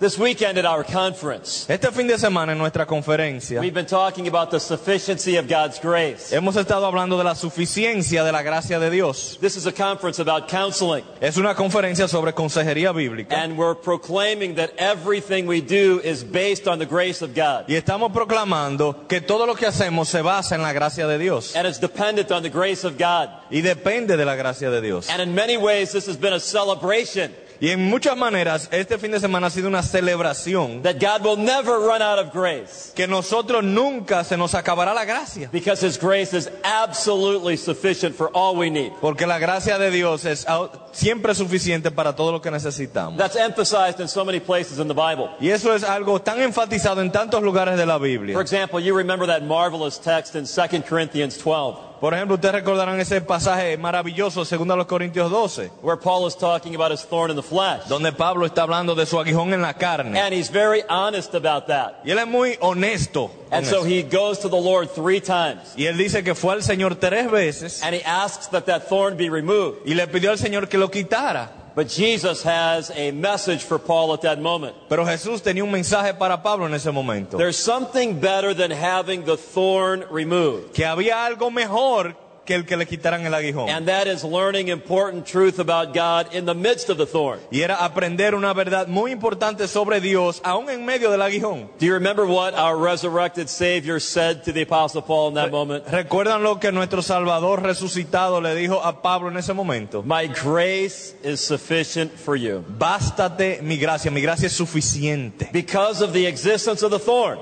This 0.00 0.18
weekend 0.18 0.56
at 0.56 0.64
our 0.64 0.82
conference, 0.82 1.66
Este 1.68 1.92
fin 1.92 2.06
de 2.06 2.16
semana 2.16 2.52
en 2.52 2.58
nuestra 2.58 2.86
conferencia 2.86 3.60
we've 3.60 3.74
been 3.74 3.84
talking 3.84 4.28
about 4.28 4.50
the 4.50 4.58
sufficiency 4.58 5.36
of 5.36 5.46
God's 5.46 5.78
grace. 5.78 6.32
hemos 6.34 6.56
estado 6.56 6.86
hablando 6.86 7.18
de 7.18 7.24
la 7.24 7.34
suficiencia 7.34 8.24
de 8.24 8.32
la 8.32 8.40
gracia 8.42 8.78
de 8.80 8.88
Dios. 8.88 9.36
This 9.42 9.56
is 9.58 9.66
a 9.66 9.72
conference 9.72 10.18
about 10.18 10.48
counseling, 10.48 11.04
Es 11.20 11.36
una 11.36 11.54
conferencia 11.54 12.08
sobre 12.08 12.32
consejería 12.32 12.92
bíblica 12.94 13.34
and 13.42 13.58
we're 13.58 13.74
proclaiming 13.74 14.54
that 14.54 14.70
everything 14.78 15.46
we 15.46 15.60
do 15.60 16.00
is 16.02 16.24
based 16.24 16.66
on 16.66 16.78
the 16.78 16.86
grace 16.86 17.20
of 17.20 17.34
God. 17.34 17.66
y 17.68 17.74
estamos 17.74 18.10
proclamando 18.10 19.06
que 19.06 19.20
todo 19.20 19.44
lo 19.44 19.54
que 19.54 19.66
hacemos 19.66 20.08
se 20.08 20.22
basa 20.22 20.54
en 20.54 20.62
la 20.62 20.72
gracia 20.72 21.06
de 21.06 21.18
Dios 21.18 21.54
And 21.54 21.66
it's 21.68 21.78
dependent 21.78 22.30
on 22.32 22.42
the 22.42 22.48
grace 22.48 22.84
of 22.86 22.96
God. 22.96 23.28
y 23.50 23.60
depende 23.60 24.16
de 24.16 24.24
la 24.24 24.34
gracia 24.34 24.70
de 24.70 24.80
Dios. 24.80 25.10
And 25.10 25.20
in 25.20 25.34
many 25.34 25.58
ways, 25.58 25.92
this 25.92 26.06
has 26.08 26.16
been 26.16 26.32
a 26.32 26.40
celebration 26.40 27.34
Y 27.60 27.68
en 27.70 27.84
muchas 27.90 28.16
maneras 28.16 28.68
este 28.72 28.96
fin 28.96 29.10
de 29.10 29.20
semana 29.20 29.48
ha 29.48 29.50
sido 29.50 29.68
una 29.68 29.82
celebración 29.82 30.82
that 30.82 30.96
God 30.98 31.24
will 31.24 31.36
never 31.36 31.78
run 31.78 32.00
out 32.00 32.18
of 32.18 32.32
grace 32.32 32.92
que 32.94 33.06
nosotros 33.06 33.62
nunca 33.62 34.24
se 34.24 34.36
nos 34.36 34.54
acabará 34.54 34.94
la 34.94 35.04
gracia. 35.04 35.50
because 35.52 35.86
His 35.86 35.98
grace 35.98 36.32
is 36.32 36.48
absolutely 36.64 37.56
sufficient 37.56 38.14
for 38.16 38.30
all 38.32 38.56
we 38.56 38.70
need. 38.70 38.92
Porque 39.00 39.26
la 39.26 39.38
gracia 39.38 39.78
de 39.78 39.90
Dios 39.90 40.24
es 40.24 40.46
siempre 40.92 41.34
suficiente 41.34 41.90
para 41.90 42.14
todo 42.16 42.32
lo 42.32 42.40
que 42.40 42.50
necesitamos. 42.50 43.18
That's 43.18 43.36
emphasized 43.36 44.00
in 44.00 44.08
so 44.08 44.24
many 44.24 44.40
places 44.40 44.78
in 44.78 44.88
the 44.88 44.94
Bible. 44.94 45.28
Y 45.40 45.50
eso 45.50 45.74
es 45.74 45.84
algo 45.84 46.20
tan 46.22 46.40
enfatizado 46.40 47.02
en 47.02 47.12
tantos 47.12 47.42
lugares 47.42 47.76
de 47.76 47.84
la 47.84 47.98
Biblia. 47.98 48.34
For 48.34 48.42
example, 48.42 48.80
you 48.80 48.96
remember 48.96 49.26
that 49.26 49.42
marvelous 49.42 49.98
text 49.98 50.34
in 50.34 50.46
2 50.46 50.82
Corinthians 50.88 51.36
12 51.36 51.89
Por 52.00 52.14
ejemplo, 52.14 52.36
ustedes 52.36 52.54
recordarán 52.54 52.98
ese 52.98 53.20
pasaje 53.20 53.76
maravilloso, 53.76 54.46
segundo 54.46 54.72
a 54.72 54.76
los 54.78 54.86
Corintios 54.86 55.30
12, 55.30 55.70
where 55.82 56.00
Paul 56.00 56.26
is 56.26 56.34
talking 56.34 56.74
about 56.74 56.90
his 56.90 57.04
thorn 57.04 57.30
in 57.30 57.36
the 57.36 57.42
flesh. 57.42 57.82
donde 57.88 58.10
Pablo 58.12 58.46
está 58.46 58.62
hablando 58.62 58.94
de 58.94 59.04
su 59.04 59.18
aguijón 59.20 59.52
en 59.52 59.60
la 59.60 59.74
carne. 59.74 60.18
And 60.18 60.32
he's 60.32 60.50
very 60.50 60.82
honest 60.88 61.34
about 61.34 61.66
that. 61.66 62.00
Y 62.02 62.10
él 62.10 62.18
es 62.18 62.26
muy 62.26 62.56
honesto. 62.62 63.30
And 63.50 63.66
so 63.66 63.84
he 63.84 64.02
goes 64.02 64.38
to 64.40 64.48
the 64.48 64.56
Lord 64.60 64.88
three 64.94 65.20
times 65.20 65.74
Y 65.76 65.84
él 65.86 65.98
dice 65.98 66.22
que 66.24 66.34
fue 66.34 66.54
al 66.54 66.62
Señor 66.62 66.94
tres 67.00 67.30
veces 67.30 67.82
and 67.82 67.94
he 67.94 68.02
asks 68.04 68.48
that 68.50 68.64
that 68.66 68.88
thorn 68.88 69.16
be 69.18 69.28
removed. 69.28 69.80
y 69.84 69.92
le 69.94 70.06
pidió 70.06 70.30
al 70.30 70.38
Señor 70.38 70.68
que 70.68 70.78
lo 70.78 70.88
quitara. 70.90 71.50
But 71.74 71.88
Jesus 71.88 72.42
has 72.42 72.90
a 72.90 73.12
message 73.12 73.64
for 73.64 73.78
Paul 73.78 74.12
at 74.12 74.22
that 74.22 74.40
moment. 74.40 74.74
Pero 74.88 75.04
Jesús 75.04 75.42
tenía 75.42 75.64
un 75.64 75.70
mensaje 75.70 76.18
para 76.18 76.42
Pablo 76.42 76.66
en 76.66 76.74
ese 76.74 76.92
momento. 76.92 77.36
There's 77.36 77.58
something 77.58 78.20
better 78.20 78.54
than 78.54 78.70
having 78.70 79.24
the 79.24 79.36
thorn 79.36 80.04
removed. 80.10 80.72
Que 80.72 80.84
había 80.84 81.24
algo 81.26 81.50
mejor 81.50 82.16
que 82.50 82.56
el 82.56 82.66
que 82.66 82.76
le 82.76 82.84
quitaran 82.84 83.24
el 83.24 83.32
aguijón. 83.32 83.70
And 83.70 83.86
that 83.86 84.08
is 84.08 84.24
learning 84.24 84.68
important 84.68 85.24
truth 85.24 85.60
about 85.60 85.94
God 85.94 86.34
in 86.34 86.46
the 86.46 86.54
midst 86.54 86.90
of 86.90 86.98
the 86.98 87.06
thorn. 87.06 87.38
Y 87.52 87.60
era 87.60 87.76
aprender 87.76 88.34
una 88.34 88.52
verdad 88.52 88.88
muy 88.88 89.12
importante 89.12 89.68
sobre 89.68 90.00
Dios, 90.00 90.40
aún 90.42 90.68
en 90.68 90.84
medio 90.84 91.12
del 91.12 91.22
aguijón. 91.22 91.70
Do 91.78 91.86
you 91.86 91.94
remember 91.94 92.26
what 92.26 92.54
our 92.54 92.76
resurrected 92.76 93.48
Savior 93.48 94.00
said 94.00 94.42
to 94.44 94.52
the 94.52 94.62
Apostle 94.62 95.02
Paul 95.02 95.28
in 95.28 95.34
that 95.34 95.52
moment? 95.52 95.86
¿Recuerdan 95.86 96.42
lo 96.42 96.58
que 96.58 96.72
nuestro 96.72 97.02
Salvador 97.02 97.62
resucitado 97.62 98.40
le 98.40 98.56
dijo 98.56 98.82
a 98.82 99.00
Pablo 99.00 99.30
en 99.30 99.36
ese 99.36 99.52
momento? 99.54 100.02
My 100.02 100.26
grace 100.26 101.14
is 101.22 101.40
sufficient 101.40 102.10
for 102.12 102.34
you. 102.34 102.64
Bástate 102.66 103.62
mi 103.62 103.76
gracia, 103.76 104.10
mi 104.10 104.20
gracia 104.20 104.46
es 104.46 104.54
suficiente. 104.54 105.50
Because 105.52 106.02
of 106.02 106.12
the 106.12 106.26
existence 106.26 106.84
of 106.84 106.90
the 106.90 106.98
thorn. 106.98 107.38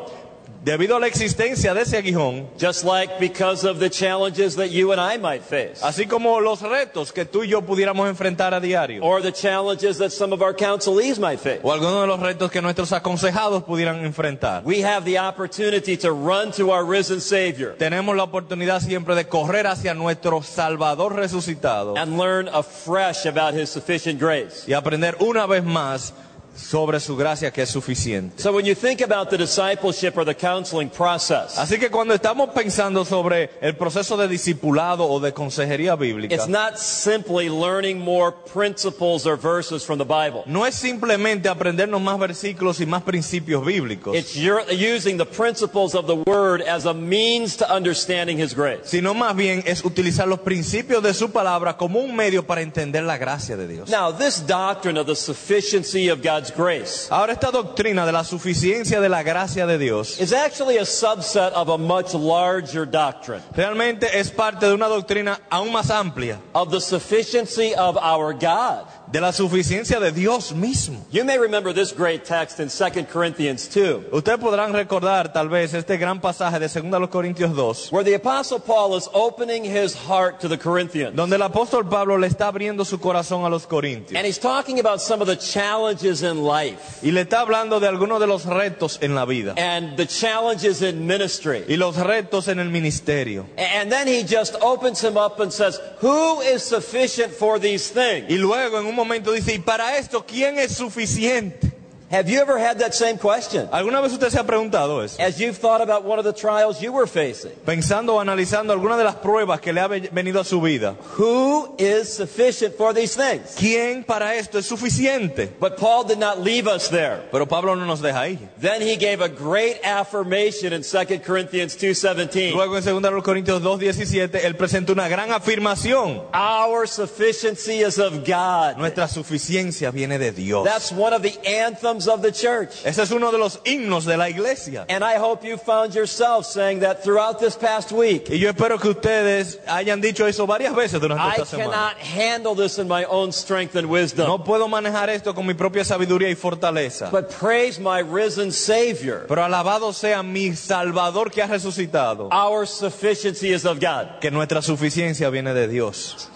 Debido 0.69 0.97
a 0.97 1.01
la 1.01 1.07
existencia 1.07 1.73
de 1.73 1.81
ese 1.81 1.97
aguijón, 1.97 2.47
Just 2.61 2.85
like 2.85 3.19
because 3.19 3.67
of 3.67 3.79
the 3.79 3.89
challenges 3.89 4.55
that 4.57 4.67
you 4.71 4.93
and 4.93 5.01
I 5.01 5.17
might 5.17 5.43
face. 5.43 5.81
así 5.83 6.07
como 6.07 6.41
los 6.41 6.61
retos 6.61 7.11
que 7.11 7.25
tú 7.25 7.43
y 7.43 7.49
yo 7.49 7.63
pudiéramos 7.63 8.07
enfrentar 8.07 8.53
a 8.53 8.61
diario, 8.61 9.03
Or 9.03 9.23
the 9.23 9.33
challenges 9.33 9.97
that 9.97 10.11
some 10.11 10.35
of 10.35 10.43
our 10.43 10.55
counselees 10.55 11.19
might 11.19 11.39
face. 11.41 11.61
o 11.63 11.73
algunos 11.73 12.03
de 12.03 12.07
los 12.07 12.21
retos 12.21 12.51
que 12.51 12.61
nuestros 12.61 12.93
aconsejados 12.93 13.63
pudieran 13.65 14.05
enfrentar. 14.05 14.63
We 14.65 14.83
have 14.85 15.07
the 15.07 15.19
opportunity 15.19 15.97
to 15.97 16.13
run 16.13 16.53
to 16.53 16.71
our 16.71 16.85
risen 16.85 17.23
Savior 17.23 17.75
Tenemos 17.79 18.15
la 18.15 18.25
oportunidad 18.25 18.83
siempre 18.83 19.15
de 19.15 19.27
correr 19.27 19.67
hacia 19.67 19.95
nuestro 19.95 20.43
Salvador 20.43 21.15
resucitado 21.17 21.97
and 21.97 22.19
learn 22.19 22.47
afresh 22.53 23.25
about 23.27 23.55
His 23.55 23.71
sufficient 23.71 24.21
grace. 24.21 24.65
y 24.67 24.75
aprender 24.75 25.17
una 25.21 25.47
vez 25.47 25.65
más 25.65 26.13
sobre 26.59 26.99
su 27.01 27.17
gracia 27.17 27.51
que 27.53 27.63
es 27.63 27.71
suficiente. 27.71 28.43
So 28.43 28.53
when 28.53 28.67
you 28.67 28.75
think 28.75 29.01
about 29.01 29.31
the 29.31 29.39
discipleship 29.39 30.17
or 30.17 30.25
the 30.25 30.35
counseling 30.35 30.91
process, 30.91 31.57
Así 31.59 31.79
que 31.79 31.89
cuando 31.91 32.15
estamos 32.15 32.51
pensando 32.51 33.05
sobre 33.05 33.51
el 33.61 33.77
proceso 33.77 34.17
de 34.17 34.29
discipulado 34.29 35.09
o 35.09 35.21
de 35.21 35.33
consejería 35.33 35.95
bíblica, 35.97 36.35
it's 36.35 36.49
not 36.49 36.77
simply 36.77 37.49
learning 37.49 37.99
more 38.01 38.33
principles 38.53 39.25
or 39.27 39.37
verses 39.39 39.85
from 39.85 39.99
the 39.99 40.05
Bible. 40.05 40.43
no 40.47 40.67
es 40.67 40.75
simplemente 40.75 41.49
aprendernos 41.49 42.01
más 42.01 42.19
versículos 42.19 42.81
y 42.81 42.87
más 42.87 43.03
principios 43.03 43.65
bíblicos, 43.65 44.17
It's 44.17 44.35
your, 44.35 44.63
using 44.71 45.17
the 45.17 45.25
principles 45.27 45.95
of 45.95 46.07
the 46.07 46.15
Word 46.29 46.63
as 46.63 46.85
a 46.87 46.93
means 46.93 47.57
to 47.57 47.65
understanding 47.73 48.39
His 48.41 48.55
grace. 48.55 48.81
sino 48.85 49.15
más 49.15 49.35
bien 49.37 49.63
es 49.67 49.85
utilizar 49.85 50.27
los 50.27 50.41
principios 50.41 51.03
de 51.03 51.15
su 51.15 51.31
palabra 51.31 51.77
como 51.77 52.01
un 52.01 52.17
medio 52.17 52.45
para 52.47 52.61
entender 52.63 53.05
la 53.05 53.17
gracia 53.17 53.57
de 53.57 53.69
Dios. 53.69 53.89
Now, 53.89 54.13
this 54.13 54.45
doctrine 54.45 54.99
of 54.99 55.07
the 55.07 55.15
sufficiency 55.17 56.09
of 56.11 56.21
God's 56.23 56.48
grace. 56.55 57.09
Ahora 57.11 57.33
esta 57.33 57.51
doctrina 57.51 58.05
de 58.07 58.13
la 58.13 58.25
suficiencia 58.25 59.01
de 59.01 59.09
la 59.09 59.23
gracia 59.23 59.67
de 59.67 59.79
Dios 59.79 60.21
is 60.21 60.33
actually 60.33 60.79
a 60.79 60.85
subset 60.85 61.53
of 61.53 61.69
a 61.69 61.79
much 61.79 62.15
larger 62.15 62.85
doctrine. 62.85 63.43
realmente 63.55 64.07
es 64.13 64.31
parte 64.31 64.67
de 64.67 64.75
una 64.75 64.89
doctrina 64.89 65.41
aún 65.51 65.73
más 65.73 65.91
amplia, 65.91 66.39
of 66.55 66.71
the 66.71 66.81
sufficiency 66.81 67.75
of 67.75 67.97
our 67.97 68.33
God. 68.33 68.87
De 69.11 69.21
la 69.21 69.33
suficiencia 69.33 69.99
de 70.01 70.13
Dios 70.13 70.53
mismo. 70.53 71.05
You 71.11 71.25
may 71.25 71.39
remember 71.39 71.73
this 71.73 71.93
great 71.97 72.25
text 72.25 72.61
in 72.61 72.69
2 72.69 73.05
Corinthians 73.13 73.69
2, 73.69 74.09
Ustedes 74.13 74.39
podrán 74.39 74.73
recordar 74.73 75.33
tal 75.33 75.49
vez 75.49 75.73
este 75.75 75.97
gran 75.97 76.21
pasaje 76.21 76.59
de 76.59 76.69
2 76.69 77.09
Corintios 77.09 77.55
2, 77.55 77.91
where 77.91 78.05
the 78.05 78.15
Apostle 78.15 78.61
Paul 78.61 78.97
is 78.97 79.09
opening 79.15 79.65
his 79.65 79.95
heart 79.95 80.41
to 80.41 80.49
the 80.49 80.59
Corinthians. 80.59 81.17
donde 81.17 81.37
el 81.37 81.43
apóstol 81.43 81.89
Pablo 81.89 82.19
le 82.19 82.27
está 82.27 82.49
abriendo 82.49 82.85
su 82.85 82.99
corazón 83.01 83.45
a 83.45 83.49
los 83.49 83.67
corintios. 83.67 84.17
And 84.19 84.27
he's 84.27 84.39
talking 84.39 84.79
about 84.79 85.01
some 85.01 85.23
of 85.23 85.29
the 85.29 85.37
challenges 85.37 86.23
in 86.23 86.45
life 86.45 87.01
Y 87.03 87.11
le 87.13 87.23
está 87.23 87.41
hablando 87.41 87.81
de 87.81 87.89
algunos 87.89 88.21
de 88.21 88.27
los 88.27 88.45
retos 88.45 88.99
en 89.01 89.15
la 89.15 89.25
vida. 89.25 89.55
and 89.57 89.97
the 89.97 90.07
challenges 90.07 90.83
in 90.83 91.07
ministry. 91.07 91.65
Y 91.69 91.77
los 91.77 91.97
retos 91.97 92.49
en 92.49 92.59
el 92.59 92.69
ministerio. 92.69 93.47
And 93.57 93.91
then 93.91 94.07
he 94.07 94.23
just 94.25 94.55
opens 94.61 95.03
him 95.03 95.17
up 95.17 95.41
and 95.41 95.53
says, 95.53 95.81
Who 96.03 96.41
is 96.43 96.63
sufficient 96.63 97.33
for 97.33 97.59
these 97.59 97.89
things? 97.91 98.27
Y 98.31 98.37
luego 98.37 98.79
en 98.79 98.87
un 98.87 98.98
momento 98.99 99.33
dice, 99.33 99.55
¿y 99.55 99.59
para 99.61 99.97
esto 99.97 100.27
quién 100.27 100.59
es 100.59 100.73
suficiente? 100.73 101.73
Have 102.11 102.31
you 102.31 102.41
ever 102.41 102.59
had 102.59 102.79
that 102.79 102.95
same 102.95 103.19
question? 103.19 103.69
¿Alguna 103.71 104.01
vez 104.01 104.13
usted 104.15 104.31
se 104.31 104.39
ha 104.39 104.45
preguntado 104.45 105.05
eso? 105.05 105.21
As 105.23 105.39
you've 105.39 105.59
thought 105.59 105.83
about 105.83 106.05
one 106.05 106.19
of 106.19 106.25
the 106.25 106.33
trials 106.33 106.81
you 106.81 106.91
were 106.91 107.07
facing, 107.07 107.53
Pensando 107.67 108.15
o 108.15 108.21
analizando 108.21 108.73
alguna 108.73 108.97
de 108.97 109.05
las 109.05 109.17
pruebas 109.17 109.61
que 109.61 109.75
le 109.75 109.81
ha 109.83 109.89
venido 109.89 110.41
a 110.41 110.45
su 110.45 110.61
vida. 110.63 110.97
who 111.19 111.75
is 111.77 112.09
sufficient 112.11 112.75
for 112.77 112.95
these 112.95 113.15
things? 113.15 113.55
¿Quién 113.59 114.05
para 114.05 114.37
esto 114.37 114.59
es 114.59 114.65
suficiente? 114.67 115.51
But 115.61 115.77
Paul 115.77 116.05
did 116.05 116.19
not 116.19 116.39
leave 116.41 116.67
us 116.67 116.89
there. 116.89 117.29
Pero 117.31 117.47
Pablo 117.47 117.75
no 117.77 117.85
nos 117.85 118.01
deja 118.01 118.21
ahí. 118.23 118.39
Then 118.59 118.81
he 118.81 118.97
gave 118.97 119.21
a 119.21 119.29
great 119.29 119.85
affirmation 119.85 120.73
in 120.73 120.83
2 120.83 121.21
Corinthians 121.23 121.77
2:17. 121.77 122.53
Luego 122.55 122.79
en 122.79 122.85
2 122.85 123.23
Corintios 123.23 123.63
2.17, 123.63 124.47
él 124.47 124.57
presenta 124.57 124.93
una 124.93 125.09
gran 125.09 125.31
afirmación. 125.31 126.23
Our 126.33 126.87
sufficiency 126.87 127.83
is 127.83 127.99
of 127.99 128.25
God. 128.27 128.79
Nuestra 128.79 129.09
suficiencia 129.09 129.91
viene 129.91 130.19
de 130.19 130.33
Dios. 130.33 130.65
That's 130.65 130.91
one 130.91 131.13
of 131.13 131.21
the 131.21 131.39
anthems 131.47 131.98
of 132.07 132.23
the 132.23 132.31
church. 132.31 132.85
Ese 132.85 133.03
es 133.03 133.11
uno 133.11 133.33
de 133.33 133.39
los 133.39 133.61
himnos 133.65 134.05
de 134.05 134.17
la 134.17 134.29
iglesia. 134.29 134.85
And 134.89 135.03
I 135.03 135.17
hope 135.17 135.43
you 135.45 135.57
found 135.57 135.95
yourself 135.95 136.47
saying 136.47 136.81
that 136.81 137.03
throughout 137.03 137.41
this 137.41 137.57
past 137.57 137.91
week. 137.91 138.29
Y 138.31 138.39
yo 138.39 138.51
espero 138.51 138.79
que 138.79 138.91
ustedes 138.91 139.59
hayan 139.67 140.01
dicho 140.01 140.27
eso 140.27 140.47
varias 140.47 140.75
veces 140.75 141.01
durante 141.01 141.25
I 141.25 141.31
esta 141.31 141.47
semana. 141.47 141.71
cannot 141.73 141.97
handle 141.99 142.55
this 142.55 142.79
in 142.79 142.87
my 142.87 143.05
own 143.05 143.33
strength 143.33 143.75
and 143.75 143.89
wisdom. 143.89 144.27
No 144.27 144.45
puedo 144.45 144.69
manejar 144.69 145.09
esto 145.09 145.35
con 145.35 145.47
mi 145.47 145.55
propia 145.55 145.85
sabiduría 145.85 146.29
y 146.29 146.35
fortaleza. 146.35 147.11
But 147.11 147.31
praise 147.31 147.81
my 147.81 148.01
risen 148.01 148.53
Savior. 148.53 149.27
Pero 149.27 149.43
alabado 149.43 149.93
sea 149.93 150.23
mi 150.23 150.55
Salvador 150.55 151.31
que 151.31 151.43
ha 151.43 151.47
resucitado. 151.47 152.29
Our 152.31 152.67
sufficiency 152.67 153.53
is 153.53 153.65
of 153.65 153.81
God. 153.81 154.21
Que 154.21 154.31
nuestra 154.31 154.61
suficiencia 154.61 155.31
viene 155.31 155.55
de 155.55 155.69
Dios. 155.69 156.29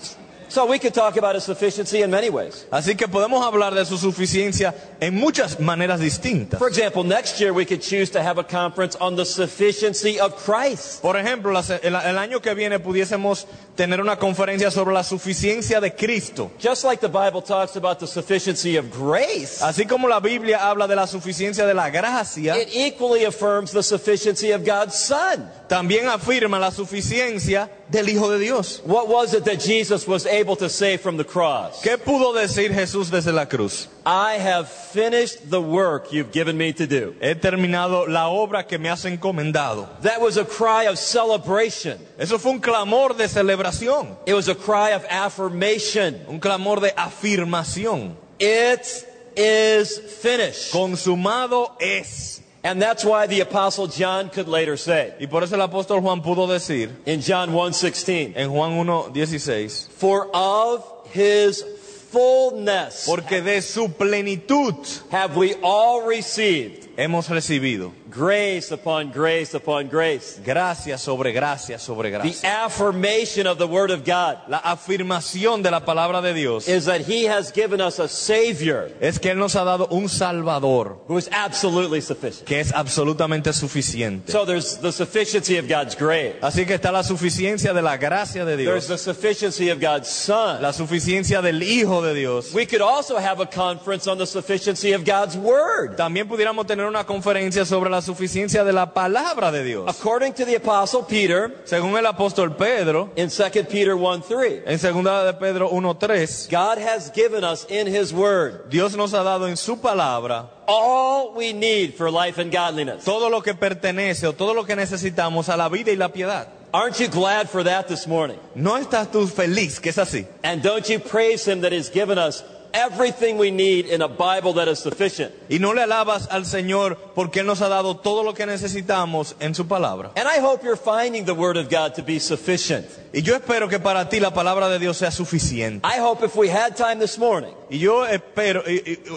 So 0.53 0.67
we 0.67 0.79
could 0.79 0.93
talk 0.93 1.17
about 1.17 1.35
his 1.35 1.45
sufficiency 1.45 2.03
in 2.03 2.11
many 2.11 2.29
ways. 2.29 2.67
Así 2.71 2.95
que 2.95 3.09
podemos 3.09 3.43
hablar 3.43 3.75
de 3.75 3.87
su 3.87 3.97
suficiencia 3.97 4.75
en 5.01 5.15
muchas 5.15 5.59
maneras 5.59 5.99
distintas. 5.99 6.59
For 6.59 6.69
example, 6.69 7.05
next 7.05 7.41
year 7.41 7.55
we 7.55 7.65
could 7.65 7.81
choose 7.81 8.11
to 8.11 8.23
have 8.23 8.37
a 8.39 8.45
conference 8.45 8.95
on 9.01 9.17
the 9.17 9.25
sufficiency 9.25 10.21
of 10.21 10.37
Christ. 10.37 11.01
Por 11.01 11.17
ejemplo, 11.17 11.53
la 11.53 11.63
se- 11.63 11.81
el, 11.83 11.95
el 11.97 12.19
año 12.19 12.43
que 12.43 12.53
viene 12.55 12.79
pudiésemos 12.81 13.47
tener 13.77 13.99
una 14.03 14.17
conferencia 14.19 14.71
sobre 14.71 14.93
la 14.93 15.03
suficiencia 15.05 15.81
de 15.81 15.95
Cristo. 15.95 16.51
Just 16.59 16.85
like 16.85 17.01
the 17.01 17.09
Bible 17.09 17.41
talks 17.41 17.77
about 17.77 17.99
the 17.99 18.07
sufficiency 18.07 18.77
of 18.77 18.91
grace, 18.91 19.63
Así 19.63 19.87
como 19.89 20.07
la 20.07 20.21
Biblia 20.21 20.59
habla 20.69 20.87
de 20.87 20.97
la 20.97 21.07
suficiencia 21.07 21.65
de 21.67 21.73
la 21.73 21.89
gracia, 21.89 22.59
it 22.61 22.69
equally 22.75 23.25
affirms 23.25 23.71
the 23.73 23.83
sufficiency 23.83 24.53
of 24.53 24.67
God's 24.67 24.95
Son. 24.99 25.49
También 25.73 26.07
afirma 26.07 26.59
la 26.59 26.71
suficiencia 26.71 27.71
del 27.89 28.11
Hijo 28.11 28.31
de 28.31 28.39
Dios. 28.39 28.83
What 28.85 29.09
was 29.09 29.33
it 29.33 29.45
that 29.45 29.59
Jesus 29.59 30.07
was 30.07 30.27
able 30.27 30.55
to 30.57 30.69
say 30.69 30.99
from 30.99 31.17
the 31.17 31.25
cross? 31.25 31.81
¿Qué 31.83 31.97
pudo 31.97 32.35
decir 32.35 32.75
Jesús 32.75 33.11
desde 33.11 33.33
la 33.33 33.47
cruz? 33.47 33.89
I 34.05 34.35
have 34.35 34.69
finished 34.69 35.49
the 35.49 35.63
work 35.63 36.13
you've 36.13 36.31
given 36.31 36.59
me 36.59 36.75
to 36.75 36.87
do. 36.87 37.15
He 37.23 37.35
terminado 37.37 38.07
la 38.07 38.29
obra 38.29 38.69
que 38.69 38.79
me 38.79 38.91
has 38.91 39.07
encomendado. 39.07 39.89
That 40.03 40.21
was 40.21 40.37
a 40.37 40.45
cry 40.45 40.89
of 40.89 40.99
celebration. 40.99 41.99
Eso 42.19 42.37
fue 42.37 42.51
un 42.53 42.61
clamor 42.61 43.17
de 43.17 43.25
celebración, 43.25 44.19
It 44.27 44.35
was 44.35 44.49
a 44.49 44.55
cry 44.55 44.91
of 44.91 45.07
affirmation. 45.09 46.21
un 46.29 46.39
clamor 46.39 46.83
de 46.83 46.91
afirmación. 46.91 48.15
It 48.39 49.07
is 49.35 49.99
finished. 50.21 50.71
Consumado 50.71 51.71
es. 51.81 52.42
And 52.65 52.81
that's 52.81 53.05
why 53.05 53.27
the 53.27 53.41
apostle 53.41 53.89
John 53.89 54.31
could 54.31 54.47
later 54.47 54.77
say 54.77 55.15
Y 55.21 55.27
por 55.27 55.43
eso 55.43 55.57
el 55.57 55.63
apóstol 55.63 56.01
Juan 56.01 56.23
pudo 56.23 56.47
decir 56.47 56.91
in 57.07 57.21
John 57.21 57.51
1:16, 57.51 58.35
en 58.37 58.51
Juan 58.51 58.77
1:16, 58.77 59.89
"For 59.91 60.29
of 60.33 60.85
his 61.13 61.65
fullness 62.13 63.05
porque 63.07 63.43
de 63.43 63.63
su 63.63 63.89
plenitud 63.89 64.75
have 65.11 65.37
we 65.37 65.55
all 65.63 66.03
received 66.07 66.89
hemos 66.97 67.29
recibido 67.29 67.93
grace 68.15 68.73
upon 68.73 69.11
grace 69.11 69.55
upon 69.55 69.89
grace." 69.89 70.41
gracia 70.45 70.99
sobre 70.99 71.33
gracia 71.33 71.79
sobre 71.79 72.11
The 72.11 72.47
affirmation 72.47 73.47
of 73.47 73.59
the 73.59 73.67
word 73.67 73.91
of 73.91 74.05
God 74.05 74.39
La 74.49 74.59
afirmación 74.59 75.63
de 75.63 75.71
la 75.71 75.85
palabra 75.85 76.21
de 76.21 76.35
Dios 76.35 76.69
is 76.69 76.85
that 76.85 77.01
he 77.01 77.25
has 77.27 77.53
given 77.53 77.81
us 77.81 77.99
a 77.99 78.09
savior 78.09 78.91
es 79.01 79.19
que 79.19 79.31
Él 79.31 79.39
nos 79.39 79.57
ha 79.57 79.65
dado 79.65 79.89
un 79.91 80.09
Salvador 80.09 80.99
who 81.09 81.17
is 81.17 81.29
absolutely 81.33 82.01
sufficient. 82.01 82.47
que 82.47 82.61
es 82.61 82.73
absolutamente 82.73 83.53
suficiente. 83.53 84.31
So 84.31 84.45
there's 84.45 84.79
the 84.79 84.93
sufficiency 84.93 85.59
of 85.59 85.67
God's 85.69 85.97
grace. 85.97 86.37
Así 86.43 86.67
que 86.67 86.75
está 86.75 86.93
la 86.93 87.03
suficiencia 87.03 87.73
de 87.73 87.83
la 87.83 87.97
gracia 87.97 88.45
de 88.45 88.57
Dios. 88.57 88.87
There's 88.87 88.89
the 88.89 88.99
sufficiency 88.99 89.71
of 89.71 89.81
God's 89.81 90.09
son. 90.09 90.61
la 90.61 90.73
suficiencia 90.73 91.41
del 91.41 91.63
Hijo 91.63 92.03
de 92.03 92.15
Dios. 92.15 92.53
We 92.53 92.67
could 92.67 92.83
also 92.83 93.17
have 93.17 93.41
a 93.41 93.47
conference 93.47 94.07
on 94.07 94.19
the 94.19 94.27
sufficiency 94.27 94.93
of 94.93 95.05
God's 95.05 95.37
word. 95.37 95.97
También 95.97 96.29
pudiéramos 96.29 96.67
tener 96.67 96.87
una 96.87 97.05
conferencia 97.05 97.65
sobre 97.65 97.91
la 97.91 98.02
suficiencia 98.03 98.65
de 98.65 98.73
la 98.73 98.93
palabra 98.93 99.51
de 99.51 99.65
Dios. 99.65 99.89
According 99.89 100.35
to 100.35 100.45
the 100.45 100.57
apostle 100.57 101.05
Peter 101.09 101.63
Según 101.65 101.97
el 101.97 102.05
apóstol 102.07 102.57
Pedro, 102.57 103.11
in 103.17 103.31
2 103.31 103.51
Peter 103.69 103.95
1 103.95 104.23
3, 104.23 104.63
en 104.67 104.79
segunda 104.79 105.25
de 105.25 105.33
Pedro 105.35 105.71
1:3, 105.71 106.49
God 106.51 106.79
has 106.79 107.11
given 107.15 107.45
us 107.45 107.67
in 107.71 107.87
his 107.87 108.13
word 108.13 108.69
Dios 108.69 108.97
nos 108.97 109.13
ha 109.13 109.23
dado 109.23 109.47
en 109.47 109.57
su 109.57 109.77
palabra 109.77 110.51
all 110.67 111.35
we 111.35 111.53
need 111.53 111.95
for 111.95 112.11
life 112.11 112.39
and 112.39 112.53
godliness. 112.53 113.05
todo 113.05 113.31
lo 113.31 113.41
que 113.43 113.55
pertenece 113.55 114.27
o 114.27 114.33
todo 114.33 114.55
lo 114.55 114.65
que 114.65 114.77
necesitamos 114.77 115.49
a 115.49 115.57
la 115.57 115.69
vida 115.69 115.91
y 115.91 115.97
la 115.97 116.09
piedad. 116.09 116.49
Aren't 116.75 117.01
you 117.01 117.09
glad 117.09 117.51
for 117.51 117.63
that 117.65 117.87
this 117.87 118.07
morning? 118.07 118.39
¿No 118.55 118.79
estás 118.79 119.11
tú 119.11 119.27
feliz 119.27 119.79
que 119.79 119.91
es 119.91 119.99
así? 119.99 120.27
And 120.43 120.63
don't 120.63 120.89
you 120.89 120.99
praise 121.01 121.47
him 121.47 121.61
that 121.61 121.73
has 121.73 121.91
given 121.91 122.19
us 122.19 122.43
everything 122.73 123.39
we 123.39 123.51
need 123.51 123.87
in 123.87 124.03
a 124.03 124.09
Bible 124.09 124.55
that 124.55 124.69
is 124.69 124.79
sufficient? 124.79 125.33
Y 125.49 125.59
no 125.59 125.73
le 125.73 125.83
alabas 125.83 126.29
al 126.31 126.45
Señor 126.45 126.97
porque 127.15 127.41
Él 127.41 127.47
nos 127.47 127.61
ha 127.63 127.69
dado 127.69 127.97
todo 127.97 128.23
lo 128.23 128.35
que 128.35 128.47
necesitamos 128.47 129.35
en 129.41 129.55
su 129.55 129.67
palabra. 129.67 130.13
And 130.17 130.29
I 130.29 130.41
hope 130.41 130.65
you're 130.65 130.77
finding 130.77 131.25
the 131.25 131.35
word 131.35 131.57
of 131.57 131.69
God 131.71 131.95
to 131.95 132.03
be 132.03 132.19
sufficient. 132.19 132.87
Y 133.13 133.23
yo 133.23 133.35
espero 133.35 133.69
que 133.69 133.79
para 133.79 134.09
ti 134.09 134.21
la 134.21 134.33
palabra 134.33 134.69
de 134.69 134.79
Dios 134.79 134.99
sea 134.99 135.11
suficiente. 135.11 135.87
I 135.87 136.01
hope 136.01 136.25
if 136.25 136.35
we 136.37 136.49
had 136.49 136.77
time 136.77 136.99
this 136.99 137.19
morning, 137.19 137.55
Y 137.73 137.79
yo 137.79 138.05
espero, 138.07 138.63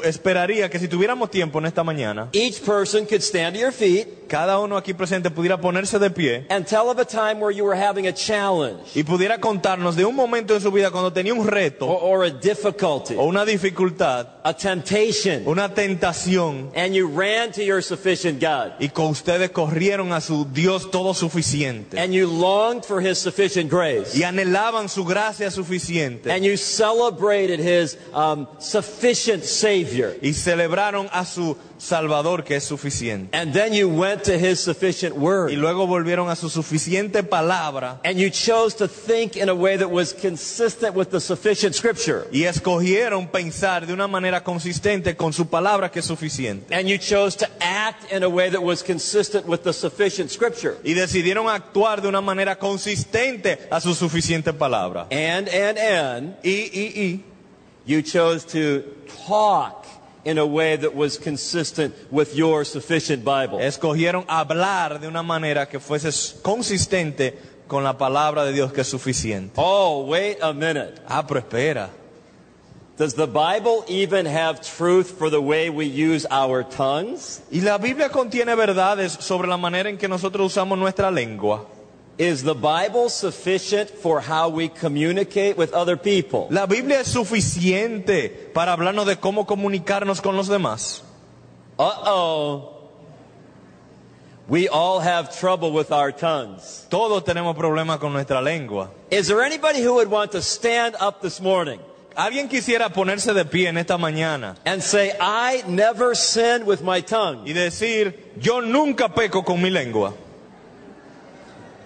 esperaría 0.06 0.70
que 0.70 0.80
si 0.80 0.88
tuviéramos 0.88 1.30
tiempo 1.30 1.60
en 1.60 1.66
esta 1.66 1.84
mañana, 1.84 2.30
each 2.32 2.62
person 2.62 3.06
could 3.06 3.22
stand 3.22 3.54
to 3.56 3.60
your 3.60 3.74
feet 3.74 4.08
cada 4.28 4.60
uno 4.60 4.78
aquí 4.78 4.94
presente 4.94 5.30
pudiera 5.30 5.60
ponerse 5.60 6.00
de 6.00 6.10
pie 6.10 6.46
and 6.50 6.66
tell 6.66 6.90
of 6.90 6.98
a 7.00 7.06
time 7.06 7.40
where 7.40 7.52
you 7.52 7.64
were 7.64 7.76
having 7.76 8.08
a 8.08 8.14
challenge 8.14 8.82
y 8.96 9.04
pudiera 9.04 9.40
contarnos 9.40 9.96
de 9.96 10.06
un 10.06 10.16
momento 10.16 10.56
en 10.56 10.62
su 10.62 10.72
vida 10.72 10.92
cuando 10.92 11.14
tenía 11.14 11.34
un 11.34 11.48
reto 11.48 11.88
or, 11.88 12.20
or 12.20 12.26
a 12.26 12.30
difficulty, 12.30 13.16
o 13.16 13.26
una 13.26 13.46
dificultad, 13.46 14.28
a 14.44 14.54
temptation, 14.54 15.44
una 15.48 15.74
tentación, 15.74 16.72
and 16.76 16.94
you 16.94 17.08
ran 17.08 17.52
to 17.52 17.64
your 17.64 17.82
sufficient 17.82 18.42
God. 18.42 18.74
Y 18.80 18.90
con 18.90 19.08
ustedes 19.08 19.52
corrieron 19.52 20.12
a 20.14 20.22
su 20.22 20.46
Dios 20.46 20.90
todo 20.92 21.14
suficiente 21.14 21.98
and 21.98 22.14
you 22.14 22.28
longed 22.28 22.86
for 22.86 23.02
his 23.02 23.18
sufficient 23.18 23.70
grace. 23.70 24.18
Y 24.18 24.24
anhelaban 24.24 24.90
su 24.90 25.06
gracia 25.06 25.52
suficiente. 25.52 26.32
And 26.32 26.44
you 26.44 26.58
celebrated 26.58 27.60
his 27.60 27.98
um, 28.14 28.45
sufficient 28.60 29.44
Savior. 29.44 30.16
y 30.22 30.34
celebraron 30.34 31.08
a 31.12 31.26
su 31.26 31.58
Salvador 31.78 32.44
que 32.44 32.56
es 32.56 32.64
suficiente. 32.64 33.38
And 33.38 33.54
then 33.54 33.74
you 33.74 33.90
went 33.90 34.24
to 34.24 34.38
his 34.38 34.60
sufficient 34.60 35.16
word. 35.16 35.52
Y 35.52 35.56
luego 35.58 35.86
volvieron 35.88 36.30
a 36.30 36.36
su 36.36 36.50
suficiente 36.50 37.22
palabra 37.24 38.00
And 38.06 38.18
you 38.18 38.30
chose 38.30 38.76
to 38.78 38.88
think 38.88 39.36
in 39.36 39.50
a 39.50 39.54
way 39.54 39.78
that 39.78 39.90
was 39.92 40.14
consistent 40.14 40.96
with 40.96 41.10
the 41.12 41.20
sufficient 41.20 41.76
scripture. 41.76 42.28
y 42.32 42.44
escogieron 42.44 43.28
pensar 43.28 43.86
de 43.86 43.94
una 43.94 44.08
manera 44.08 44.44
consistente 44.44 45.16
con 45.18 45.34
su 45.34 45.48
palabra 45.48 45.92
que 45.92 46.00
es 46.00 46.06
suficiente. 46.06 46.74
And 46.74 46.88
you 46.88 46.98
chose 46.98 47.36
to 47.38 47.46
act 47.60 48.12
in 48.12 48.24
a 48.24 48.30
way 48.30 48.50
that 48.50 48.62
was 48.64 48.82
consistent 48.82 49.46
with 49.46 49.64
the 49.64 49.74
sufficient 49.74 50.30
scripture. 50.32 50.78
Y 50.84 50.94
decidieron 50.94 51.50
actuar 51.50 52.02
de 52.02 52.08
una 52.08 52.22
manera 52.22 52.58
consistente 52.58 53.68
a 53.70 53.82
su 53.82 53.94
suficiente 53.94 54.54
palabra. 54.54 55.08
And, 55.12 55.50
and, 55.50 55.78
and, 55.78 56.36
Y, 56.44 56.70
y, 56.74 57.02
y 57.02 57.24
you 57.86 58.02
chose 58.02 58.46
to 58.46 58.84
talk 59.28 59.86
in 60.24 60.38
a 60.40 60.46
way 60.46 60.76
that 60.76 60.96
was 60.96 61.18
consistent 61.18 61.94
with 62.12 62.36
your 62.36 62.66
sufficient 62.66 63.24
Bible. 63.24 63.60
escogieron 63.60 64.26
hablar 64.28 65.00
de 65.00 65.08
una 65.08 65.22
manera 65.24 65.68
que 65.68 65.80
fuese 65.80 66.12
consistente 66.42 67.38
con 67.68 67.84
la 67.84 67.98
palabra 67.98 68.44
de 68.44 68.54
Dios 68.54 68.74
que 68.74 68.82
es 68.82 68.88
suficiente. 68.88 69.54
Oh, 69.56 70.06
wait 70.06 70.42
a 70.42 70.54
minute. 70.54 71.00
Ah, 71.08 71.26
pero 71.28 71.40
espera. 71.40 71.90
Does 72.98 73.14
the 73.14 73.28
Bible 73.28 73.84
even 73.90 74.26
have 74.26 74.62
truth 74.62 75.18
for 75.18 75.30
the 75.30 75.42
way 75.42 75.70
we 75.70 75.86
use 75.86 76.26
our 76.32 76.64
tongues? 76.64 77.42
Y 77.52 77.60
la 77.60 77.78
Biblia 77.78 78.10
contiene 78.10 78.56
verdades 78.56 79.12
sobre 79.20 79.48
la 79.48 79.58
manera 79.58 79.90
en 79.90 79.98
que 79.98 80.08
nosotros 80.08 80.48
usamos 80.48 80.78
nuestra 80.78 81.12
lengua. 81.12 81.66
Is 82.18 82.44
the 82.44 82.56
Bible 82.56 83.10
sufficient 83.10 83.90
for 83.90 84.22
how 84.22 84.48
we 84.48 84.70
communicate 84.70 85.58
with 85.58 85.74
other 85.74 85.98
people? 85.98 86.48
La 86.50 86.66
Biblia 86.66 87.02
es 87.02 87.08
suficiente 87.08 88.30
para 88.54 88.72
hablarnos 88.72 89.06
de 89.06 89.18
cómo 89.18 89.46
comunicarnos 89.46 90.22
con 90.22 90.38
los 90.38 90.48
demás. 90.48 91.02
Uh 91.78 91.92
oh. 92.06 92.72
We 94.48 94.70
all 94.70 95.00
have 95.00 95.38
trouble 95.38 95.74
with 95.74 95.92
our 95.92 96.12
tongues. 96.12 96.86
Todos 96.90 97.24
tenemos 97.24 97.56
problemas 97.58 98.00
con 98.00 98.14
nuestra 98.14 98.42
lengua. 98.42 98.92
Is 99.12 99.28
there 99.28 99.42
anybody 99.42 99.82
who 99.82 99.96
would 99.96 100.10
want 100.10 100.32
to 100.34 100.42
stand 100.42 100.96
up 101.02 101.22
this 101.22 101.42
morning 101.42 101.80
Alguien 102.16 102.48
quisiera 102.48 102.90
ponerse 102.90 103.34
de 103.34 103.44
pie 103.44 103.68
en 103.68 103.78
esta 103.78 103.98
mañana 103.98 104.56
and 104.66 104.82
say, 104.82 105.12
I 105.20 105.64
never 105.68 106.16
sin 106.16 106.66
with 106.66 106.82
my 106.82 107.02
tongue? 107.02 107.44
y 107.46 107.52
decir, 107.52 108.32
yo 108.40 108.62
nunca 108.62 109.10
peco 109.10 109.44
con 109.44 109.62
mi 109.62 109.70
lengua. 109.70 110.14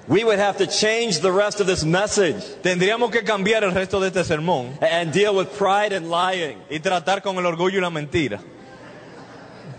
We 0.10 0.24
would 0.24 0.40
have 0.40 0.58
to 0.58 0.66
change 0.66 1.20
the 1.20 1.32
rest 1.32 1.62
of 1.62 1.68
this 1.68 1.86
message 1.86 2.44
Tendríamos 2.64 3.12
que 3.12 3.22
cambiar 3.24 3.64
el 3.64 3.72
resto 3.72 4.00
de 4.02 4.08
este 4.08 4.24
sermón 4.26 4.76
and 4.82 5.14
deal 5.14 5.36
with 5.36 5.50
pride 5.56 5.94
and 5.94 6.10
lying. 6.10 6.58
y 6.70 6.80
tratar 6.80 7.22
con 7.22 7.38
el 7.38 7.46
orgullo 7.46 7.78
y 7.78 7.82
la 7.82 7.92
mentira. 7.92 8.40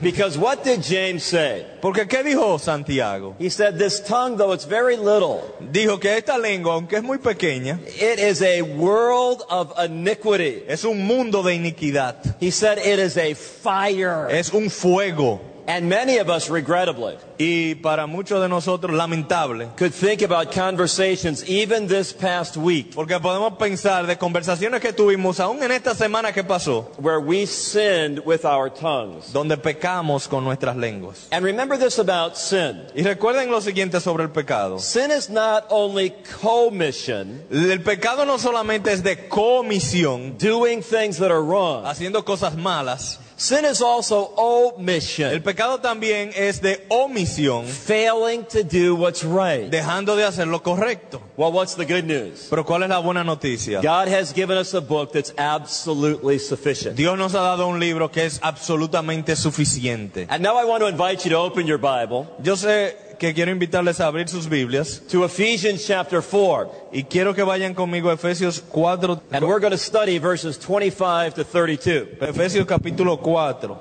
Because 0.00 0.38
what 0.38 0.64
did 0.64 0.82
James 0.82 1.22
say? 1.24 1.66
Porque 1.82 2.06
¿qué 2.08 2.22
dijo 2.24 2.58
Santiago? 2.58 3.34
He 3.38 3.50
said, 3.50 3.76
This 3.78 4.00
tongue, 4.00 4.38
though 4.38 4.52
it's 4.52 4.64
very 4.64 4.96
little, 4.96 5.42
Dijo 5.60 6.00
que 6.00 6.16
esta 6.16 6.38
lengua, 6.38 6.72
aunque 6.74 6.96
es 6.96 7.02
muy 7.02 7.18
pequeña, 7.18 7.78
it 7.84 8.18
is 8.18 8.40
a 8.40 8.62
world 8.62 9.42
of 9.50 9.74
iniquity. 9.78 10.62
es 10.66 10.84
un 10.84 11.04
mundo 11.06 11.42
de 11.42 11.54
iniquidad, 11.54 12.36
He 12.40 12.50
said, 12.50 12.78
It 12.78 12.98
is 12.98 13.18
a 13.18 13.34
fire. 13.34 14.28
es 14.30 14.54
un 14.54 14.70
fuego. 14.70 15.40
And 15.70 15.88
many 15.88 16.18
of 16.18 16.28
us, 16.28 16.50
regrettably, 16.50 17.16
Y 17.38 17.76
para 17.76 18.08
muchos 18.08 18.42
de 18.42 18.48
nosotros, 18.48 18.92
lamentable, 18.92 19.68
could 19.76 19.92
think 19.94 20.20
about 20.22 20.50
conversations 20.52 21.48
even 21.48 21.86
this 21.86 22.12
past 22.12 22.56
week 22.56 22.92
porque 22.92 23.20
podemos 23.20 23.56
pensar 23.56 24.04
de 24.08 24.16
conversaciones 24.18 24.80
que 24.80 24.92
tuvimos 24.92 25.38
aún 25.38 25.62
en 25.62 25.70
esta 25.70 25.94
semana 25.94 26.32
que 26.32 26.42
pasó, 26.42 26.90
where 26.98 27.20
we 27.20 27.46
sinned 27.46 28.18
with 28.26 28.44
our 28.44 28.68
tongues. 28.68 29.32
donde 29.32 29.56
pecamos 29.58 30.26
con 30.26 30.42
nuestras 30.42 30.74
lenguas. 30.76 31.28
And 31.30 31.44
remember 31.44 31.78
this 31.78 32.00
about 32.00 32.34
sin 32.36 32.82
Y 32.96 33.04
recuerden 33.04 33.48
lo 33.48 33.60
siguiente 33.60 34.00
sobre 34.00 34.24
el 34.24 34.30
pecado. 34.30 34.80
sin 34.80 35.12
is 35.12 35.30
not 35.30 35.66
only 35.70 36.12
commission, 36.42 37.44
El 37.48 37.80
pecado 37.82 38.24
no 38.26 38.38
solamente 38.38 38.90
es 38.92 39.04
de 39.04 39.28
comisión, 39.28 40.36
doing 40.36 40.82
things 40.82 41.18
that 41.18 41.30
are 41.30 41.42
wrong, 41.42 41.86
haciendo 41.86 42.24
cosas 42.24 42.56
malas. 42.56 43.20
Sin 43.40 43.64
is 43.64 43.80
also 43.80 44.34
omission. 44.36 45.32
El 45.32 45.42
pecado 45.42 45.78
también 45.78 46.30
es 46.36 46.60
de 46.60 46.84
omisión, 46.90 47.64
failing 47.64 48.44
to 48.44 48.62
do 48.62 48.94
what's 48.94 49.24
right. 49.24 49.70
dejando 49.70 50.14
de 50.14 50.24
hacer 50.24 50.46
lo 50.46 50.62
correcto. 50.62 51.22
Well, 51.38 51.50
what's 51.50 51.74
the 51.74 51.86
good 51.86 52.04
news? 52.04 52.48
Pero 52.50 52.66
¿cuál 52.66 52.82
es 52.82 52.90
la 52.90 52.98
buena 52.98 53.24
noticia? 53.24 53.80
God 53.80 54.08
has 54.08 54.34
given 54.34 54.58
us 54.58 54.74
a 54.74 54.80
book 54.80 55.12
that's 55.12 55.32
absolutely 55.38 56.38
sufficient. 56.38 56.96
Dios 56.96 57.16
nos 57.16 57.34
ha 57.34 57.40
dado 57.40 57.66
un 57.66 57.80
libro 57.80 58.10
que 58.10 58.26
es 58.26 58.38
absolutamente 58.42 59.34
suficiente. 59.36 60.26
And 60.28 60.42
now 60.42 60.60
I 60.60 60.66
want 60.66 60.82
to 60.82 60.88
invite 60.88 61.24
you 61.24 61.30
to 61.30 61.38
open 61.38 61.66
your 61.66 61.78
Bible 61.78 62.26
Yo 62.42 62.56
sé, 62.56 63.09
que 63.20 63.34
quiero 63.34 63.50
invitarles 63.50 64.00
a 64.00 64.06
abrir 64.06 64.28
sus 64.30 64.48
Biblias 64.48 65.02
to 65.06 65.26
Ephesians 65.26 65.86
chapter 65.86 66.22
4. 66.22 66.88
y 66.90 67.04
quiero 67.04 67.34
que 67.34 67.42
vayan 67.42 67.74
conmigo 67.74 68.08
a 68.08 68.14
Efesios 68.14 68.64
4, 68.70 69.20
And 69.30 69.44
we're 69.44 69.60
going 69.60 69.72
to 69.72 69.78
study 69.78 70.18
verses 70.18 70.58
25 70.58 71.34
to 71.34 71.44
32. 71.44 72.16
Efesios 72.22 72.64
capítulo 72.66 73.18
4. 73.20 73.78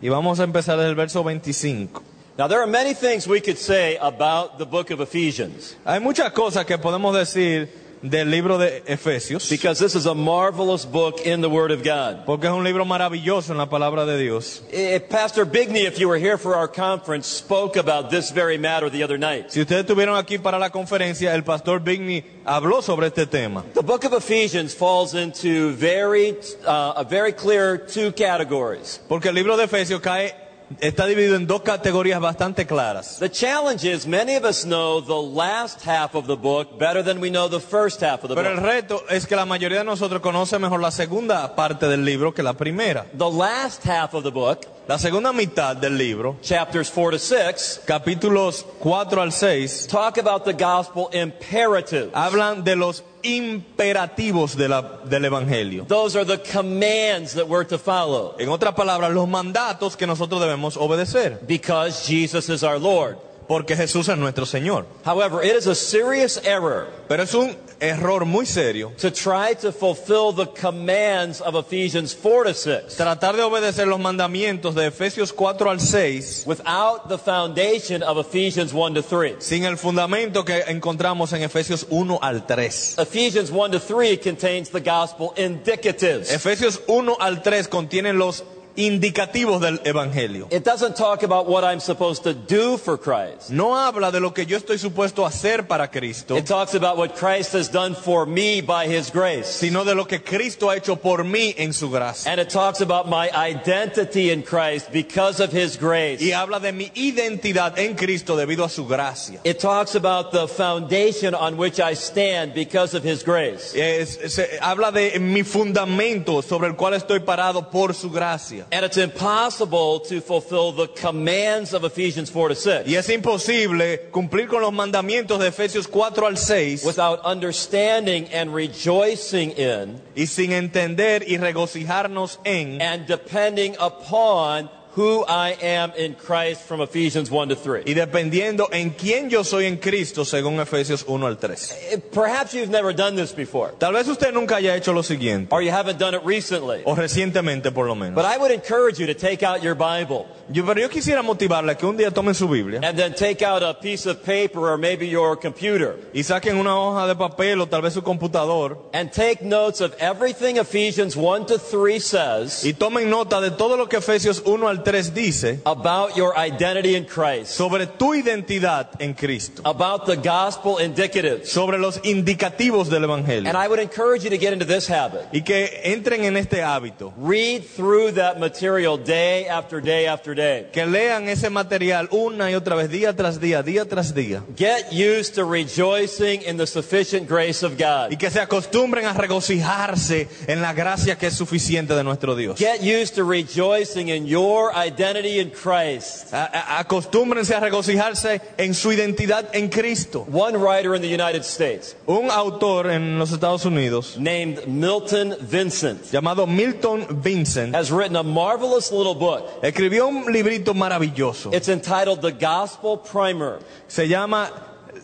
Y 0.00 0.08
vamos 0.08 0.38
a 0.38 0.44
empezar 0.44 0.76
desde 0.78 0.90
el 0.90 0.94
verso 0.94 1.24
25. 1.24 2.00
Now, 2.38 2.46
there 2.46 2.60
are 2.60 2.66
many 2.66 2.94
things 2.94 3.26
we 3.26 3.40
could 3.40 3.58
say 3.58 3.96
about 4.00 4.58
the 4.58 4.66
book 4.66 4.90
of 4.90 5.00
Ephesians 5.00 5.74
Hay 5.84 5.98
muchas 5.98 6.30
cosas 6.32 6.64
que 6.64 6.78
podemos 6.78 7.12
decir 7.16 7.68
del 8.02 8.30
libro 8.30 8.58
de 8.58 8.82
Efesios, 8.86 9.48
because 9.48 9.78
this 9.78 9.94
is 9.94 10.06
a 10.06 10.14
marvelous 10.14 10.84
book 10.84 11.20
in 11.26 11.40
the 11.40 11.48
Word 11.48 11.70
of 11.70 11.82
God. 11.82 12.24
porque 12.26 12.44
es 12.44 12.52
un 12.52 12.64
libro 12.64 12.84
maravilloso 12.84 13.52
en 13.52 13.58
la 13.58 13.68
palabra 13.68 14.04
de 14.06 14.18
Dios. 14.18 14.62
Eh, 14.70 15.00
Pastor 15.00 15.44
Bigney, 15.44 15.86
if 15.86 15.98
you 15.98 16.08
were 16.08 16.18
here 16.18 16.38
for 16.38 16.54
our 16.54 16.68
conference, 16.68 17.26
spoke 17.26 17.76
about 17.76 18.10
this 18.10 18.30
very 18.30 18.58
matter 18.58 18.90
the 18.90 19.02
other 19.02 19.18
night. 19.18 19.50
Si 19.50 19.60
ustedes 19.60 19.84
estuvieron 19.84 20.16
aquí 20.16 20.38
para 20.38 20.58
la 20.58 20.70
conferencia, 20.70 21.34
el 21.34 21.42
pastor 21.42 21.80
Bigney 21.80 22.24
habló 22.44 22.82
sobre 22.82 23.08
este 23.08 23.26
tema. 23.26 23.64
The 23.74 23.82
book 23.82 24.04
of 24.04 24.12
Ephesians 24.12 24.74
falls 24.74 25.14
into 25.14 25.72
very, 25.72 26.36
uh, 26.66 26.94
a 26.96 27.04
very 27.04 27.32
clear 27.32 27.78
two 27.78 28.12
categories. 28.12 29.00
Porque 29.08 29.28
el 29.28 29.34
libro 29.34 29.56
de 29.56 29.64
Efesios 29.64 30.00
cae, 30.00 30.34
está 30.80 31.06
dividido 31.06 31.36
en 31.36 31.46
dos 31.46 31.62
categorías 31.62 32.20
bastante 32.20 32.66
claras. 32.66 33.18
The 33.18 33.30
challenge 33.30 33.84
is 33.84 34.06
many 34.06 34.36
of 34.36 34.44
us 34.44 34.64
know 34.64 35.00
the 35.00 35.36
last 35.36 35.86
half 35.86 36.14
of 36.14 36.26
the 36.26 36.34
book 36.36 36.78
better 36.78 37.02
than 37.04 37.20
we 37.20 37.30
know 37.30 37.48
the 37.48 37.60
first 37.60 38.02
half 38.02 38.22
of 38.24 38.28
the 38.30 38.34
Pero 38.34 38.50
el 38.50 38.56
book. 38.56 38.64
reto 38.64 39.02
es 39.08 39.26
que 39.26 39.36
la 39.36 39.46
mayoría 39.46 39.78
de 39.78 39.84
nosotros 39.84 40.20
conoce 40.20 40.58
mejor 40.58 40.80
la 40.80 40.90
segunda 40.90 41.54
parte 41.54 41.86
del 41.88 42.04
libro 42.04 42.34
que 42.34 42.42
la 42.42 42.54
primera. 42.54 43.06
The 43.16 43.30
last 43.30 43.86
half 43.86 44.14
of 44.14 44.24
the 44.24 44.30
book, 44.30 44.66
La 44.88 44.98
segunda 45.00 45.32
mitad 45.32 45.74
del 45.76 45.98
libro, 45.98 46.36
chapters 46.42 46.88
4 46.90 47.10
to 47.12 47.18
6, 47.18 47.80
capítulos 47.86 48.64
4 48.78 49.20
al 49.20 49.32
6, 49.32 49.88
talk 49.88 50.16
about 50.18 50.44
the 50.44 50.52
gospel 50.52 51.08
imperative. 51.12 52.10
hablan 52.14 52.62
de 52.62 52.76
los 52.76 53.02
imperativos 53.24 54.54
de 54.56 54.68
la- 54.68 55.00
del 55.04 55.24
Evangelio. 55.24 55.86
Those 55.88 56.14
are 56.16 56.24
the 56.24 56.38
commands 56.38 57.34
that 57.34 57.48
we're 57.48 57.64
to 57.64 57.78
follow 57.78 58.36
En 58.38 58.48
otras 58.48 58.74
palabras, 58.76 59.10
los 59.12 59.26
mandatos 59.28 59.96
que 59.96 60.06
nosotros 60.06 60.40
debemos 60.40 60.76
obedecer, 60.76 61.40
because 61.48 62.06
Jesus 62.06 62.48
is 62.48 62.62
our 62.62 62.78
Lord. 62.78 63.16
porque 63.48 63.74
Jesús 63.76 64.08
es 64.08 64.16
nuestro 64.18 64.44
Señor. 64.46 64.86
However, 65.04 65.42
it 65.44 65.56
is 65.56 65.66
a 65.66 65.74
serious 65.74 66.40
error 66.44 66.86
Pero 67.08 67.24
es 67.24 67.34
un 67.34 67.56
error 67.80 68.24
muy 68.24 68.46
serio 68.46 68.92
to 69.00 69.10
try 69.10 69.54
to 69.54 69.72
fulfill 69.72 70.32
the 70.32 70.46
commands 70.60 71.40
of 71.40 71.54
Ephesians 71.54 72.14
4 72.14 72.44
to 72.44 72.54
6 72.54 72.96
tratar 72.96 73.36
de 73.36 73.42
obedecer 73.42 73.86
los 73.86 74.00
mandamientos 74.00 74.74
de 74.74 74.86
Efesios 74.86 75.32
4 75.32 75.70
al 75.70 75.80
6 75.80 76.44
without 76.46 77.08
the 77.08 77.18
foundation 77.18 78.02
of 78.02 78.18
Ephesians 78.18 78.72
1 78.72 78.94
to 78.94 79.02
3. 79.02 79.36
sin 79.40 79.64
el 79.64 79.76
fundamento 79.76 80.44
que 80.44 80.64
encontramos 80.68 81.32
en 81.32 81.42
Efesios 81.42 81.86
1 81.90 82.18
al 82.22 82.46
3. 82.46 82.98
Ephesians 82.98 83.50
1 83.50 83.70
to 83.72 83.80
3 83.80 84.18
contains 84.18 84.70
the 84.70 84.80
gospel 84.80 85.32
indicatives. 85.36 86.30
Efesios 86.32 86.80
1 86.86 87.16
al 87.20 87.42
3 87.42 87.68
contienen 87.68 88.18
los 88.18 88.44
indicativos 88.76 89.60
del 89.60 89.80
Evangelio. 89.84 90.48
It 90.50 90.64
doesn't 90.64 90.96
talk 90.96 91.22
about 91.22 91.46
what 91.48 91.64
I'm 91.64 91.80
supposed 91.80 92.22
to 92.24 92.32
do 92.34 92.76
for 92.78 92.98
Christ. 92.98 93.50
No 93.50 93.74
habla 93.76 94.10
de 94.12 94.20
lo 94.20 94.32
que 94.32 94.44
yo 94.46 94.56
estoy 94.56 94.78
supuesto 94.78 95.24
a 95.24 95.28
hacer 95.28 95.66
para 95.66 95.88
Cristo, 95.90 96.36
It 96.36 96.46
talks 96.46 96.74
about 96.74 96.96
what 96.96 97.14
Christ 97.16 97.54
has 97.54 97.68
done 97.70 97.94
for 97.94 98.26
me 98.26 98.60
by 98.60 98.86
his 98.86 99.10
grace. 99.10 99.46
sino 99.46 99.84
de 99.84 99.94
lo 99.94 100.04
que 100.06 100.22
Cristo 100.22 100.70
ha 100.70 100.76
hecho 100.76 100.96
por 100.96 101.24
mí 101.24 101.54
en 101.58 101.72
su 101.72 101.90
gracia. 101.90 102.30
And 102.30 102.40
it 102.40 102.48
talks 102.50 102.80
about 102.80 103.06
my 103.08 103.28
identity 103.34 104.30
in 104.30 104.42
Christ 104.42 104.90
because 104.92 105.40
of 105.42 105.52
his 105.52 105.76
grace. 105.78 106.20
Y 106.22 106.32
habla 106.32 106.60
de 106.60 106.72
mi 106.72 106.90
identidad 106.94 107.78
en 107.78 107.94
Cristo 107.96 108.36
debido 108.36 108.64
a 108.64 108.68
su 108.68 108.86
gracia. 108.86 109.40
It 109.44 109.58
talks 109.60 109.94
about 109.94 110.32
the 110.32 110.46
foundation 110.48 111.34
on 111.34 111.56
which 111.58 111.78
I 111.80 111.94
stand 111.94 112.54
because 112.54 112.94
of 112.96 113.04
his 113.04 113.22
grace. 113.24 113.72
Es- 113.74 114.18
se- 114.34 114.58
habla 114.60 114.90
de 114.92 115.18
mi 115.18 115.42
fundamento 115.42 116.42
sobre 116.42 116.68
el 116.68 116.76
cual 116.76 116.94
estoy 116.94 117.20
parado 117.20 117.70
por 117.70 117.94
su 117.94 118.10
gracia. 118.10 118.65
And 118.72 118.84
it's 118.84 118.96
impossible 118.96 120.00
to 120.08 120.20
fulfill 120.20 120.72
the 120.72 120.88
commands 120.88 121.72
of 121.72 121.84
Ephesians 121.84 122.30
4 122.30 122.48
to 122.48 122.54
6 122.54 122.88
Y 122.88 122.96
es 122.96 123.08
imposible 123.08 124.10
cumplir 124.10 124.48
con 124.48 124.60
los 124.60 124.72
mandamientos 124.72 125.38
de 125.38 125.48
Efesios 125.48 125.86
4 125.86 126.26
al 126.26 126.36
6 126.36 126.84
without 126.84 127.20
understanding 127.24 128.26
and 128.32 128.52
rejoicing 128.52 129.52
in 129.52 130.00
y 130.16 130.26
sin 130.26 130.52
entender 130.52 131.22
y 131.28 131.36
regocijarnos 131.38 132.40
en 132.44 132.82
and 132.82 133.06
depending 133.06 133.76
upon 133.78 134.68
who 134.96 135.24
I 135.28 135.56
am 135.62 135.92
in 135.96 136.14
Christ 136.14 136.62
from 136.62 136.80
Ephesians 136.80 137.30
1 137.30 137.48
to 137.50 137.54
3. 137.56 137.82
y 137.86 137.92
dependiendo 137.94 138.68
en 138.72 138.90
quién 138.90 139.28
yo 139.28 139.44
soy 139.44 139.66
en 139.66 139.76
Cristo 139.76 140.24
según 140.24 140.58
Efesios 140.58 141.04
1 141.06 141.26
al 141.26 141.36
3. 141.38 141.70
Eh, 141.92 141.98
Perhaps 142.12 142.54
you've 142.54 142.70
never 142.70 142.94
done 142.94 143.14
this 143.14 143.32
before, 143.34 143.72
Tal 143.78 143.92
vez 143.92 144.08
usted 144.08 144.32
nunca 144.32 144.56
haya 144.56 144.74
hecho 144.74 144.92
lo 144.92 145.02
siguiente, 145.02 145.48
or 145.54 145.60
you 145.62 145.70
haven't 145.70 145.98
done 145.98 146.14
it 146.16 146.22
recently. 146.24 146.80
o 146.84 146.94
recientemente 146.94 147.70
por 147.72 147.86
lo 147.86 147.94
menos. 147.94 148.14
But 148.14 148.24
I 148.24 148.38
would 148.38 148.50
encourage 148.50 148.98
you 148.98 149.06
to 149.06 149.14
take 149.14 149.42
out 149.42 149.62
your 149.62 149.74
Bible 149.74 150.26
Yo, 150.48 150.64
pero 150.64 150.80
yo 150.80 150.88
quisiera 150.88 151.22
motivarle 151.22 151.76
que 151.76 151.84
un 151.86 151.96
día 151.96 152.10
tomen 152.12 152.34
su 152.34 152.48
Biblia 152.48 152.80
and 152.82 152.96
then 152.96 153.14
take 153.14 153.42
out 153.44 153.62
a 153.62 153.74
piece 153.74 154.06
of 154.08 154.22
paper 154.24 154.60
or 154.70 154.78
maybe 154.78 155.06
your 155.08 155.36
computer 155.36 155.96
y 156.14 156.22
saquen 156.22 156.56
una 156.56 156.78
hoja 156.78 157.06
de 157.08 157.16
papel 157.16 157.60
o 157.60 157.66
tal 157.66 157.82
vez 157.82 157.92
su 157.94 158.02
computador 158.02 158.78
and 158.92 159.10
take 159.12 159.42
notes 159.42 159.80
of 159.80 159.92
everything 159.98 160.56
Ephesians 160.56 161.16
1 161.16 161.46
to 161.46 161.58
3 161.58 161.98
says 162.00 162.64
y 162.64 162.72
tomen 162.72 163.10
nota 163.10 163.40
de 163.40 163.50
todo 163.50 163.76
lo 163.76 163.88
que 163.88 163.96
Efesios 163.98 164.40
1 164.46 164.68
al 164.68 164.84
3 164.84 164.85
dice 164.92 165.60
about 165.64 166.16
your 166.16 166.36
identity 166.38 166.94
in 166.96 167.04
Christ, 167.04 167.52
sobre 167.52 167.86
tu 167.86 168.14
identidad 168.14 168.90
en 169.00 169.14
Cristo, 169.14 169.62
about 169.64 170.06
the 170.06 170.16
gospel 170.16 170.78
indicatives. 170.78 171.48
sobre 171.50 171.78
los 171.78 172.00
indicativos 172.04 172.88
del 172.88 173.04
Evangelio. 173.04 173.48
And 173.48 173.56
I 173.56 173.68
would 173.68 173.80
encourage 173.80 174.22
you 174.24 174.30
to 174.30 174.38
get 174.38 174.52
into 174.52 174.64
this 174.66 174.88
habit. 174.88 175.22
y 175.32 175.42
que 175.42 175.80
entren 175.84 176.24
en 176.24 176.36
este 176.36 176.62
hábito, 176.62 177.12
Read 177.18 177.62
through 177.76 178.12
that 178.14 178.38
material 178.38 178.96
day 178.96 179.46
after 179.48 179.80
day 179.82 180.06
after 180.06 180.34
day. 180.34 180.66
que 180.72 180.86
lean 180.86 181.28
ese 181.28 181.50
material 181.50 182.08
una 182.12 182.50
y 182.50 182.54
otra 182.54 182.76
vez, 182.76 182.88
día 182.90 183.14
tras 183.14 183.40
día, 183.40 183.62
día 183.62 183.84
tras 183.86 184.14
día, 184.14 184.42
Get 184.56 184.92
used 184.92 185.34
to 185.34 185.44
rejoicing 185.44 186.42
in 186.42 186.56
the 186.56 186.66
sufficient 186.66 187.28
grace 187.28 187.64
of 187.64 187.72
God. 187.78 188.12
y 188.12 188.16
que 188.16 188.30
se 188.30 188.40
acostumbren 188.40 189.06
a 189.06 189.12
regocijarse 189.12 190.28
en 190.46 190.62
la 190.62 190.72
gracia 190.72 191.16
que 191.18 191.26
es 191.28 191.34
suficiente 191.34 191.94
de 191.94 192.04
nuestro 192.04 192.36
Dios. 192.36 192.58
Get 192.58 192.80
used 192.82 193.14
to 193.16 193.24
rejoicing 193.24 194.08
in 194.08 194.26
your 194.26 194.70
identity 194.76 195.40
in 195.40 195.50
Christ. 195.50 196.32
A- 196.32 196.78
Acostúmbrense 196.80 197.54
a 197.54 197.60
regocijarse 197.60 198.40
en 198.58 198.74
su 198.74 198.90
identidad 198.92 199.48
en 199.54 199.68
Cristo. 199.68 200.26
One 200.30 200.56
writer 200.58 200.94
in 200.94 201.02
the 201.02 201.08
United 201.08 201.42
States 201.44 201.96
Un 202.06 202.30
autor 202.30 202.90
en 202.90 203.18
los 203.18 203.32
Estados 203.32 203.64
Unidos 203.64 204.16
named 204.18 204.66
Milton 204.66 205.34
Vincent 205.40 206.02
llamado 206.12 206.46
Milton 206.46 207.06
Vincent 207.22 207.74
has 207.74 207.90
written 207.90 208.16
a 208.16 208.22
marvelous 208.22 208.92
little 208.92 209.14
book. 209.14 209.62
escribió 209.62 210.06
un 210.08 210.32
librito 210.32 210.74
maravilloso. 210.74 211.52
It's 211.54 211.68
entitled 211.68 212.20
The 212.20 212.32
Gospel 212.32 212.98
Primer. 212.98 213.60
Se 213.88 214.06
llama 214.08 214.50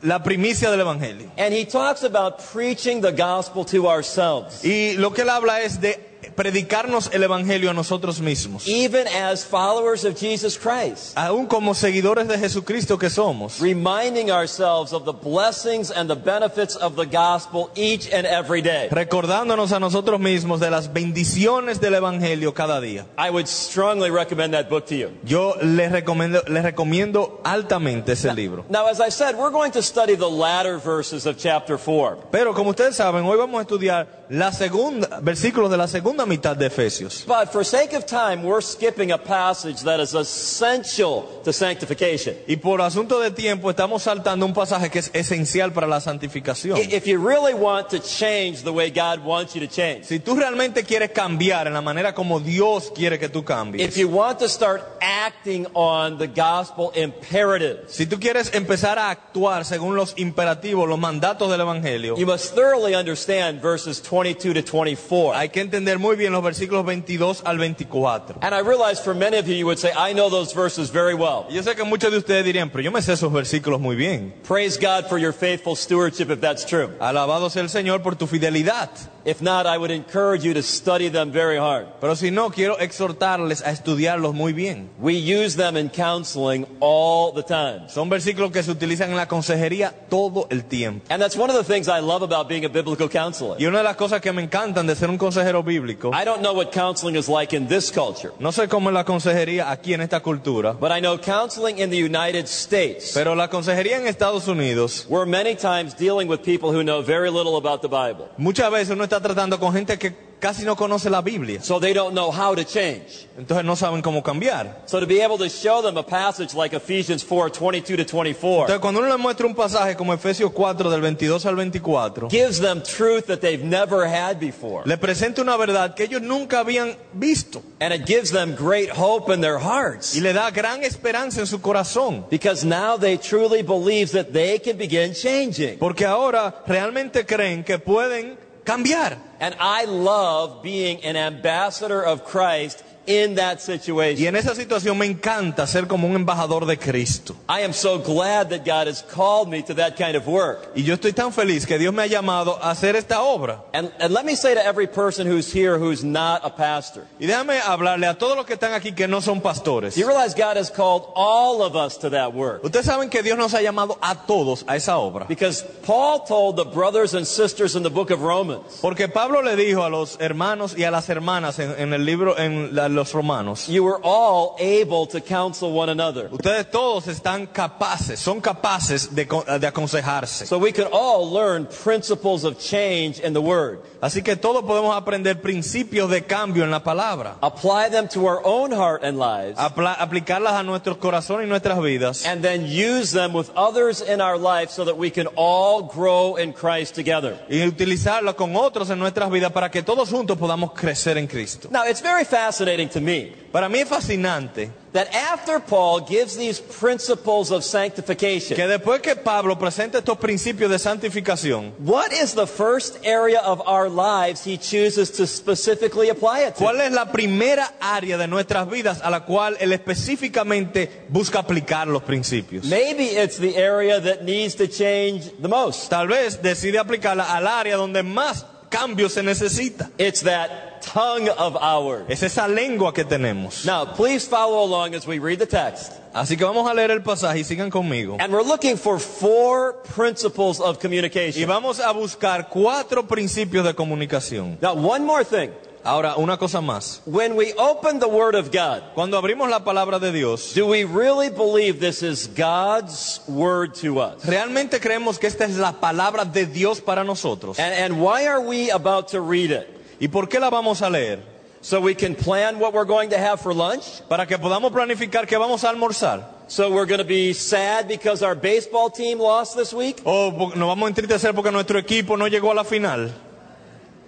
La 0.03 0.19
primicia 0.23 0.71
del 0.71 0.81
Evangelio. 0.81 1.31
And 1.39 1.55
he 1.55 1.65
talks 1.65 2.03
about 2.03 2.39
preaching 2.53 3.01
the 3.01 3.13
gospel 3.13 3.65
to 3.67 3.87
ourselves. 3.89 4.65
Y 4.65 4.95
lo 4.99 5.11
que 5.13 5.23
él 5.23 5.29
habla 5.31 5.61
es 5.63 5.81
de 5.81 5.97
predicarnos 6.35 7.11
el 7.13 7.23
Evangelio 7.23 7.71
a 7.71 7.75
nosotros 7.75 8.21
mismos. 8.21 8.67
Even 8.67 9.07
as 9.09 9.45
followers 9.45 10.05
of 10.05 10.19
Jesus 10.19 10.59
Christ. 10.59 11.17
aún 11.17 11.47
como 11.47 11.75
seguidores 11.75 12.29
de 12.29 12.39
Jesucristo 12.39 12.99
que 12.99 13.11
somos, 13.11 13.61
reminding 13.61 14.31
ourselves 14.31 14.93
of 14.93 15.05
the 15.05 15.13
blessings 15.13 15.91
and 15.91 16.09
the 16.09 16.17
benefits 16.17 16.77
of 16.77 16.97
the 16.97 17.07
gospel 17.07 17.71
each 17.77 18.13
and 18.13 18.27
every 18.27 18.63
day. 18.63 18.89
recordándonos 18.91 19.73
a 19.73 19.81
nosotros 19.81 20.21
mismos 20.21 20.61
de 20.61 20.71
las 20.71 20.93
bendiciones 20.93 21.81
del 21.81 21.95
Evangelio 21.95 22.55
cada 22.55 22.81
día. 22.81 23.07
I 23.19 23.31
would 23.31 23.47
strongly 23.47 24.11
recommend 24.11 24.55
that 24.55 24.69
book 24.69 24.87
to 24.87 24.95
you. 24.95 25.11
Yo 25.25 25.55
les 25.61 25.91
recomiendo, 25.93 26.43
les 26.49 26.63
recomiendo 26.63 27.41
altamente 27.45 28.13
ese 28.13 28.33
libro. 28.35 28.65
Now, 28.69 28.87
as 28.87 29.01
I 29.01 29.11
said, 29.11 29.37
we're 29.37 29.51
going 29.51 29.73
to 29.73 29.83
study 29.83 30.15
the 30.17 30.29
latter 30.31 30.79
verses 30.79 31.27
of 31.27 31.37
chapter 31.39 31.79
4. 31.79 32.31
Pero 32.31 32.55
como 32.55 32.71
ustedes 32.71 32.97
saben, 32.97 33.25
hoy 33.25 33.37
vamos 33.37 33.59
a 33.59 33.63
estudiar 33.63 34.27
la 34.29 34.51
segunda, 34.53 35.21
versículos 35.21 35.71
de 35.71 35.77
la 35.77 35.89
segunda 35.89 36.22
mitad 36.27 36.57
de 36.57 36.67
Efesios. 36.67 37.25
But 37.27 37.51
for 37.51 37.65
sake 37.65 37.95
of 37.95 38.07
time, 38.07 38.43
we're 38.43 38.63
skipping 38.63 39.13
a 39.13 39.19
passage 39.19 39.83
that 39.85 40.01
is 40.01 40.15
essential 40.15 41.41
to 41.45 41.53
sanctification. 41.53 42.37
Y 42.47 42.57
por 42.57 42.81
asunto 42.81 43.21
de 43.21 43.31
tiempo 43.31 43.71
estamos 43.71 44.03
saltando 44.03 44.47
un 44.47 44.53
pasaje 44.53 44.91
que 44.91 44.99
es 45.01 45.11
esencial 45.13 45.73
para 45.73 45.87
la 45.87 46.01
santificación. 46.01 46.79
If 46.79 47.07
you 47.07 47.19
really 47.19 47.55
want 47.55 47.89
to 47.91 47.99
change 47.99 48.63
the 48.63 48.73
way 48.73 48.91
God 48.91 49.25
wants 49.25 49.55
you 49.55 49.61
to 49.61 49.67
change, 49.67 50.05
Si 50.07 50.19
tú 50.21 50.35
realmente 50.35 50.85
quieres 50.85 51.11
cambiar 51.11 51.67
en 51.67 51.75
la 51.75 51.81
manera 51.81 52.15
como 52.15 52.41
Dios 52.41 52.93
quiere 52.95 53.19
que 53.19 53.29
tú 53.29 53.45
cambies, 53.45 53.87
if 53.87 53.97
you 53.97 54.09
want 54.09 54.39
to 54.39 54.49
start 54.49 54.83
acting 55.01 55.67
on 55.75 56.19
the 56.19 56.27
gospel 56.27 56.93
imperatives, 56.95 57.93
si 57.93 58.07
tú 58.07 58.19
quieres 58.19 58.53
empezar 58.55 58.99
a 58.99 59.11
actuar 59.11 59.65
según 59.65 59.97
los 59.97 60.15
imperativos, 60.17 60.89
los 60.89 60.99
mandatos 60.99 61.51
del 61.51 61.61
Evangelio, 61.61 62.17
you 62.17 62.27
must 62.27 62.55
thoroughly 62.55 62.95
understand 62.95 63.61
verses 63.61 64.01
22 64.01 64.55
to 64.55 64.63
24. 64.63 65.35
hay 65.35 65.49
que 65.49 65.61
entender 65.61 65.99
muy 65.99 66.12
muy 66.13 66.19
bien 66.19 66.33
los 66.33 66.43
versículos 66.43 66.85
22 66.85 67.43
al 67.47 67.57
24. 67.57 68.41
And 68.43 68.55
I 68.55 68.61
realize 68.61 69.01
for 69.01 69.15
many 69.15 69.39
of 69.39 69.47
you, 69.47 69.55
you 69.55 69.65
would 69.65 69.79
say, 69.79 69.93
I 69.97 70.13
know 70.13 70.29
those 70.29 70.53
verses 70.55 70.91
very 70.91 71.15
well. 71.15 71.47
Yo 71.51 71.63
sé 71.63 71.75
que 71.75 71.85
muchos 71.85 72.11
de 72.11 72.19
ustedes 72.19 72.45
dirían, 72.45 72.69
pero 72.71 72.83
yo 72.83 72.91
me 72.91 73.01
sé 73.01 73.15
esos 73.15 73.33
versículos 73.33 73.81
muy 73.81 73.97
bien. 73.97 74.35
Praise 74.47 74.77
God 74.77 75.09
for 75.09 75.19
your 75.19 75.33
faithful 75.33 75.75
stewardship 75.75 76.31
if 76.31 76.41
that's 76.41 76.67
true. 76.67 76.91
Alabado 77.01 77.49
sea 77.49 77.63
el 77.63 77.71
Señor 77.71 78.03
por 78.03 78.15
tu 78.17 78.27
fidelidad. 78.27 78.91
If 79.25 79.41
not, 79.41 79.67
I 79.67 79.79
would 79.79 79.91
encourage 79.91 80.45
you 80.45 80.55
to 80.55 80.63
study 80.63 81.09
them 81.09 81.31
very 81.31 81.59
hard. 81.59 81.87
Pero 82.01 82.17
si 82.17 82.31
no, 82.31 82.51
quiero 82.51 82.79
exhortarles 82.79 83.63
a 83.63 83.71
estudiarlos 83.71 84.35
muy 84.35 84.53
bien. 84.53 84.91
We 84.99 85.15
use 85.15 85.57
them 85.57 85.77
in 85.77 85.91
counseling 85.91 86.67
all 86.81 87.33
the 87.33 87.43
time. 87.43 87.89
Son 87.89 88.09
versículos 88.09 88.51
que 88.51 88.63
se 88.63 88.71
utilizan 88.71 89.11
en 89.11 89.17
la 89.17 89.29
consejería 89.29 89.93
todo 90.09 90.47
el 90.51 90.65
tiempo. 90.65 91.05
And 91.09 91.23
that's 91.23 91.37
one 91.37 91.51
of 91.51 91.57
the 91.57 91.65
things 91.65 91.89
I 91.89 92.01
love 92.01 92.23
about 92.23 92.49
being 92.49 92.65
a 92.65 92.69
biblical 92.69 93.09
counselor. 93.09 93.57
Y 93.61 93.67
una 93.67 93.79
de 93.79 93.85
las 93.85 93.97
cosas 93.97 94.21
que 94.21 94.33
me 94.33 94.43
encantan 94.43 94.87
de 94.87 94.97
ser 94.97 95.09
un 95.09 95.19
consejero 95.19 95.63
bíblico, 95.63 96.11
I 96.13 96.25
don't 96.25 96.41
know 96.41 96.53
what 96.53 96.73
counseling 96.73 97.17
is 97.17 97.29
like 97.29 97.55
in 97.55 97.69
this 97.69 97.91
culture, 97.93 98.33
no 98.39 98.51
sé 98.51 98.69
cómo 98.69 98.91
es 98.91 98.95
la 98.95 99.05
consejería 99.05 99.71
aquí 99.71 99.95
en 99.95 100.01
esta 100.01 100.21
cultura, 100.21 100.73
but 100.73 100.91
I 100.91 101.01
know 101.01 101.19
counseling 101.19 101.79
in 101.79 101.91
the 101.91 102.03
United 102.03 102.47
States, 102.47 103.13
pero 103.15 103.35
la 103.35 103.49
consejería 103.49 103.99
en 103.99 104.07
Estados 104.07 104.49
Unidos, 104.49 105.07
we're 105.09 105.27
many 105.27 105.55
times 105.55 105.95
dealing 105.97 106.29
with 106.29 106.41
people 106.43 106.71
who 106.71 106.83
know 106.83 107.03
very 107.03 107.31
little 107.31 107.57
about 107.57 107.83
the 107.83 107.89
Bible. 107.89 108.29
muchas 108.37 108.71
veces 108.71 108.91
uno 108.91 109.05
está 109.13 109.21
tratando 109.21 109.59
con 109.59 109.73
gente 109.73 109.99
que 109.99 110.33
casi 110.41 110.65
no 110.65 110.75
conoce 110.75 111.09
la 111.09 111.21
Biblia. 111.21 111.63
So 111.63 111.79
they 111.79 111.93
don't 111.93 112.15
know 112.15 112.33
how 112.33 112.55
to 112.55 112.65
change. 112.65 113.29
Entonces 113.39 113.65
no 113.65 113.77
saben 113.77 114.03
cómo 114.03 114.23
cambiar. 114.25 114.83
So 114.87 114.99
to 114.99 115.07
be 115.07 115.23
able 115.23 115.39
to 115.39 115.49
show 115.49 115.83
them 115.83 115.97
a 115.99 116.03
passage 116.03 116.53
like 116.55 116.75
Ephesians 116.75 117.23
4, 117.23 117.51
22 117.51 117.97
to 117.97 118.05
24 118.05 118.63
Entonces 118.67 118.81
cuando 118.81 119.01
uno 119.01 119.09
le 119.09 119.17
muestra 119.19 119.47
un 119.47 119.55
pasaje 119.55 119.95
como 119.97 120.13
Efesios 120.13 120.51
4 120.51 120.91
del 120.91 121.01
22 121.01 121.47
al 121.47 121.55
24, 121.55 122.29
gives 122.29 122.59
them 122.61 122.83
truth 122.83 123.27
that 123.27 123.39
they've 123.41 123.63
never 123.65 124.05
had 124.07 124.41
before. 124.41 124.83
le 124.85 124.97
presenta 124.97 125.43
una 125.43 125.57
verdad 125.57 125.95
que 125.95 126.05
ellos 126.05 126.23
nunca 126.23 126.59
habían 126.61 126.97
visto 127.13 127.63
And 127.79 127.93
it 127.95 128.05
gives 128.07 128.33
them 128.33 128.57
great 128.57 128.91
hope 128.91 129.33
in 129.33 129.41
their 129.43 129.59
hearts. 129.59 130.17
y 130.17 130.21
le 130.21 130.33
da 130.33 130.51
gran 130.51 130.83
esperanza 130.83 131.41
en 131.41 131.47
su 131.47 131.61
corazón. 131.61 132.27
Because 132.31 132.65
now 132.67 132.97
they 132.99 133.17
truly 133.17 133.63
believe 133.63 134.11
that 134.13 134.33
they 134.33 134.59
can 134.59 134.77
begin 134.77 135.15
changing. 135.15 135.79
Porque 135.79 136.05
ahora 136.05 136.63
realmente 136.67 137.25
creen 137.25 137.63
que 137.63 137.79
pueden 137.79 138.42
cambiar. 138.65 139.19
And 139.41 139.55
I 139.59 139.85
love 139.85 140.63
being 140.63 141.03
an 141.05 141.17
ambassador 141.17 142.03
of 142.03 142.25
Christ 142.25 142.83
in 143.07 143.35
that 143.37 143.59
Y 143.59 143.61
situation. 143.79 144.27
en 144.29 144.37
esa 144.37 144.55
situación 144.55 144.97
me 144.97 145.07
encanta 145.07 145.67
ser 145.67 145.87
como 145.87 146.07
un 146.07 146.15
embajador 146.17 146.67
de 146.67 146.79
Cristo. 146.79 147.35
I 147.49 147.63
am 147.63 147.73
so 147.73 147.99
glad 147.99 148.49
that 148.51 148.65
God 148.65 148.87
has 148.87 149.03
called 149.03 149.49
me 149.49 149.63
to 149.65 149.75
that 149.75 149.97
kind 149.97 150.15
of 150.17 150.27
work. 150.27 150.71
Y 150.77 150.83
yo 150.83 150.95
estoy 150.95 151.13
tan 151.13 151.33
feliz 151.33 151.67
que 151.67 151.79
Dios 151.79 151.93
me 151.93 152.03
ha 152.03 152.07
llamado 152.07 152.59
a 152.63 152.71
hacer 152.71 152.95
esta 152.97 153.21
obra. 153.23 153.63
And, 153.73 153.91
and 153.99 154.13
let 154.15 154.25
me 154.25 154.35
say 154.37 154.55
to 154.55 154.65
every 154.65 154.87
person 154.87 155.27
who's 155.27 155.53
here 155.53 155.79
who's 155.79 156.05
not 156.05 156.43
a 156.45 156.51
pastor, 156.51 157.05
Y 157.19 157.27
déjame 157.27 157.61
hablarle 157.61 158.07
a 158.07 158.15
todos 158.19 158.37
los 158.37 158.47
que 158.47 158.55
están 158.55 158.73
aquí 158.73 158.93
que 158.95 159.09
no 159.09 159.21
son 159.21 159.41
pastores. 159.41 159.97
you 159.97 160.07
realize 160.07 160.35
God 160.35 160.57
has 160.57 160.71
called 160.71 161.05
all 161.15 161.63
of 161.63 161.75
us 161.75 161.97
to 161.99 162.11
that 162.11 162.33
work? 162.35 162.63
Ustedes 162.65 162.87
saben 162.87 163.11
que 163.11 163.23
Dios 163.23 163.37
nos 163.37 163.53
ha 163.55 163.61
llamado 163.63 163.99
a 164.01 164.15
todos 164.27 164.65
a 164.69 164.77
esa 164.77 164.97
obra. 164.99 165.27
Because 165.27 165.63
Paul 165.85 166.25
told 166.25 166.57
the 166.57 166.65
brothers 166.65 167.15
and 167.15 167.27
sisters 167.27 167.75
in 167.77 167.83
the 167.83 167.91
book 167.91 168.11
of 168.11 168.23
Romans, 168.23 168.79
Porque 168.81 169.09
Pablo 169.09 169.43
le 169.43 169.57
dijo 169.57 169.85
a 169.85 169.89
los 169.91 170.17
hermanos 170.21 170.75
y 170.77 170.85
a 170.85 170.91
las 170.91 171.09
hermanas 171.09 171.59
en, 171.59 171.75
en 171.79 171.93
el 171.93 172.05
libro, 172.05 172.39
en 172.39 172.75
la- 172.75 172.92
los 172.95 173.13
romanos, 173.13 173.69
you 173.69 173.83
were 173.85 173.99
all 174.03 174.57
able 174.59 175.07
to 175.07 175.21
counsel 175.21 175.73
one 175.73 175.91
another. 175.91 176.29
ustedes 176.33 176.71
todos 176.71 177.07
están 177.09 177.47
capaces, 177.47 178.19
son 178.21 178.41
capaces 178.41 179.15
de, 179.15 179.25
de 179.27 179.67
aconsejarse. 179.67 180.47
So 180.47 180.59
we 180.59 180.73
could 180.73 180.89
all 180.93 181.31
learn 181.33 181.67
principles 181.67 182.45
of 182.45 182.59
change 182.59 183.21
in 183.21 183.33
the 183.33 183.41
Word. 183.41 183.81
Así 184.01 184.23
que 184.23 184.37
todos 184.37 184.65
podemos 184.65 184.97
aprender 184.97 185.41
principios 185.41 186.11
de 186.11 186.23
cambio 186.25 186.65
en 186.65 186.71
la 186.71 186.83
palabra, 186.83 187.37
apply 187.41 187.89
them 187.91 188.09
to 188.09 188.27
our 188.27 188.41
own 188.45 188.73
heart 188.73 189.05
and 189.05 189.19
lives, 189.19 189.59
apla- 189.59 189.97
aplicarlas 189.99 190.55
a 190.55 190.63
nuestros 190.63 190.97
corazones 190.99 191.47
y 191.47 191.49
nuestras 191.49 191.81
vidas 191.83 192.25
and 192.27 192.43
then 192.43 192.65
use 192.67 193.13
them 193.13 193.33
with 193.35 193.51
others 193.57 194.01
in 194.01 194.21
our 194.21 194.37
life 194.39 194.71
so 194.71 194.85
that 194.85 194.97
we 194.97 195.11
can 195.11 195.27
all 195.37 195.83
grow 195.83 196.37
in 196.37 196.53
Christ 196.53 196.95
together. 196.95 197.39
y 197.49 197.63
utilizarlas 197.67 198.35
con 198.35 198.57
otros 198.57 198.91
en 198.91 198.99
nuestras 198.99 199.31
vidas 199.31 199.53
para 199.53 199.71
que 199.71 199.83
todos 199.83 200.09
juntos 200.11 200.37
podamos 200.39 200.73
crecer 200.73 201.17
en 201.19 201.27
Cristo. 201.27 201.69
Now, 201.71 201.85
it's 201.87 202.03
very 202.03 202.25
fascinating 202.25 202.82
to 202.89 203.01
me 203.01 203.33
Para 203.53 203.69
mí 203.69 203.81
es 203.81 203.89
fascinante 203.89 204.71
that 204.95 205.09
after 205.15 205.59
Paul 205.61 206.01
gives 206.01 206.37
these 206.37 206.59
principles 206.59 207.51
of 207.51 207.65
sanctification, 207.65 208.57
que 208.57 208.67
después 208.67 209.01
que 209.01 209.15
Pablo 209.15 209.59
presenta 209.59 209.99
estos 209.99 210.19
principios 210.19 210.71
de 210.71 210.79
santificación, 210.79 211.73
what 211.79 212.13
is 212.13 212.35
the 212.35 212.47
first 212.47 212.99
area 213.05 213.41
of 213.41 213.61
our 213.67 213.91
lives 213.91 214.43
he 214.45 214.57
chooses 214.57 215.11
to 215.11 215.27
specifically 215.27 216.09
apply 216.09 216.41
it 216.47 216.55
to? 216.55 216.65
¿cuál 216.65 216.81
es 216.81 216.93
la 216.93 217.13
primera 217.13 217.75
área 217.79 218.17
de 218.17 218.27
nuestras 218.27 218.69
vidas 218.71 219.01
a 219.03 219.11
la 219.11 219.25
cual 219.27 219.57
él 219.61 219.73
específicamente 219.73 220.91
busca 221.11 221.41
aplicar 221.41 221.87
los 221.89 222.03
principios? 222.03 222.65
Maybe 222.65 223.05
it's 223.05 223.39
the 223.39 223.57
area 223.57 224.01
that 224.01 224.25
needs 224.25 224.55
to 224.57 224.67
change 224.67 225.31
the 225.41 225.49
most. 225.49 225.91
Tal 225.91 226.09
vez 226.09 226.41
decide 226.43 226.79
aplicarla 226.79 227.35
al 227.35 227.47
área 227.47 227.77
donde 227.77 228.03
más 228.03 228.47
cambio 228.71 229.11
se 229.11 229.23
necesita. 229.23 229.91
It's 229.99 230.23
that 230.23 230.72
tongue 230.83 231.29
of 231.31 231.57
ours. 231.57 232.05
Es 232.09 232.23
esa 232.23 232.49
lengua 232.49 232.93
que 232.93 233.05
tenemos. 233.05 233.65
Now, 233.65 233.85
please 233.85 234.27
follow 234.27 234.65
along 234.65 234.95
as 234.95 235.07
we 235.07 235.19
read 235.19 235.39
the 235.39 235.47
text. 235.47 235.93
Así 236.13 236.37
que 236.37 236.45
vamos 236.45 236.69
a 236.69 236.75
leer 236.75 236.91
el 236.91 237.03
pasaje 237.03 237.39
y 237.39 237.45
sigan 237.45 237.71
conmigo. 237.71 238.17
And 238.21 238.33
we're 238.33 238.43
looking 238.43 238.77
for 238.77 238.99
four 238.99 239.75
principles 239.95 240.61
of 240.61 240.79
communication. 240.79 241.43
Y 241.43 241.47
vamos 241.47 241.81
a 241.81 241.93
buscar 241.93 242.49
cuatro 242.51 243.07
principios 243.07 243.65
de 243.65 243.75
comunicación. 243.75 244.59
Now, 244.61 244.75
one 244.75 245.05
more 245.05 245.25
thing. 245.25 245.51
Ahora, 245.85 246.15
una 246.17 246.37
cosa 246.37 246.61
más. 246.61 247.01
When 247.07 247.35
we 247.35 247.55
open 247.55 247.99
the 247.99 248.07
Word 248.07 248.37
of 248.37 248.53
God, 248.53 248.95
Cuando 248.95 249.19
abrimos 249.19 249.51
la 249.51 249.65
palabra 249.65 249.99
de 249.99 250.13
Dios, 250.13 250.55
do 250.55 250.67
we 250.67 250.85
really 250.85 251.29
believe 251.29 251.81
this 251.81 252.03
is 252.05 252.29
God's 252.29 253.21
Word 253.27 253.75
to 253.81 253.99
us? 254.01 254.25
¿realmente 254.25 254.79
creemos 254.81 255.19
que 255.19 255.27
esta 255.27 255.45
es 255.45 255.57
la 255.57 255.73
palabra 255.73 256.25
de 256.25 256.47
Dios 256.47 256.81
para 256.81 257.03
nosotros? 257.03 257.59
And, 257.59 257.75
and 257.75 258.01
why 258.01 258.27
are 258.29 258.41
we 258.41 258.71
about 258.71 259.09
to 259.09 259.21
read 259.21 259.51
it? 259.51 259.69
¿Y 260.03 260.09
por 260.09 260.29
qué 260.29 260.41
la 260.41 260.51
vamos 260.51 260.83
a 260.83 260.91
leer? 260.91 261.21
So 261.61 261.81
we 261.81 261.95
can 261.95 262.17
plan 262.17 262.59
what 262.59 262.75
we're 262.75 262.85
going 262.85 263.11
to 263.11 263.17
have 263.17 263.41
for 263.41 263.55
lunch? 263.55 264.03
Para 264.09 264.27
que 264.27 264.37
podamos 264.37 264.73
planificar 264.73 265.29
qué 265.29 265.39
vamos 265.39 265.63
a 265.63 265.69
almorzar. 265.69 266.25
So 266.49 266.73
we're 266.73 266.87
going 266.87 266.99
to 266.99 267.05
be 267.05 267.33
sad 267.33 267.87
because 267.87 268.21
our 268.21 268.35
baseball 268.35 268.91
team 268.91 269.21
lost 269.21 269.57
this 269.57 269.73
week? 269.73 270.03
O 270.05 270.33
nos 270.57 270.69
vamos 270.69 270.87
a 270.87 270.89
entristecer 270.89 271.33
porque 271.33 271.53
nuestro 271.53 271.79
equipo 271.79 272.17
no 272.17 272.27
llegó 272.27 272.51
a 272.51 272.55
la 272.55 272.65
final. 272.65 273.13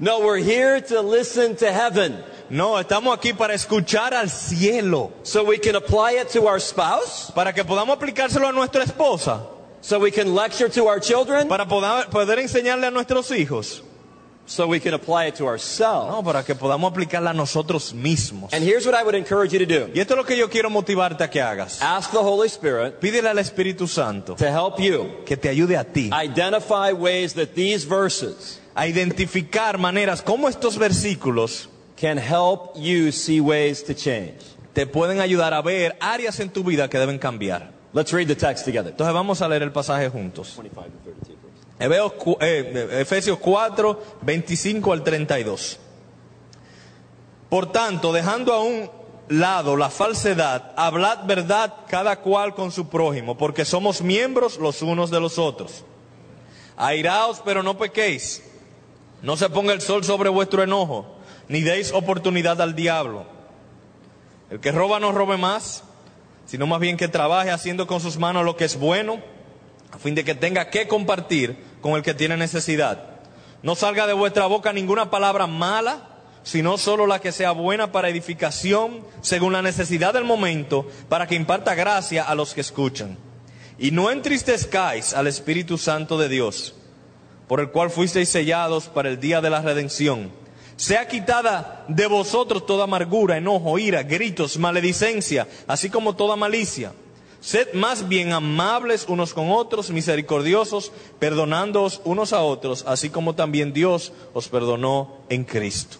No, 0.00 0.18
we're 0.18 0.42
here 0.42 0.80
to 0.80 1.00
listen 1.00 1.54
to 1.58 1.70
heaven. 1.70 2.18
No, 2.50 2.76
estamos 2.80 3.16
aquí 3.16 3.32
para 3.32 3.54
escuchar 3.54 4.14
al 4.14 4.30
cielo. 4.30 5.12
So 5.22 5.44
we 5.44 5.58
can 5.58 5.76
apply 5.76 6.18
it 6.20 6.30
to 6.30 6.48
our 6.48 6.58
spouse? 6.58 7.30
Para 7.32 7.52
que 7.52 7.62
podamos 7.62 7.96
aplicárselo 7.96 8.48
a 8.48 8.52
nuestra 8.52 8.82
esposa. 8.82 9.46
So 9.80 10.00
we 10.00 10.10
can 10.10 10.34
lecture 10.34 10.68
to 10.70 10.88
our 10.88 10.98
children? 10.98 11.46
Para 11.46 11.66
poder, 11.66 12.10
poder 12.10 12.40
enseñarle 12.40 12.88
a 12.88 12.90
nuestros 12.90 13.30
hijos. 13.30 13.84
So 14.46 14.66
we 14.66 14.78
can 14.78 14.92
apply 14.92 15.28
it 15.28 15.36
to 15.36 15.46
ourselves? 15.46 16.10
No, 16.10 16.22
para 16.22 16.44
que 16.44 16.54
podamos 16.54 16.92
aplicarla 16.92 17.30
a 17.30 17.34
nosotros 17.34 17.94
mismos. 17.94 18.52
And 18.52 18.62
here's 18.62 18.84
what 18.86 18.94
I 18.94 19.02
would 19.02 19.14
encourage 19.14 19.52
you 19.52 19.58
to 19.58 19.66
do. 19.66 19.90
Y 19.94 20.00
esto 20.00 20.14
es 20.14 20.18
lo 20.18 20.24
que 20.24 20.36
yo 20.36 20.50
quiero 20.50 20.68
motivarte 20.68 21.24
a 21.24 21.30
que 21.30 21.40
hagas. 21.40 21.80
Ask 21.80 22.10
the 22.10 22.18
Holy 22.18 22.48
Spirit 22.48 23.00
Pídele 23.00 23.28
al 23.28 23.38
Espíritu 23.38 23.88
Santo 23.88 24.34
to 24.34 24.46
help 24.46 24.78
you 24.78 25.24
que 25.24 25.36
te 25.36 25.48
ayude 25.48 25.78
a 25.78 25.84
ti 25.84 26.10
identify 26.12 26.92
ways 26.92 27.34
that 27.34 27.54
these 27.54 27.86
verses 27.86 28.60
a 28.74 28.86
identificar 28.86 29.78
maneras 29.78 30.20
como 30.20 30.48
estos 30.48 30.76
versículos 30.76 31.68
can 31.96 32.18
help 32.18 32.76
you 32.76 33.12
see 33.12 33.40
ways 33.40 33.82
to 33.82 33.94
change. 33.94 34.38
te 34.74 34.86
pueden 34.86 35.20
ayudar 35.20 35.54
a 35.54 35.62
ver 35.62 35.96
áreas 36.00 36.40
en 36.40 36.50
tu 36.50 36.64
vida 36.64 36.90
que 36.90 36.98
deben 36.98 37.18
cambiar. 37.18 37.72
Let's 37.94 38.12
read 38.12 38.26
the 38.26 38.34
text 38.34 38.64
together. 38.64 38.90
Entonces 38.90 39.14
vamos 39.14 39.40
a 39.40 39.48
leer 39.48 39.62
el 39.62 39.70
pasaje 39.70 40.10
juntos. 40.10 40.56
25 40.56 40.82
to 41.04 41.10
32 41.12 41.36
verse. 41.40 41.43
Hebreos 41.78 42.12
cu- 42.12 42.36
eh, 42.40 43.00
Efesios 43.00 43.38
4, 43.38 44.02
25 44.22 44.92
al 44.92 45.02
32. 45.02 45.78
Por 47.48 47.70
tanto, 47.72 48.12
dejando 48.12 48.52
a 48.52 48.60
un 48.62 48.90
lado 49.28 49.76
la 49.76 49.90
falsedad, 49.90 50.72
hablad 50.76 51.24
verdad 51.26 51.72
cada 51.88 52.20
cual 52.20 52.54
con 52.54 52.70
su 52.72 52.88
prójimo, 52.88 53.36
porque 53.36 53.64
somos 53.64 54.02
miembros 54.02 54.58
los 54.58 54.82
unos 54.82 55.10
de 55.10 55.20
los 55.20 55.38
otros. 55.38 55.84
Airaos, 56.76 57.40
pero 57.44 57.62
no 57.62 57.76
pequéis. 57.78 58.42
No 59.22 59.36
se 59.36 59.48
ponga 59.48 59.72
el 59.72 59.80
sol 59.80 60.04
sobre 60.04 60.28
vuestro 60.28 60.62
enojo, 60.62 61.16
ni 61.48 61.60
deis 61.62 61.92
oportunidad 61.92 62.60
al 62.60 62.74
diablo. 62.74 63.24
El 64.50 64.60
que 64.60 64.72
roba 64.72 65.00
no 65.00 65.12
robe 65.12 65.36
más, 65.36 65.84
sino 66.46 66.66
más 66.66 66.80
bien 66.80 66.96
que 66.96 67.08
trabaje 67.08 67.50
haciendo 67.50 67.86
con 67.86 68.00
sus 68.00 68.18
manos 68.18 68.44
lo 68.44 68.56
que 68.56 68.64
es 68.64 68.78
bueno, 68.78 69.18
a 69.94 69.98
fin 69.98 70.14
de 70.16 70.24
que 70.24 70.34
tenga 70.34 70.70
que 70.70 70.88
compartir 70.88 71.56
con 71.80 71.92
el 71.92 72.02
que 72.02 72.14
tiene 72.14 72.36
necesidad. 72.36 73.10
No 73.62 73.76
salga 73.76 74.08
de 74.08 74.12
vuestra 74.12 74.46
boca 74.46 74.72
ninguna 74.72 75.08
palabra 75.08 75.46
mala, 75.46 76.08
sino 76.42 76.76
solo 76.78 77.06
la 77.06 77.20
que 77.20 77.30
sea 77.30 77.52
buena 77.52 77.92
para 77.92 78.08
edificación, 78.08 79.04
según 79.20 79.52
la 79.52 79.62
necesidad 79.62 80.12
del 80.12 80.24
momento, 80.24 80.88
para 81.08 81.28
que 81.28 81.36
imparta 81.36 81.76
gracia 81.76 82.24
a 82.24 82.34
los 82.34 82.54
que 82.54 82.60
escuchan. 82.60 83.16
Y 83.78 83.92
no 83.92 84.10
entristezcáis 84.10 85.14
al 85.14 85.28
Espíritu 85.28 85.78
Santo 85.78 86.18
de 86.18 86.28
Dios, 86.28 86.74
por 87.46 87.60
el 87.60 87.70
cual 87.70 87.90
fuisteis 87.90 88.28
sellados 88.28 88.88
para 88.88 89.08
el 89.08 89.20
día 89.20 89.40
de 89.40 89.50
la 89.50 89.62
redención. 89.62 90.32
Sea 90.74 91.06
quitada 91.06 91.84
de 91.86 92.08
vosotros 92.08 92.66
toda 92.66 92.84
amargura, 92.84 93.36
enojo, 93.36 93.78
ira, 93.78 94.02
gritos, 94.02 94.58
maledicencia, 94.58 95.46
así 95.68 95.88
como 95.88 96.16
toda 96.16 96.34
malicia. 96.34 96.92
Sed 97.44 97.74
más 97.74 98.08
bien 98.08 98.32
amables 98.32 99.04
unos 99.06 99.34
con 99.34 99.50
otros, 99.50 99.90
misericordiosos, 99.90 100.92
perdonándoos 101.18 102.00
unos 102.04 102.32
a 102.32 102.40
otros, 102.40 102.86
así 102.88 103.10
como 103.10 103.34
también 103.34 103.74
Dios 103.74 104.14
os 104.32 104.48
perdonó 104.48 105.18
en 105.28 105.44
Cristo. 105.44 105.98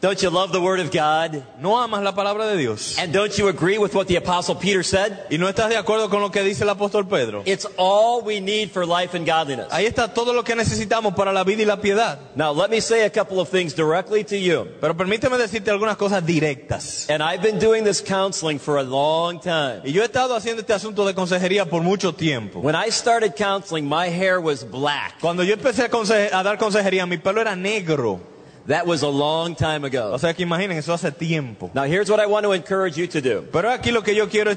Don't 0.00 0.22
you 0.22 0.30
love 0.30 0.50
the 0.50 0.62
Word 0.62 0.80
of 0.80 0.90
God? 0.90 1.44
¿No 1.60 1.76
amas 1.76 2.02
la 2.02 2.12
palabra 2.12 2.46
de 2.50 2.56
Dios? 2.56 2.96
And 2.98 3.12
don't 3.12 3.36
you 3.36 3.48
agree 3.48 3.76
with 3.76 3.94
what 3.94 4.06
the 4.06 4.16
Apostle 4.16 4.54
Peter 4.54 4.82
said? 4.82 5.26
¿Y 5.30 5.36
no 5.36 5.46
estás 5.46 5.68
de 5.68 5.76
acuerdo 5.76 6.08
con 6.08 6.22
lo 6.22 6.30
que 6.30 6.42
dice 6.42 6.62
el 6.62 6.70
apóstol 6.70 7.06
Pedro? 7.06 7.42
It's 7.44 7.66
all 7.76 8.22
we 8.22 8.40
need 8.40 8.70
for 8.70 8.86
life 8.86 9.14
and 9.14 9.26
godliness. 9.26 9.66
Ahí 9.70 9.84
está 9.84 10.14
todo 10.14 10.32
lo 10.32 10.42
que 10.42 10.56
necesitamos 10.56 11.14
para 11.14 11.34
la 11.34 11.44
vida 11.44 11.60
y 11.60 11.66
la 11.66 11.82
piedad. 11.82 12.18
Now, 12.34 12.54
let 12.54 12.70
me 12.70 12.80
say 12.80 13.04
a 13.04 13.10
couple 13.10 13.40
of 13.40 13.50
things 13.50 13.74
directly 13.74 14.24
to 14.24 14.38
you. 14.38 14.68
Pero 14.80 14.96
permíteme 14.96 15.36
decirte 15.36 15.70
algunas 15.70 15.98
cosas 15.98 16.24
directas. 16.24 17.06
And 17.10 17.22
I've 17.22 17.42
been 17.42 17.58
doing 17.58 17.84
this 17.84 18.00
counseling 18.00 18.58
for 18.58 18.78
a 18.78 18.82
long 18.82 19.38
time. 19.38 19.82
Y 19.84 19.92
yo 19.92 20.00
he 20.00 20.06
estado 20.06 20.34
haciendo 20.34 20.62
este 20.62 20.72
asunto 20.72 21.04
de 21.04 21.12
consejería 21.12 21.66
por 21.68 21.82
mucho 21.82 22.14
tiempo. 22.14 22.60
When 22.60 22.74
I 22.74 22.90
started 22.90 23.34
counseling, 23.36 23.86
my 23.86 24.08
hair 24.08 24.40
was 24.40 24.64
black. 24.64 25.20
Cuando 25.20 25.42
yo 25.42 25.52
empecé 25.52 25.82
a, 25.84 26.38
a 26.38 26.42
dar 26.42 26.56
consejería, 26.56 27.04
mi 27.04 27.18
pelo 27.18 27.42
era 27.42 27.54
negro. 27.54 28.30
That 28.70 28.86
was 28.86 29.02
a 29.02 29.08
long 29.08 29.56
time 29.56 29.84
ago. 29.84 30.12
O 30.12 30.18
sea 30.18 30.32
que 30.32 30.44
imaginen, 30.44 30.78
eso 30.78 30.92
hace 30.92 31.10
tiempo. 31.10 31.72
Now, 31.74 31.86
here's 31.86 32.08
what 32.08 32.20
I 32.20 32.26
want 32.26 32.44
to 32.44 32.52
encourage 32.52 32.96
you 32.96 33.08
to 33.08 33.20
do. 33.20 33.48
Pero 33.50 33.68
aquí 33.68 33.90
lo 33.90 34.02
que 34.02 34.14
yo 34.14 34.28
quiero 34.28 34.52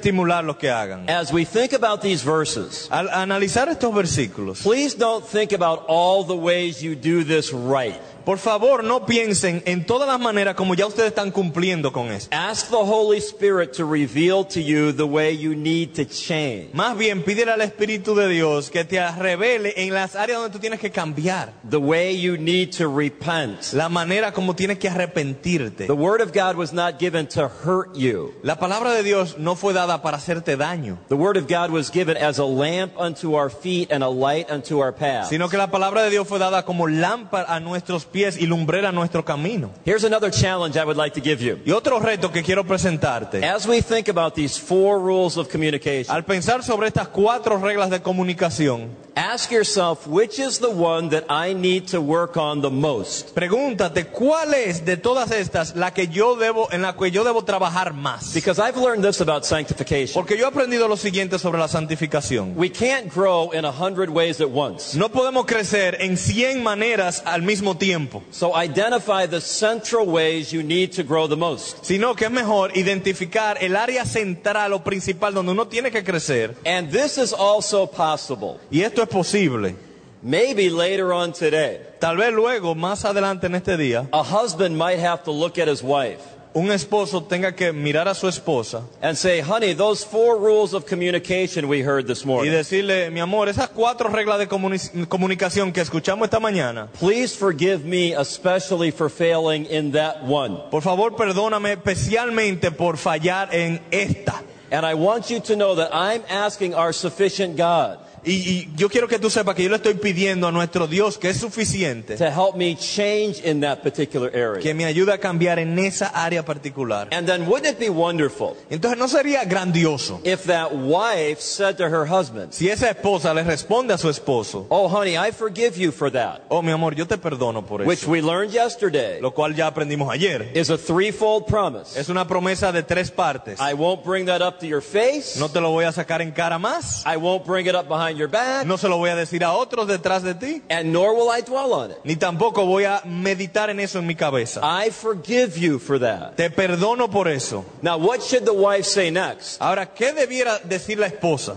que 0.59 0.69
hagan. 0.69 1.09
As 1.09 1.33
we 1.33 1.45
think 1.45 1.73
about 1.73 2.01
these 2.03 2.21
verses, 2.21 2.87
Al 2.91 3.09
analizar 3.09 3.69
estos 3.69 3.91
versículos, 3.91 4.61
please 4.61 4.93
don't 4.93 5.25
think 5.25 5.51
about 5.51 5.85
all 5.87 6.23
the 6.23 6.35
ways 6.35 6.83
you 6.83 6.93
do 6.93 7.23
this 7.23 7.51
right. 7.51 7.99
Por 8.25 8.37
favor 8.37 8.83
no 8.83 9.05
piensen 9.05 9.61
en 9.65 9.85
todas 9.85 10.07
las 10.07 10.19
maneras 10.19 10.55
como 10.55 10.73
ya 10.75 10.85
ustedes 10.85 11.09
están 11.09 11.31
cumpliendo 11.31 11.91
con 11.91 12.11
esto. 12.11 12.35
Ask 12.35 12.69
the 12.69 12.75
Holy 12.77 13.17
Spirit 13.19 13.71
to 13.77 13.85
reveal 13.85 14.45
to 14.47 14.59
you 14.59 14.91
the 14.93 15.03
way 15.03 15.37
you 15.37 15.55
need 15.55 15.93
to 15.95 16.05
change, 16.05 16.69
Más 16.73 16.97
bien 16.97 17.23
pídele 17.23 17.51
al 17.51 17.61
Espíritu 17.61 18.15
de 18.15 18.27
Dios 18.29 18.69
que 18.69 18.83
te 18.85 18.99
revele 19.11 19.73
en 19.75 19.93
las 19.93 20.15
áreas 20.15 20.39
donde 20.39 20.53
tú 20.53 20.59
tienes 20.59 20.79
que 20.79 20.91
cambiar. 20.91 21.53
the 21.69 21.77
way 21.77 22.13
you 22.19 22.37
need 22.37 22.71
to 22.71 22.87
repent. 22.87 23.73
La 23.73 23.89
manera 23.89 24.31
como 24.31 24.55
tienes 24.55 24.77
que 24.79 24.87
arrepentirte. 24.89 25.85
The 25.87 25.93
Word 25.93 26.21
of 26.21 26.31
God 26.33 26.55
was 26.55 26.73
not 26.73 26.99
given 26.99 27.27
to 27.27 27.49
hurt 27.65 27.95
you. 27.95 28.33
La 28.43 28.57
palabra 28.57 28.91
de 28.93 29.03
Dios 29.03 29.37
no 29.37 29.55
fue 29.55 29.73
dada 29.73 30.01
para 30.01 30.17
hacerte 30.17 30.57
daño, 30.57 30.97
The 31.09 31.15
Word 31.15 31.37
of 31.37 31.47
God 31.47 31.71
was 31.71 31.91
given 31.91 32.17
as 32.17 32.39
a 32.39 32.45
lamp 32.45 32.93
unto 32.97 33.35
our 33.35 33.49
feet 33.49 33.91
and 33.91 34.03
a 34.03 34.09
light 34.09 34.49
unto 34.51 34.79
our 34.81 34.93
path. 34.93 35.27
sino 35.29 35.49
que 35.49 35.57
la 35.57 35.69
palabra 35.71 36.03
de 36.03 36.09
Dios 36.09 36.27
fue 36.27 36.39
dada 36.39 36.63
como 36.65 36.87
lámpara 36.87 37.53
a 37.53 37.59
nuestros 37.59 38.05
pies 38.05 38.12
y 38.13 38.45
lumbrera 38.45 38.91
nuestro 38.91 39.25
camino. 39.25 39.71
Here's 39.85 40.03
another 40.03 40.31
challenge 40.31 40.77
I 40.77 40.85
would 40.85 40.97
like 40.97 41.19
to 41.19 41.21
give 41.21 41.43
you. 41.43 41.59
Y 41.65 41.71
otro 41.71 41.99
reto 41.99 42.31
que 42.31 42.43
quiero 42.43 42.63
presentarte. 42.63 43.43
As 43.43 43.67
we 43.67 43.81
think 43.81 44.07
about 44.07 44.35
these 44.35 44.59
four 44.59 44.99
rules 44.99 45.37
of 45.37 45.49
communication, 45.49 46.13
Al 46.15 46.23
pensar 46.23 46.63
sobre 46.63 46.87
estas 46.87 47.07
cuatro 47.07 47.57
reglas 47.57 47.89
de 47.89 48.01
comunicación, 48.01 48.89
ask 49.15 49.51
yourself 49.51 50.07
which 50.07 50.39
is 50.39 50.59
the 50.59 50.69
one 50.69 51.09
that 51.09 51.25
I 51.29 51.53
need 51.53 51.87
to 51.89 52.01
work 52.01 52.35
on 52.37 52.61
the 52.61 52.69
most. 52.71 53.33
pregúntate 53.35 54.05
cuál 54.07 54.53
es 54.53 54.85
de 54.85 54.97
todas 54.97 55.31
estas 55.31 55.75
la 55.75 55.91
que 55.91 56.07
yo 56.07 56.35
debo, 56.35 56.67
en 56.71 56.81
la 56.81 56.93
que 56.95 57.11
yo 57.11 57.23
debo 57.23 57.43
trabajar 57.43 57.93
más. 57.93 58.33
Because 58.33 58.59
I've 58.59 58.77
learned 58.77 59.03
this 59.03 59.21
about 59.21 59.45
sanctification. 59.45 60.13
Porque 60.13 60.37
yo 60.37 60.45
he 60.45 60.47
aprendido 60.47 60.87
lo 60.87 60.97
siguiente 60.97 61.37
sobre 61.39 61.59
la 61.59 61.67
santificación. 61.67 62.55
We 62.55 62.69
can't 62.69 63.13
grow 63.13 63.51
in 63.53 63.65
a 63.65 63.71
hundred 63.71 64.09
ways 64.09 64.41
at 64.41 64.49
once. 64.49 64.95
No 64.97 65.09
podemos 65.09 65.45
crecer 65.45 65.97
en 66.01 66.17
100 66.17 66.61
maneras 66.63 67.21
al 67.25 67.41
mismo 67.43 67.77
tiempo, 67.77 68.23
So 68.31 68.53
identify 68.55 69.27
the 69.27 69.41
central 69.41 70.07
ways 70.07 70.51
you 70.51 70.63
need 70.63 70.91
to 70.95 71.03
grow 71.03 71.27
the 71.27 71.35
most. 71.37 71.83
sino 71.85 72.15
que 72.15 72.25
es 72.25 72.31
mejor 72.31 72.75
identificar 72.75 73.57
el 73.61 73.75
área 73.75 74.05
central 74.05 74.73
o 74.73 74.83
principal 74.83 75.33
donde 75.33 75.51
uno 75.51 75.67
tiene 75.67 75.91
que 75.91 76.03
crecer. 76.03 76.55
And 76.65 76.89
this 76.91 77.17
is 77.17 77.33
also 77.33 77.85
possible. 77.87 78.57
Y 78.71 78.81
esto 78.81 79.02
es 79.03 79.09
posible. 79.09 79.75
Maybe 80.21 80.69
later 80.69 81.11
on 81.11 81.33
today, 81.33 81.79
Tal 81.99 82.15
vez 82.17 82.31
luego, 82.33 82.75
más 82.75 83.03
adelante 83.05 83.47
en 83.47 83.55
este 83.55 83.75
día, 83.77 84.07
a 84.13 84.23
husband 84.23 84.75
might 84.77 84.99
have 84.99 85.23
to 85.25 85.31
look 85.31 85.57
at 85.59 85.67
his 85.67 85.81
wife 85.83 86.19
un 86.55 86.69
esposo 86.71 87.23
tenga 87.23 87.55
que 87.55 87.73
mirar 87.73 88.07
a 88.07 88.13
su 88.13 88.27
esposa 88.27 88.83
and 89.01 89.17
say, 89.17 89.41
honey, 89.41 89.73
those 89.73 90.03
four 90.05 90.37
rules 90.37 90.73
of 90.75 90.85
communication 90.85 91.67
we 91.67 91.81
heard 91.81 92.05
this 92.05 92.23
morning. 92.27 92.51
y 92.51 92.55
decirle, 92.55 93.09
mi 93.09 93.19
amor, 93.19 93.49
esas 93.49 93.69
cuatro 93.69 94.07
reglas 94.07 94.37
de 94.37 94.47
comuni- 94.47 95.07
comunicación 95.07 95.73
que 95.73 95.81
escuchamos 95.81 96.25
esta 96.25 96.39
mañana, 96.39 96.89
Please 96.99 97.35
forgive 97.35 97.83
me 97.83 98.13
especially 98.13 98.91
for 98.91 99.09
failing 99.09 99.65
in 99.65 99.91
that 99.93 100.23
one. 100.23 100.59
por 100.69 100.83
favor 100.83 101.15
perdóname 101.15 101.73
especialmente 101.73 102.69
por 102.71 102.97
fallar 102.97 103.49
en 103.51 103.81
esta. 103.91 104.41
And 104.71 104.85
I 104.85 104.93
want 104.93 105.29
you 105.31 105.39
to 105.41 105.55
know 105.55 105.75
that 105.75 105.89
I'm 105.91 106.21
asking 106.29 106.75
our 106.75 106.93
sufficient 106.93 107.57
God 107.57 107.97
Y, 108.25 108.31
y 108.31 108.69
yo 108.75 108.89
quiero 108.89 109.07
que 109.07 109.19
tú 109.19 109.29
sepas 109.29 109.53
que 109.55 109.63
yo 109.63 109.69
le 109.69 109.75
estoy 109.75 109.95
pidiendo 109.95 110.47
a 110.47 110.51
nuestro 110.51 110.87
Dios 110.87 111.17
que 111.17 111.29
es 111.29 111.37
suficiente, 111.37 112.15
to 112.15 112.25
help 112.25 112.55
me 112.55 112.75
change 112.75 113.41
in 113.43 113.59
that 113.61 113.79
particular 113.79 114.29
area. 114.33 114.61
que 114.61 114.73
me 114.73 114.85
ayude 114.85 115.11
a 115.11 115.17
cambiar 115.17 115.59
en 115.59 115.77
esa 115.79 116.07
área 116.07 116.43
particular. 116.45 117.07
And 117.11 117.27
then 117.27 117.47
wouldn't 117.47 117.67
it 117.73 117.79
be 117.79 117.89
wonderful 117.89 118.55
Entonces 118.69 118.97
no 118.97 119.07
sería 119.07 119.43
grandioso 119.45 120.21
if 120.23 120.43
that 120.45 120.71
wife 120.73 121.41
said 121.41 121.75
to 121.77 121.83
her 121.85 122.05
husband, 122.07 122.53
si 122.53 122.69
esa 122.69 122.89
esposa 122.89 123.33
le 123.33 123.43
responde 123.43 123.93
a 123.93 123.97
su 123.97 124.09
esposo, 124.09 124.67
Oh, 124.69 124.87
honey, 124.87 125.17
I 125.17 125.31
forgive 125.31 125.77
you 125.77 125.91
for 125.91 126.09
that, 126.11 126.43
oh 126.49 126.61
mi 126.61 126.71
amor, 126.71 126.95
yo 126.95 127.05
te 127.05 127.17
perdono 127.17 127.65
por 127.65 127.81
which 127.81 128.03
eso, 128.03 128.11
we 128.11 128.21
learned 128.21 128.51
yesterday 128.53 129.19
lo 129.21 129.31
cual 129.33 129.53
ya 129.55 129.67
aprendimos 129.67 130.09
ayer. 130.11 130.49
is 130.55 130.69
a 130.69 130.77
threefold 130.77 131.45
promise. 131.47 131.99
Es 131.99 132.09
una 132.09 132.25
promesa 132.27 132.71
de 132.71 132.83
tres 132.83 133.11
partes. 133.11 133.59
I 133.59 133.73
won't 133.73 134.03
bring 134.03 134.27
that 134.27 134.41
up 134.41 134.59
to 134.59 134.65
your 134.65 134.81
face. 134.81 135.37
No 135.37 135.49
te 135.49 135.59
lo 135.59 135.71
voy 135.71 135.83
a 135.85 135.91
sacar 135.91 136.21
en 136.21 136.31
cara 136.31 136.57
más, 136.57 137.03
I 137.05 137.17
won't 137.17 137.45
bring 137.45 137.67
it 137.67 137.75
up 137.75 137.87
behind 137.89 138.12
your 138.17 138.27
back. 138.29 138.65
no 138.65 138.77
se 138.77 138.87
lo 138.87 138.97
voy 138.97 139.09
a 139.09 139.15
decir 139.15 139.43
a 139.43 139.53
otros 139.53 139.87
detrás 139.87 140.23
de 140.23 140.33
ti, 140.35 140.61
And 140.69 140.91
nor 140.93 141.13
will 141.15 141.29
I 141.31 141.41
dwell 141.41 141.73
on 141.73 141.91
it. 141.91 141.97
ni 142.03 142.15
tampoco 142.15 142.65
voy 142.65 142.85
a 142.85 143.01
meditar 143.05 143.69
en 143.69 143.79
eso 143.79 143.99
en 143.99 144.07
mi 144.07 144.15
cabeza. 144.15 144.61
I 144.63 144.89
forgive 144.91 145.57
you 145.57 145.79
for 145.79 145.99
that. 145.99 146.35
Te 146.35 146.49
perdono 146.49 147.09
por 147.09 147.27
eso. 147.27 147.65
Now, 147.81 147.97
what 147.97 148.21
should 148.21 148.45
the 148.45 148.53
wife 148.53 148.85
say 148.85 149.11
next? 149.11 149.61
Ahora, 149.61 149.85
¿qué 149.93 150.13
debiera 150.13 150.59
decir 150.63 150.97
la 150.99 151.07
esposa? 151.07 151.55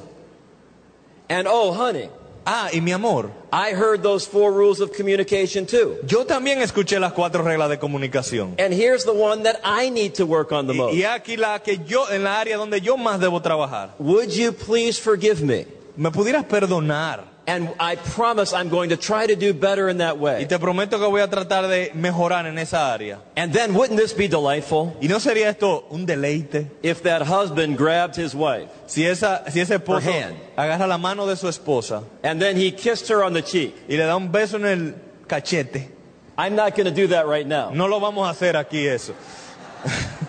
And 1.28 1.46
oh, 1.48 1.72
honey, 1.72 2.08
Ah, 2.48 2.68
y 2.72 2.80
mi 2.80 2.92
amor, 2.92 3.32
I 3.52 3.72
heard 3.72 4.04
those 4.04 4.24
four 4.24 4.52
rules 4.52 4.78
of 4.80 4.92
communication 4.96 5.66
too. 5.66 5.96
yo 6.06 6.24
también 6.26 6.60
escuché 6.62 7.00
las 7.00 7.12
cuatro 7.12 7.42
reglas 7.42 7.68
de 7.68 7.76
comunicación. 7.80 8.54
And 8.60 8.72
here's 8.72 9.02
the 9.04 9.12
one 9.12 9.42
that 9.42 9.56
I 9.64 9.90
need 9.90 10.14
to 10.18 10.26
work 10.26 10.52
on 10.52 10.68
the 10.68 10.72
Y, 10.72 10.76
most. 10.76 10.94
y 10.94 11.02
aquí 11.02 11.36
la 11.36 11.58
que 11.58 11.78
yo, 11.84 12.08
en 12.08 12.22
la 12.22 12.38
área 12.38 12.56
donde 12.56 12.80
yo 12.80 12.96
más 12.96 13.18
debo 13.18 13.42
trabajar. 13.42 13.96
Would 13.98 14.28
you 14.30 14.52
please 14.52 14.96
forgive 15.00 15.42
me? 15.42 15.66
Me 15.96 16.10
pudieras 16.10 16.44
perdonar. 16.44 17.34
And 17.48 17.68
I 17.78 17.94
promise 17.94 18.52
I'm 18.52 18.68
going 18.68 18.90
to 18.90 18.96
try 18.96 19.24
to 19.28 19.36
do 19.36 19.54
better 19.54 19.88
in 19.88 19.98
that 19.98 20.18
way. 20.18 20.40
Y 20.42 20.46
te 20.46 20.58
prometo 20.58 20.98
que 20.98 21.06
voy 21.06 21.20
a 21.20 21.28
tratar 21.28 21.68
de 21.68 21.92
mejorar 21.94 22.44
en 22.46 22.58
esa 22.58 22.92
área. 22.92 23.20
And 23.36 23.52
then 23.52 23.72
wouldn't 23.72 23.96
this 24.00 24.12
be 24.12 24.26
delightful 24.26 24.96
¿Y 25.00 25.06
no 25.06 25.18
sería 25.20 25.48
esto 25.50 25.86
un 25.90 26.06
deleite? 26.06 26.66
if 26.82 27.04
that 27.04 27.22
husband 27.22 27.78
grabbed 27.78 28.16
his 28.16 28.34
wife 28.34 28.68
Si, 28.86 29.06
esa, 29.06 29.44
si 29.48 29.60
ese 29.60 29.76
esposo 29.78 30.10
hand. 30.10 30.34
agarra 30.56 30.88
la 30.88 30.98
mano 30.98 31.24
de 31.24 31.36
su 31.36 31.46
esposa 31.46 32.02
and 32.24 32.42
then 32.42 32.56
he 32.56 32.72
kissed 32.72 33.06
her 33.10 33.22
on 33.22 33.32
the 33.32 33.42
cheek? 33.42 33.76
y 33.88 33.94
le 33.96 34.06
da 34.06 34.16
un 34.16 34.32
beso 34.32 34.56
en 34.56 34.66
el 34.66 34.94
cachete. 35.28 35.88
I'm 36.36 36.56
not 36.56 36.74
going 36.74 36.86
to 36.86 36.90
do 36.90 37.06
that 37.08 37.28
right 37.28 37.46
now. 37.46 37.70
No 37.70 37.86
lo 37.86 38.00
vamos 38.00 38.26
a 38.26 38.32
hacer 38.32 38.54
aquí 38.56 38.88
eso. 38.88 39.14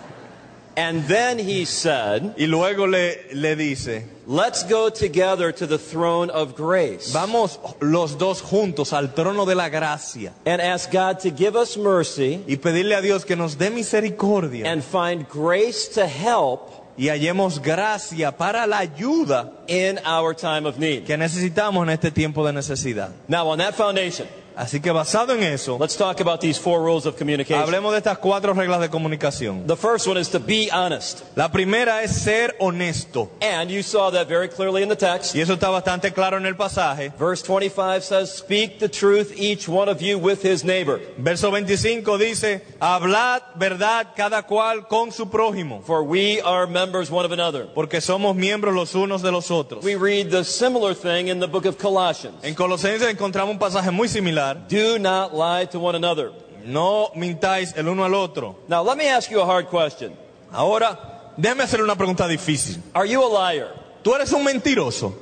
And 0.78 1.08
then 1.08 1.40
he 1.40 1.64
said, 1.64 2.34
Y 2.38 2.46
luego 2.46 2.86
le, 2.86 3.16
le 3.34 3.56
dice, 3.56 4.04
Let's 4.28 4.62
go 4.62 4.90
together 4.90 5.50
to 5.50 5.66
the 5.66 5.78
throne 5.78 6.30
of 6.30 6.54
grace 6.54 7.12
vamos 7.12 7.58
los 7.80 8.16
dos 8.16 8.42
juntos 8.42 8.92
al 8.92 9.08
trono 9.14 9.44
de 9.44 9.54
la 9.56 9.70
gracia 9.70 10.32
and 10.46 10.60
ask 10.60 10.92
God 10.92 11.18
to 11.20 11.30
give 11.30 11.56
us 11.56 11.76
mercy 11.76 12.44
y 12.46 12.56
pedirle 12.56 12.94
a 12.94 13.00
Dios 13.00 13.24
que 13.24 13.34
nos 13.34 13.56
dé 13.56 13.70
misericordia 13.70 14.70
and 14.70 14.84
find 14.84 15.28
grace 15.28 15.88
to 15.94 16.06
help 16.06 16.70
y 16.96 17.08
hallemos 17.08 17.60
gracia 17.60 18.36
para 18.36 18.66
la 18.66 18.78
ayuda 18.78 19.50
in 19.66 19.98
our 20.04 20.34
time 20.34 20.66
of 20.66 20.78
need. 20.78 21.06
que 21.06 21.16
necesitamos 21.16 21.82
en 21.84 21.90
este 21.90 22.10
tiempo 22.10 22.46
de 22.46 22.52
necesidad. 22.52 23.10
Now, 23.28 23.48
on 23.48 23.58
that 23.58 23.74
foundation, 23.74 24.28
Así 24.58 24.80
que 24.80 24.90
basado 24.90 25.34
en 25.34 25.44
eso, 25.44 25.78
let's 25.78 25.96
talk 25.96 26.20
about 26.20 26.40
these 26.40 26.58
four 26.58 26.80
rules 26.82 27.06
of 27.06 27.16
communication. 27.16 27.62
hablemos 27.62 27.92
de 27.92 27.98
estas 27.98 28.18
cuatro 28.18 28.52
reglas 28.54 28.80
de 28.80 28.88
comunicación. 28.90 29.68
The 29.68 29.76
first 29.76 30.08
one 30.08 30.18
is 30.20 30.28
to 30.30 30.40
be 30.40 30.68
honest. 30.72 31.22
La 31.36 31.52
primera 31.52 32.02
es 32.02 32.10
ser 32.20 32.56
honesto. 32.58 33.30
And 33.40 33.70
you 33.70 33.84
saw 33.84 34.10
that 34.10 34.26
very 34.26 34.48
clearly 34.48 34.82
in 34.82 34.88
the 34.88 34.96
text. 34.96 35.36
Y 35.36 35.40
eso 35.42 35.52
está 35.54 35.68
bastante 35.70 36.12
claro 36.12 36.38
en 36.38 36.44
el 36.44 36.56
pasaje. 36.56 37.12
Verse 37.16 37.40
25 37.46 38.02
says, 38.02 38.32
Speak 38.32 38.80
the 38.80 38.88
truth, 38.88 39.32
each 39.36 39.68
one 39.68 39.88
of 39.88 40.00
you 40.02 40.18
with 40.18 40.42
his 40.42 40.64
neighbor. 40.64 40.98
Verso 41.18 41.50
25 41.50 42.18
dice, 42.18 42.62
hablad 42.80 43.42
verdad 43.54 44.08
cada 44.16 44.42
cual 44.42 44.88
con 44.88 45.12
su 45.12 45.26
prójimo, 45.30 45.82
For 45.84 46.02
we 46.02 46.40
are 46.40 46.66
members 46.66 47.12
one 47.12 47.24
of 47.24 47.30
another. 47.30 47.68
porque 47.74 48.00
somos 48.00 48.34
miembros 48.34 48.74
los 48.74 48.96
unos 48.96 49.22
de 49.22 49.30
los 49.30 49.52
otros. 49.52 49.84
We 49.84 49.94
read 49.94 50.30
the 50.32 50.42
similar 50.42 50.94
thing 50.94 51.28
in 51.28 51.38
the 51.38 51.46
book 51.46 51.64
of 51.64 51.78
Colossians. 51.78 52.42
En 52.42 52.56
Colosenses 52.56 53.08
encontramos 53.08 53.52
un 53.52 53.60
pasaje 53.60 53.92
muy 53.92 54.08
similar. 54.08 54.47
Do 54.54 54.98
not 54.98 55.34
lie 55.34 55.66
to 55.66 55.78
one 55.78 55.94
another. 55.96 56.32
No 56.64 57.10
mintáis 57.14 57.74
el 57.76 57.88
uno 57.88 58.04
al 58.04 58.14
otro. 58.14 58.56
Now, 58.68 58.82
let 58.82 58.96
me 58.98 59.08
ask 59.08 59.30
you 59.30 59.40
a 59.40 59.46
hard 59.46 59.68
question. 59.68 60.14
Ahora, 60.52 61.32
déjame 61.36 61.62
hacerle 61.64 61.84
una 61.84 61.96
pregunta 61.96 62.26
difícil. 62.28 62.82
Are 62.94 63.06
you 63.06 63.22
a 63.22 63.28
liar? 63.28 63.72
¿Tú 64.02 64.14
eres 64.14 64.32
un 64.32 64.44
mentiroso? 64.44 65.14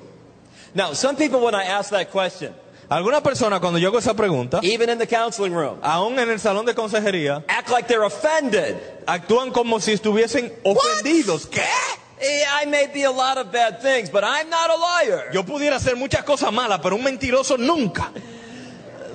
Now, 0.75 0.93
some 0.93 1.17
people, 1.17 1.41
when 1.41 1.55
I 1.55 1.65
ask 1.65 1.91
that 1.91 2.11
question, 2.11 2.53
Alguna 2.89 3.21
persona 3.21 3.59
cuando 3.59 3.81
yo 3.81 3.89
hago 3.89 3.99
esa 3.99 4.15
pregunta, 4.15 4.61
even 4.63 4.89
in 4.89 4.99
the 4.99 5.09
counseling 5.09 5.53
room, 5.53 5.81
aún 5.83 6.17
en 6.21 6.31
el 6.31 6.39
salón 6.39 6.65
de 6.67 6.73
consejería, 6.75 7.43
act 7.49 7.69
like 7.71 7.89
they're 7.89 8.05
offended. 8.05 8.77
actúan 9.07 9.51
como 9.53 9.81
si 9.81 9.93
estuviesen 9.93 10.53
ofendidos. 10.63 11.47
¿Qué? 11.47 11.65
Eh, 12.21 12.45
I 12.63 12.67
may 12.67 12.87
be 12.87 13.03
a 13.03 13.11
lot 13.11 13.39
of 13.39 13.51
bad 13.51 13.81
things, 13.83 14.09
but 14.09 14.23
I'm 14.23 14.49
not 14.49 14.71
a 14.71 14.77
liar. 14.77 15.33
Yo 15.33 15.43
pudiera 15.43 15.77
hacer 15.77 15.97
muchas 15.97 16.23
cosas 16.23 16.53
malas, 16.53 16.79
pero 16.81 16.95
un 16.95 17.03
mentiroso 17.03 17.59
nunca. 17.59 18.13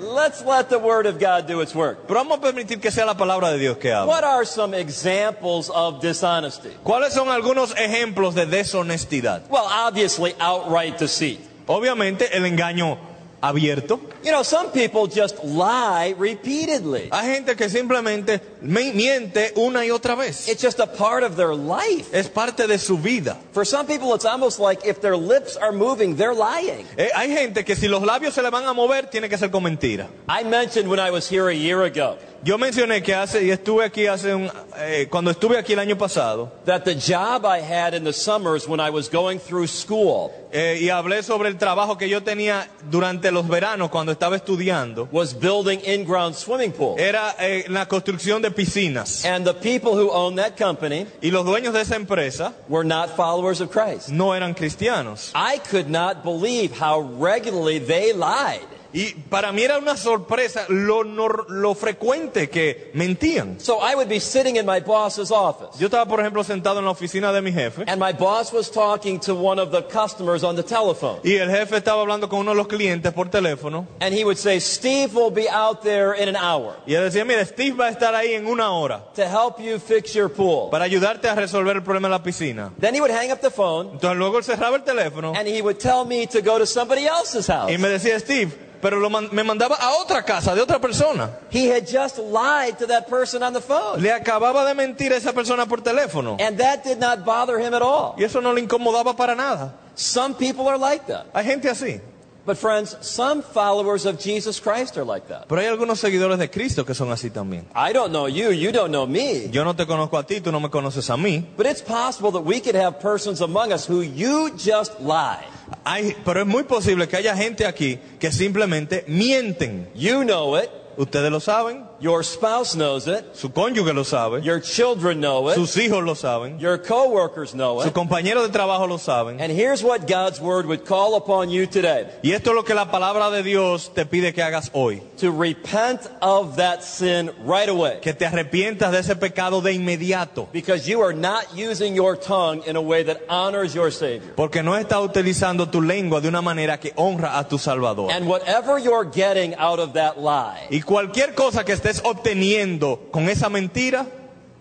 Let's 0.02 0.44
let 0.44 0.70
the 0.70 0.80
Word 0.80 1.06
of 1.06 1.20
God 1.20 1.46
do 1.46 1.62
its 1.62 1.76
work. 1.76 2.08
Pero 2.08 2.24
vamos 2.24 2.40
a 2.40 2.42
permitir 2.42 2.82
que 2.82 2.90
sea 2.90 3.06
la 3.06 3.14
palabra 3.14 3.52
de 3.52 3.60
Dios 3.60 3.78
que 3.78 3.94
hable. 3.94 4.08
What 4.08 4.24
are 4.24 4.46
some 4.46 4.74
examples 4.74 5.70
of 5.70 6.02
dishonesty? 6.02 6.72
¿Cuáles 6.84 7.14
son 7.14 7.30
algunos 7.30 7.76
ejemplos 7.78 8.34
de 8.34 8.48
deshonestidad? 8.48 9.44
Well, 9.48 9.68
obviously, 9.70 10.34
outright 10.40 10.98
deceit. 10.98 11.40
Obviamente 11.68 12.36
el 12.36 12.46
engaño 12.46 12.98
abierto. 13.42 14.00
You 14.24 14.32
know, 14.32 14.44
some 14.44 14.72
people 14.72 15.08
just 15.08 15.44
lie 15.44 16.14
repeatedly. 16.18 17.10
Hay 17.12 17.36
gente 17.36 17.56
que 17.56 17.70
simplemente 17.70 18.40
miente 18.62 19.54
una 19.56 19.86
y 19.86 19.90
otra 19.90 20.16
vez. 20.16 20.48
It's 20.48 20.62
just 20.62 20.80
a 20.80 20.88
part 20.88 21.24
of 21.24 21.36
their 21.36 21.56
life. 21.56 22.10
Es 22.14 22.30
parte 22.30 22.68
de 22.68 22.78
su 22.78 22.98
vida. 22.98 23.38
For 23.54 23.66
some 23.66 23.88
people, 23.88 24.14
it's 24.14 24.26
almost 24.26 24.60
like 24.60 24.86
if 24.86 25.02
their 25.02 25.18
lips 25.18 25.58
are 25.58 25.72
moving, 25.72 26.16
they're 26.16 26.36
lying. 26.36 26.86
Eh, 26.98 27.10
hay 27.16 27.30
gente 27.30 27.64
que 27.66 27.76
si 27.76 27.88
los 27.88 28.04
labios 28.04 28.34
se 28.34 28.42
le 28.42 28.52
van 28.52 28.66
a 28.66 28.74
mover, 28.74 29.10
tiene 29.10 29.28
que 29.28 29.38
ser 29.38 29.50
con 29.50 29.64
mentira. 29.64 30.08
I 30.28 30.44
mentioned 30.44 30.90
when 30.90 31.00
I 31.00 31.12
was 31.12 31.28
here 31.28 31.50
a 31.50 31.56
year 31.56 31.84
ago 31.84 32.18
Yo 32.44 32.58
mencioné 32.58 33.04
que 33.04 33.14
hace, 33.14 33.44
y 33.44 33.52
estuve 33.52 33.86
aquí 33.86 34.08
hace 34.08 34.34
un, 34.34 34.50
eh, 34.78 35.08
cuando 35.12 35.30
estuve 35.30 35.60
aquí 35.60 35.74
el 35.74 35.80
año 35.80 35.96
pasado, 35.96 36.52
that 36.66 36.82
the 36.84 36.96
job 36.96 37.46
I 37.46 37.60
had 37.62 37.94
in 37.94 38.04
the 38.04 38.12
summers 38.14 38.68
when 38.68 38.80
I 38.80 38.90
was 38.90 39.08
going 39.12 39.38
through 39.38 39.68
school 39.68 40.32
eh, 40.52 40.80
y 40.82 40.90
hablé 40.90 41.22
sobre 41.22 41.50
el 41.50 41.58
trabajo 41.58 42.00
que 42.00 42.10
yo 42.10 42.24
tenía 42.24 42.68
durante 42.90 43.30
los 43.32 43.48
veranos 43.48 43.92
cuando 43.92 44.12
estaba 44.12 44.36
estudiando, 44.38 45.08
was 45.12 45.36
building 45.36 45.82
in-ground 45.86 46.34
swimming 46.36 46.72
pools. 46.72 47.00
era 47.00 47.36
eh, 47.40 47.66
la 47.68 47.88
construcción 47.88 48.42
de 48.42 48.50
piscinas. 48.50 49.24
And 49.24 49.46
the 49.46 49.54
people 49.54 49.92
who 49.92 50.10
owned 50.10 50.40
that 50.40 50.58
company 50.58 51.06
Y 51.22 51.30
los 51.30 51.46
dueños 51.46 51.74
de 51.74 51.82
esa 51.82 51.96
empresa 51.96 52.54
were 52.68 52.84
not 52.84 53.16
followers 53.16 53.62
of 53.62 53.70
Christ. 53.70 54.10
no 54.10 54.34
eran 54.34 54.56
cristianos. 54.56 55.32
I 55.36 55.60
could 55.60 55.90
not 55.92 56.24
believe 56.24 56.72
how 56.72 57.02
regularly 57.20 57.78
they 57.78 58.14
lied. 58.14 58.66
Y 58.94 59.14
para 59.30 59.52
mí 59.52 59.64
era 59.64 59.78
una 59.78 59.96
sorpresa 59.96 60.66
lo, 60.68 61.76
frecuente 61.76 62.50
que 62.50 62.92
mentían. 62.94 63.60
So 63.60 63.80
I 63.82 63.96
would 63.96 64.10
be 64.10 64.20
sitting 64.20 64.58
in 64.58 64.66
my 64.66 64.80
boss's 64.82 65.32
office. 65.32 65.80
Yo 65.80 65.88
estaba, 65.88 66.06
por 66.06 66.20
ejemplo, 66.20 66.44
sentado 66.44 66.80
en 66.80 66.86
la 66.86 66.92
oficina 66.92 67.32
de 67.32 67.42
mi 67.42 67.52
jefe 67.52 67.84
And 67.88 68.00
my 68.02 68.12
boss 68.12 68.52
was 68.52 68.70
talking 68.70 69.20
to 69.22 69.34
one 69.34 69.60
of 69.62 69.72
the 69.72 69.84
customers 69.84 70.44
on 70.44 70.56
the 70.56 70.64
telephone. 70.64 71.20
y 71.24 71.36
el 71.36 71.50
jefe 71.50 71.78
estaba 71.78 72.02
hablando 72.02 72.28
con 72.28 72.40
uno 72.40 72.52
de 72.52 72.58
los 72.58 72.68
clientes 72.68 73.14
por 73.14 73.30
teléfono 73.30 73.88
And 74.00 74.14
he 74.14 74.24
would 74.24 74.38
say, 74.38 74.60
Steve 74.60 75.14
will 75.14 75.32
be 75.32 75.48
out 75.50 75.82
there 75.82 76.14
in 76.14 76.28
an 76.28 76.36
hour 76.36 76.76
y 76.86 76.94
él 76.96 77.04
decía, 77.04 77.26
mira, 77.26 77.46
Steve 77.46 77.76
va 77.78 77.86
a 77.88 77.90
estar 77.92 78.14
ahí 78.16 78.34
en 78.34 78.46
una 78.48 78.72
hora 78.72 79.04
to 79.16 79.24
help 79.24 79.60
you 79.60 79.80
fix 79.80 80.14
your 80.14 80.30
pool. 80.30 80.70
para 80.70 80.86
ayudarte 80.86 81.30
a 81.30 81.36
resolver 81.36 81.76
el 81.76 81.84
problema 81.84 82.08
de 82.08 82.12
la 82.12 82.24
piscina. 82.24 82.72
Then 82.80 82.94
he 82.94 83.02
would 83.02 83.12
hang 83.12 83.32
up 83.32 83.40
the 83.42 83.52
phone 83.52 83.92
Entonces 83.94 84.18
luego 84.18 84.38
él 84.38 84.44
cerraba 84.44 84.76
el 84.76 84.84
teléfono 84.84 85.34
and 85.36 85.48
he 85.48 85.62
would 85.62 85.78
tell 85.80 86.06
me 86.06 86.28
to 86.28 86.42
go 86.42 86.58
to 86.58 86.66
somebody 86.66 87.06
else's 87.06 87.48
house. 87.48 87.72
y 87.72 87.78
me 87.78 87.88
decía, 87.90 88.20
Steve, 88.20 88.52
pero 88.82 89.00
lo 89.00 89.10
man- 89.10 89.30
me 89.32 89.44
mandaba 89.44 89.76
a 89.80 89.92
otra 90.02 90.24
casa 90.24 90.54
de 90.56 90.62
otra 90.62 90.80
persona. 90.80 91.30
He 91.52 91.68
had 91.72 91.86
just 91.88 92.18
lied 92.18 92.78
to 92.80 92.88
that 92.88 93.08
person 93.08 93.44
on 93.44 93.54
the 93.54 93.62
phone. 93.62 94.02
Le 94.02 94.12
acababa 94.12 94.66
de 94.66 94.74
mentir 94.74 95.12
a 95.14 95.18
esa 95.18 95.34
persona 95.34 95.66
por 95.66 95.82
teléfono 95.82 96.38
And 96.40 96.58
that 96.60 96.84
did 96.84 97.00
not 97.00 97.24
bother 97.26 97.60
him 97.60 97.74
at 97.74 97.82
all. 97.82 98.16
y 98.18 98.24
eso 98.24 98.42
no 98.42 98.52
le 98.54 98.62
incomodaba 98.62 99.16
para 99.16 99.36
nada. 99.36 99.74
Some 99.96 100.34
people 100.36 100.68
are 100.68 100.78
like 100.78 101.06
that. 101.08 101.28
Hay 101.34 101.44
gente 101.46 101.70
así. 101.70 102.02
But 102.44 102.58
friends, 102.58 102.98
some 103.02 103.44
followers 103.44 104.08
of 104.08 104.18
Jesus 104.20 104.60
Christ 104.60 104.98
are 104.98 105.06
like 105.06 105.28
that. 105.28 105.48
Pero 105.48 105.62
hay 105.62 105.68
algunos 105.68 106.00
seguidores 106.00 106.40
de 106.40 106.50
Cristo 106.50 106.84
que 106.84 106.96
son 106.96 107.12
así 107.12 107.30
también. 107.30 107.66
I 107.76 107.94
don't 107.94 108.12
know 108.12 108.26
you, 108.28 108.50
you 108.50 108.72
don't 108.72 108.90
know 108.90 109.06
me. 109.06 109.48
Yo 109.52 109.64
no 109.64 109.76
te 109.76 109.86
conozco 109.86 110.18
a 110.18 110.24
ti, 110.26 110.42
tú 110.42 110.52
no 110.52 110.60
me 110.60 110.70
conoces 110.70 111.08
a 111.12 111.18
mí. 111.18 111.46
But 111.56 111.68
it's 111.68 111.84
possible 111.84 112.32
that 112.32 112.44
we 112.44 112.60
could 112.60 112.74
have 112.76 113.00
persons 113.00 113.42
among 113.42 113.72
us 113.72 113.86
who 113.88 114.02
you 114.02 114.50
just 114.58 115.00
lie. 115.00 115.46
Hay, 115.84 116.16
pero 116.26 116.42
es 116.42 116.48
muy 116.48 116.64
posible 116.64 117.08
que 117.08 117.18
haya 117.18 117.36
gente 117.36 117.66
aquí 117.66 118.00
que 118.20 118.32
simplemente 118.32 119.04
mienten. 119.08 119.90
You 119.96 120.24
know 120.24 120.58
it, 120.58 120.70
Ustedes 120.98 121.32
lo 121.32 121.40
saben, 121.40 121.84
your 122.02 122.24
spouse 122.24 122.76
knows 122.76 123.08
it, 123.08 123.24
su 123.36 123.50
cónyuge 123.50 123.94
lo 123.94 124.04
sabe, 124.04 124.42
your 124.44 124.60
children 124.60 125.20
know 125.22 125.50
it, 125.50 125.56
sus 125.56 125.76
hijos 125.78 126.04
lo 126.04 126.14
saben, 126.16 126.60
your 126.60 126.78
coworkers 126.78 127.54
know 127.54 127.80
sus 127.80 127.88
it. 127.92 127.94
compañeros 127.94 128.44
de 128.48 128.50
trabajo 128.58 128.88
lo 128.88 128.98
saben. 128.98 129.40
And 129.40 129.52
here's 129.52 129.84
what 129.84 130.08
God's 130.08 130.42
word 130.42 130.66
would 130.66 130.86
call 130.86 131.16
upon 131.16 131.50
you 131.50 131.68
today 131.68 132.08
Y 132.24 132.32
esto 132.32 132.50
es 132.52 132.56
lo 132.56 132.64
que 132.64 132.74
la 132.76 132.92
palabra 132.92 133.30
de 133.30 133.44
Dios 133.44 133.92
te 133.94 134.06
pide 134.06 134.34
que 134.34 134.42
hagas 134.44 134.70
hoy. 134.74 135.02
to 135.18 135.32
repent 135.32 136.02
of 136.22 136.58
that 136.58 136.84
sin 136.84 137.32
right 137.46 137.70
away. 137.70 138.00
Que 138.02 138.14
te 138.14 138.26
arrepientas 138.26 138.92
de 138.92 139.00
ese 139.00 139.16
pecado 139.16 139.62
de 139.62 139.74
inmediato. 139.74 140.48
Because 140.52 140.88
you 140.88 141.02
are 141.02 141.14
not 141.14 141.46
using 141.56 141.96
your 141.96 142.16
tongue 142.16 142.64
in 142.66 142.76
a 142.76 142.82
way 142.82 143.04
that 143.04 143.22
honors 143.30 143.74
your 143.76 143.92
Savior. 143.92 144.34
Porque 144.36 144.64
no 144.64 144.76
estás 144.76 145.04
utilizando 145.04 145.70
tu 145.70 145.82
lengua 145.82 146.20
de 146.22 146.28
una 146.28 146.42
manera 146.42 146.80
que 146.80 146.94
honra 146.96 147.38
a 147.38 147.48
tu 147.48 147.58
Salvador. 147.58 148.12
And 148.12 148.28
whatever 148.28 148.80
you're 148.80 149.06
getting 149.06 149.54
out 149.56 149.80
of 149.80 149.94
that 149.94 150.18
lie, 150.18 150.68
Y 150.72 150.82
cualquier 150.82 151.36
cosa 151.36 151.64
que 151.64 151.74
estés 151.74 151.91
obteniendo 152.04 153.00
con 153.12 153.28
esa 153.28 153.50
mentira 153.50 154.06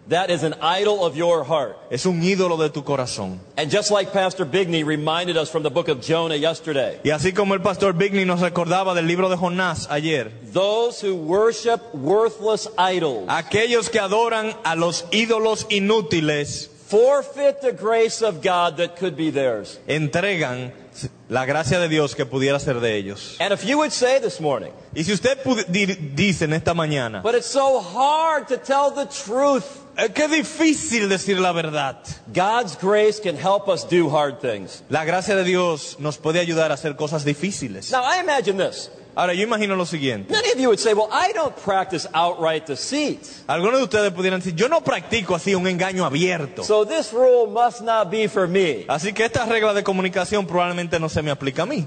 that 0.08 0.28
is 0.28 0.42
an 0.42 0.54
idol 0.60 1.04
of 1.04 1.14
your 1.14 1.44
heart. 1.44 1.76
es 1.88 2.04
un 2.04 2.20
ídolo 2.20 2.56
de 2.58 2.68
tu 2.68 2.82
corazón. 2.82 3.38
And 3.56 3.70
just 3.70 3.92
like 3.92 4.12
Pastor 4.12 4.44
Bigney 4.44 4.82
reminded 4.82 5.36
us 5.36 5.48
from 5.50 5.62
the 5.62 5.70
book 5.70 5.86
of 5.86 6.00
Jonah 6.00 6.34
yesterday, 6.34 6.98
Y 7.04 7.10
así 7.10 7.32
como 7.32 7.54
el 7.54 7.60
pastor 7.60 7.92
Bigney 7.92 8.24
nos 8.24 8.40
recordaba 8.40 8.92
del 8.94 9.06
libro 9.06 9.28
de 9.28 9.36
Jonás 9.36 9.86
ayer, 9.88 10.32
those 10.52 11.00
who 11.00 11.14
worship 11.14 11.80
worthless 11.94 12.68
idols 12.76 13.26
aquellos 13.28 13.88
que 13.88 14.00
adoran 14.00 14.52
a 14.64 14.74
los 14.74 15.04
ídolos 15.12 15.66
inútiles 15.70 16.68
forfeit 16.88 17.60
the 17.60 17.70
grace 17.72 18.20
of 18.20 18.42
God 18.42 18.78
that 18.78 18.96
could 18.98 19.14
be 19.16 19.30
theirs. 19.30 19.78
entregan 19.86 20.72
la 21.28 21.44
gracia 21.44 21.78
de 21.78 21.88
Dios 21.88 22.14
que 22.14 22.26
pudiera 22.26 22.58
ser 22.58 22.80
de 22.80 22.96
ellos. 22.96 23.36
And 23.40 23.52
if 23.52 23.64
you 23.64 23.78
would 23.78 23.92
say 23.92 24.20
this 24.20 24.40
morning, 24.40 24.72
Y 24.94 25.04
si 25.04 25.12
usted 25.12 25.38
dice 26.14 26.44
en 26.44 26.52
esta 26.52 26.74
mañana, 26.74 27.22
but 27.22 27.34
it's 27.34 27.46
so 27.46 27.80
hard 27.80 28.48
to 28.48 28.56
tell 28.56 28.92
the 28.94 29.06
truth, 29.06 29.64
"Es 29.96 30.10
que 30.10 30.28
difícil 30.28 31.08
decir 31.08 31.38
la 31.38 31.52
verdad. 31.52 31.96
God's 32.32 32.76
grace 32.80 33.20
can 33.20 33.36
help 33.36 33.68
us 33.68 33.86
do 33.88 34.08
hard 34.08 34.40
things. 34.40 34.82
La 34.88 35.04
gracia 35.04 35.36
de 35.36 35.44
Dios 35.44 35.96
nos 35.98 36.18
puede 36.18 36.40
ayudar 36.40 36.70
a 36.70 36.74
hacer 36.74 36.96
cosas 36.96 37.24
difíciles. 37.24 37.90
Now, 37.90 38.02
I 38.02 38.20
imagine 38.20 38.56
this. 38.56 38.90
Ahora, 39.14 39.34
yo 39.34 39.42
imagino 39.42 39.76
lo 39.76 39.84
siguiente. 39.84 40.32
Many 40.32 40.50
of 40.52 40.58
you 40.58 40.68
would 40.68 40.78
say, 40.78 40.94
well, 40.94 41.08
I 41.10 41.32
don't 41.32 41.54
practice 41.56 42.08
outright 42.14 42.66
deceit. 42.66 43.20
Algunos 43.46 43.78
de 43.78 43.84
ustedes 43.84 44.12
pudieran 44.12 44.40
decir, 44.40 44.54
yo 44.54 44.68
no 44.68 44.80
practico 44.82 45.34
así 45.34 45.54
un 45.54 45.66
engaño 45.66 46.04
abierto. 46.04 46.62
So 46.62 46.84
this 46.84 47.12
rule 47.12 47.46
must 47.46 47.82
not 47.82 48.10
be 48.10 48.28
for 48.28 48.46
me. 48.46 48.84
Así 48.88 49.12
que 49.12 49.24
esta 49.24 49.44
regla 49.46 49.74
de 49.74 49.82
comunicación 49.82 50.46
probablemente 50.46 50.98
no 51.00 51.08
se 51.08 51.22
me 51.22 51.30
aplica 51.30 51.62
a 51.62 51.66
mí. 51.66 51.86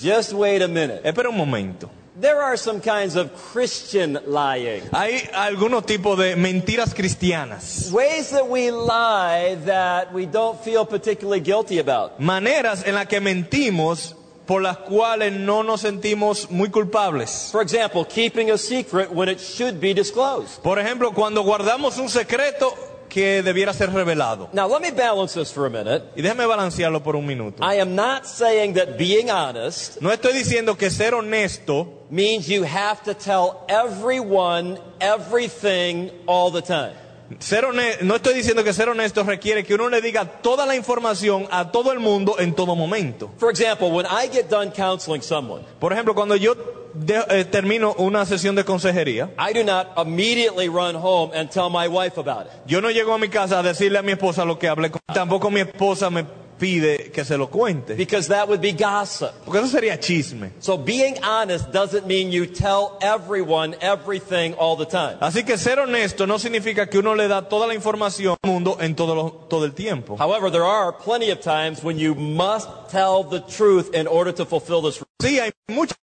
Just 0.00 0.32
wait 0.32 0.62
a 0.62 0.68
minute. 0.68 1.00
Espera 1.04 1.28
un 1.28 1.36
momento. 1.36 1.90
There 2.18 2.40
are 2.40 2.56
some 2.56 2.80
kinds 2.80 3.14
of 3.14 3.30
Christian 3.52 4.18
lying. 4.26 4.82
Hay 4.92 5.28
algunos 5.34 5.84
tipos 5.84 6.18
de 6.18 6.34
mentiras 6.34 6.94
cristianas. 6.94 7.90
Ways 7.92 8.30
that 8.30 8.48
we 8.48 8.70
lie 8.70 9.56
that 9.66 10.14
we 10.14 10.24
don't 10.24 10.58
feel 10.58 10.86
particularly 10.86 11.40
guilty 11.40 11.78
about. 11.78 12.18
Maneras 12.18 12.86
en 12.86 12.94
las 12.94 13.06
que 13.06 13.20
mentimos 13.20 14.14
por 14.46 14.62
las 14.62 14.78
cuales 14.78 15.32
no 15.32 15.62
nos 15.62 15.80
sentimos 15.82 16.50
muy 16.50 16.70
culpables. 16.70 17.48
For 17.50 17.62
example, 17.62 18.04
keeping 18.04 18.50
a 18.50 18.58
secret 18.58 19.10
when 19.10 19.28
it 19.28 19.40
should 19.40 19.80
be 19.80 19.92
disclosed. 19.92 20.62
Por 20.62 20.78
ejemplo, 20.78 21.12
cuando 21.12 21.42
guardamos 21.42 21.98
un 21.98 22.08
secreto 22.08 22.74
que 23.08 23.42
debiera 23.42 23.72
ser 23.72 23.90
revelado. 23.90 24.48
Now, 24.52 24.68
let 24.68 24.80
me 24.80 24.90
balance 24.90 25.34
this 25.34 25.50
for 25.50 25.66
a 25.66 25.70
minute. 25.70 26.04
Y 26.16 26.22
déjeme 26.22 26.46
balancearlo 26.46 27.02
por 27.02 27.16
un 27.16 27.26
minuto. 27.26 27.62
I 27.62 27.80
am 27.80 27.94
not 27.94 28.26
saying 28.26 28.74
that 28.74 28.98
being 28.98 29.30
honest 29.30 30.00
No 30.00 30.10
estoy 30.12 30.32
diciendo 30.32 30.76
que 30.76 30.90
ser 30.90 31.14
honesto 31.14 31.88
means 32.10 32.46
you 32.46 32.64
have 32.64 33.02
to 33.04 33.14
tell 33.14 33.64
everyone 33.68 34.78
everything 35.00 36.10
all 36.26 36.50
the 36.50 36.62
time. 36.62 36.92
Ser 37.38 37.64
hone- 37.64 37.98
no 38.02 38.16
estoy 38.16 38.34
diciendo 38.34 38.62
que 38.62 38.72
ser 38.72 38.88
honesto 38.88 39.22
requiere 39.24 39.64
que 39.64 39.74
uno 39.74 39.88
le 39.88 40.00
diga 40.00 40.24
toda 40.42 40.64
la 40.66 40.76
información 40.76 41.48
a 41.50 41.70
todo 41.72 41.92
el 41.92 41.98
mundo 41.98 42.36
en 42.38 42.54
todo 42.54 42.76
momento. 42.76 43.30
For 43.38 43.50
example, 43.50 43.88
when 43.90 44.06
I 44.06 44.28
get 44.32 44.48
done 44.48 44.70
counseling 44.70 45.22
someone, 45.22 45.64
Por 45.80 45.92
ejemplo, 45.92 46.14
cuando 46.14 46.36
yo 46.36 46.54
de- 46.94 47.22
eh, 47.28 47.44
termino 47.44 47.94
una 47.98 48.24
sesión 48.24 48.54
de 48.54 48.64
consejería, 48.64 49.30
I 49.38 49.52
do 49.52 49.64
not 49.64 49.88
immediately 49.98 50.68
run 50.68 50.94
home 50.96 51.36
and 51.36 51.50
tell 51.50 51.68
my 51.70 51.88
wife 51.88 52.18
about 52.18 52.46
it. 52.46 52.52
yo 52.66 52.80
no 52.80 52.90
llego 52.90 53.12
a 53.12 53.18
mi 53.18 53.28
casa 53.28 53.58
a 53.58 53.62
decirle 53.62 53.98
a 53.98 54.02
mi 54.02 54.12
esposa 54.12 54.44
lo 54.44 54.58
que 54.58 54.68
hablé 54.68 54.90
con. 54.90 55.00
Tampoco 55.12 55.50
mi 55.50 55.60
esposa 55.60 56.08
me 56.10 56.24
pide 56.58 57.10
que 57.12 57.24
se 57.24 57.36
lo 57.36 57.48
cuente. 57.48 57.94
because 57.96 58.28
that 58.28 58.48
would 58.48 58.60
be 58.60 58.72
gossip. 58.72 59.32
Porque 59.44 59.58
eso 59.60 59.68
sería 59.68 59.98
chisme. 59.98 60.52
So 60.60 60.76
being 60.76 61.16
honest 61.22 61.70
doesn't 61.72 62.06
mean 62.06 62.30
you 62.32 62.46
tell 62.46 62.98
everyone 63.00 63.74
everything 63.80 64.54
all 64.58 64.76
the 64.76 64.86
time. 64.86 65.18
Así 65.20 65.44
que 65.44 65.56
ser 65.58 65.78
honesto 65.78 66.26
no 66.26 66.38
significa 66.38 66.88
que 66.88 66.98
uno 66.98 67.14
le 67.14 67.28
da 67.28 67.42
toda 67.48 67.66
la 67.66 67.74
información 67.74 68.36
al 68.42 68.50
mundo 68.50 68.76
en 68.80 68.94
todo, 68.94 69.14
lo- 69.14 69.30
todo 69.48 69.64
el 69.64 69.72
tiempo. 69.72 70.16
However, 70.18 70.50
there 70.50 70.64
are 70.64 70.92
plenty 70.92 71.30
of 71.30 71.40
times 71.40 71.82
when 71.82 71.98
you 71.98 72.14
must 72.14 72.68
tell 72.90 73.22
the 73.24 73.40
truth 73.40 73.94
in 73.94 74.06
order 74.06 74.32
to 74.32 74.44
fulfill 74.44 74.82
this. 74.82 75.02
Sí, 75.20 75.38
hay 75.38 75.52
muchas. 75.68 75.96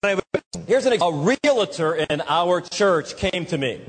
Here's 0.66 0.86
an 0.86 0.94
a 1.00 1.10
realtor 1.12 1.94
in 1.94 2.22
our 2.28 2.60
church 2.60 3.16
came 3.16 3.44
to 3.46 3.58
me. 3.58 3.80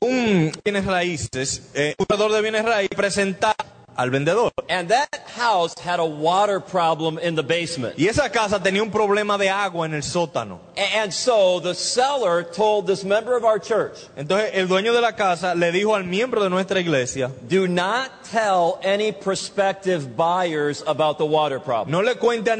Un 0.00 0.52
bienes 0.64 0.86
raíces, 0.86 1.70
eh, 1.74 1.94
un 1.98 2.06
de 2.32 2.40
bienes 2.40 2.64
raíces 2.64 2.96
presentar 2.96 3.54
al 3.96 4.10
vendedor. 4.10 4.50
And 4.68 4.88
that 4.88 5.08
house 5.36 5.74
had 5.78 6.00
a 6.00 6.04
water 6.04 6.60
problem 6.60 7.18
in 7.18 7.34
the 7.34 7.42
basement. 7.42 7.98
Y 7.98 8.06
esa 8.08 8.30
casa 8.30 8.60
tenía 8.60 8.82
un 8.82 8.90
problema 8.90 9.38
de 9.38 9.48
agua 9.48 9.86
en 9.86 9.94
el 9.94 10.02
sótano. 10.02 10.58
And 10.76 11.12
so 11.12 11.60
the 11.60 11.74
seller 11.74 12.42
told 12.42 12.86
this 12.86 13.04
member 13.04 13.36
of 13.36 13.44
our 13.44 13.58
church, 13.58 13.96
Entonces 14.16 14.50
el 14.54 14.68
dueño 14.68 14.92
de 14.92 15.00
la 15.00 15.12
casa 15.12 15.54
le 15.54 15.70
dijo 15.72 15.94
al 15.94 16.04
miembro 16.04 16.42
de 16.42 16.50
nuestra 16.50 16.80
iglesia, 16.80 17.30
do 17.48 17.66
not 17.68 18.10
tell 18.24 18.78
any 18.82 19.12
prospective 19.12 20.16
buyers 20.16 20.82
about 20.86 21.18
the 21.18 21.26
water 21.26 21.60
problem. 21.60 21.90
no 21.90 22.00
le 22.00 22.14
cuente 22.16 22.50
a 22.50 22.56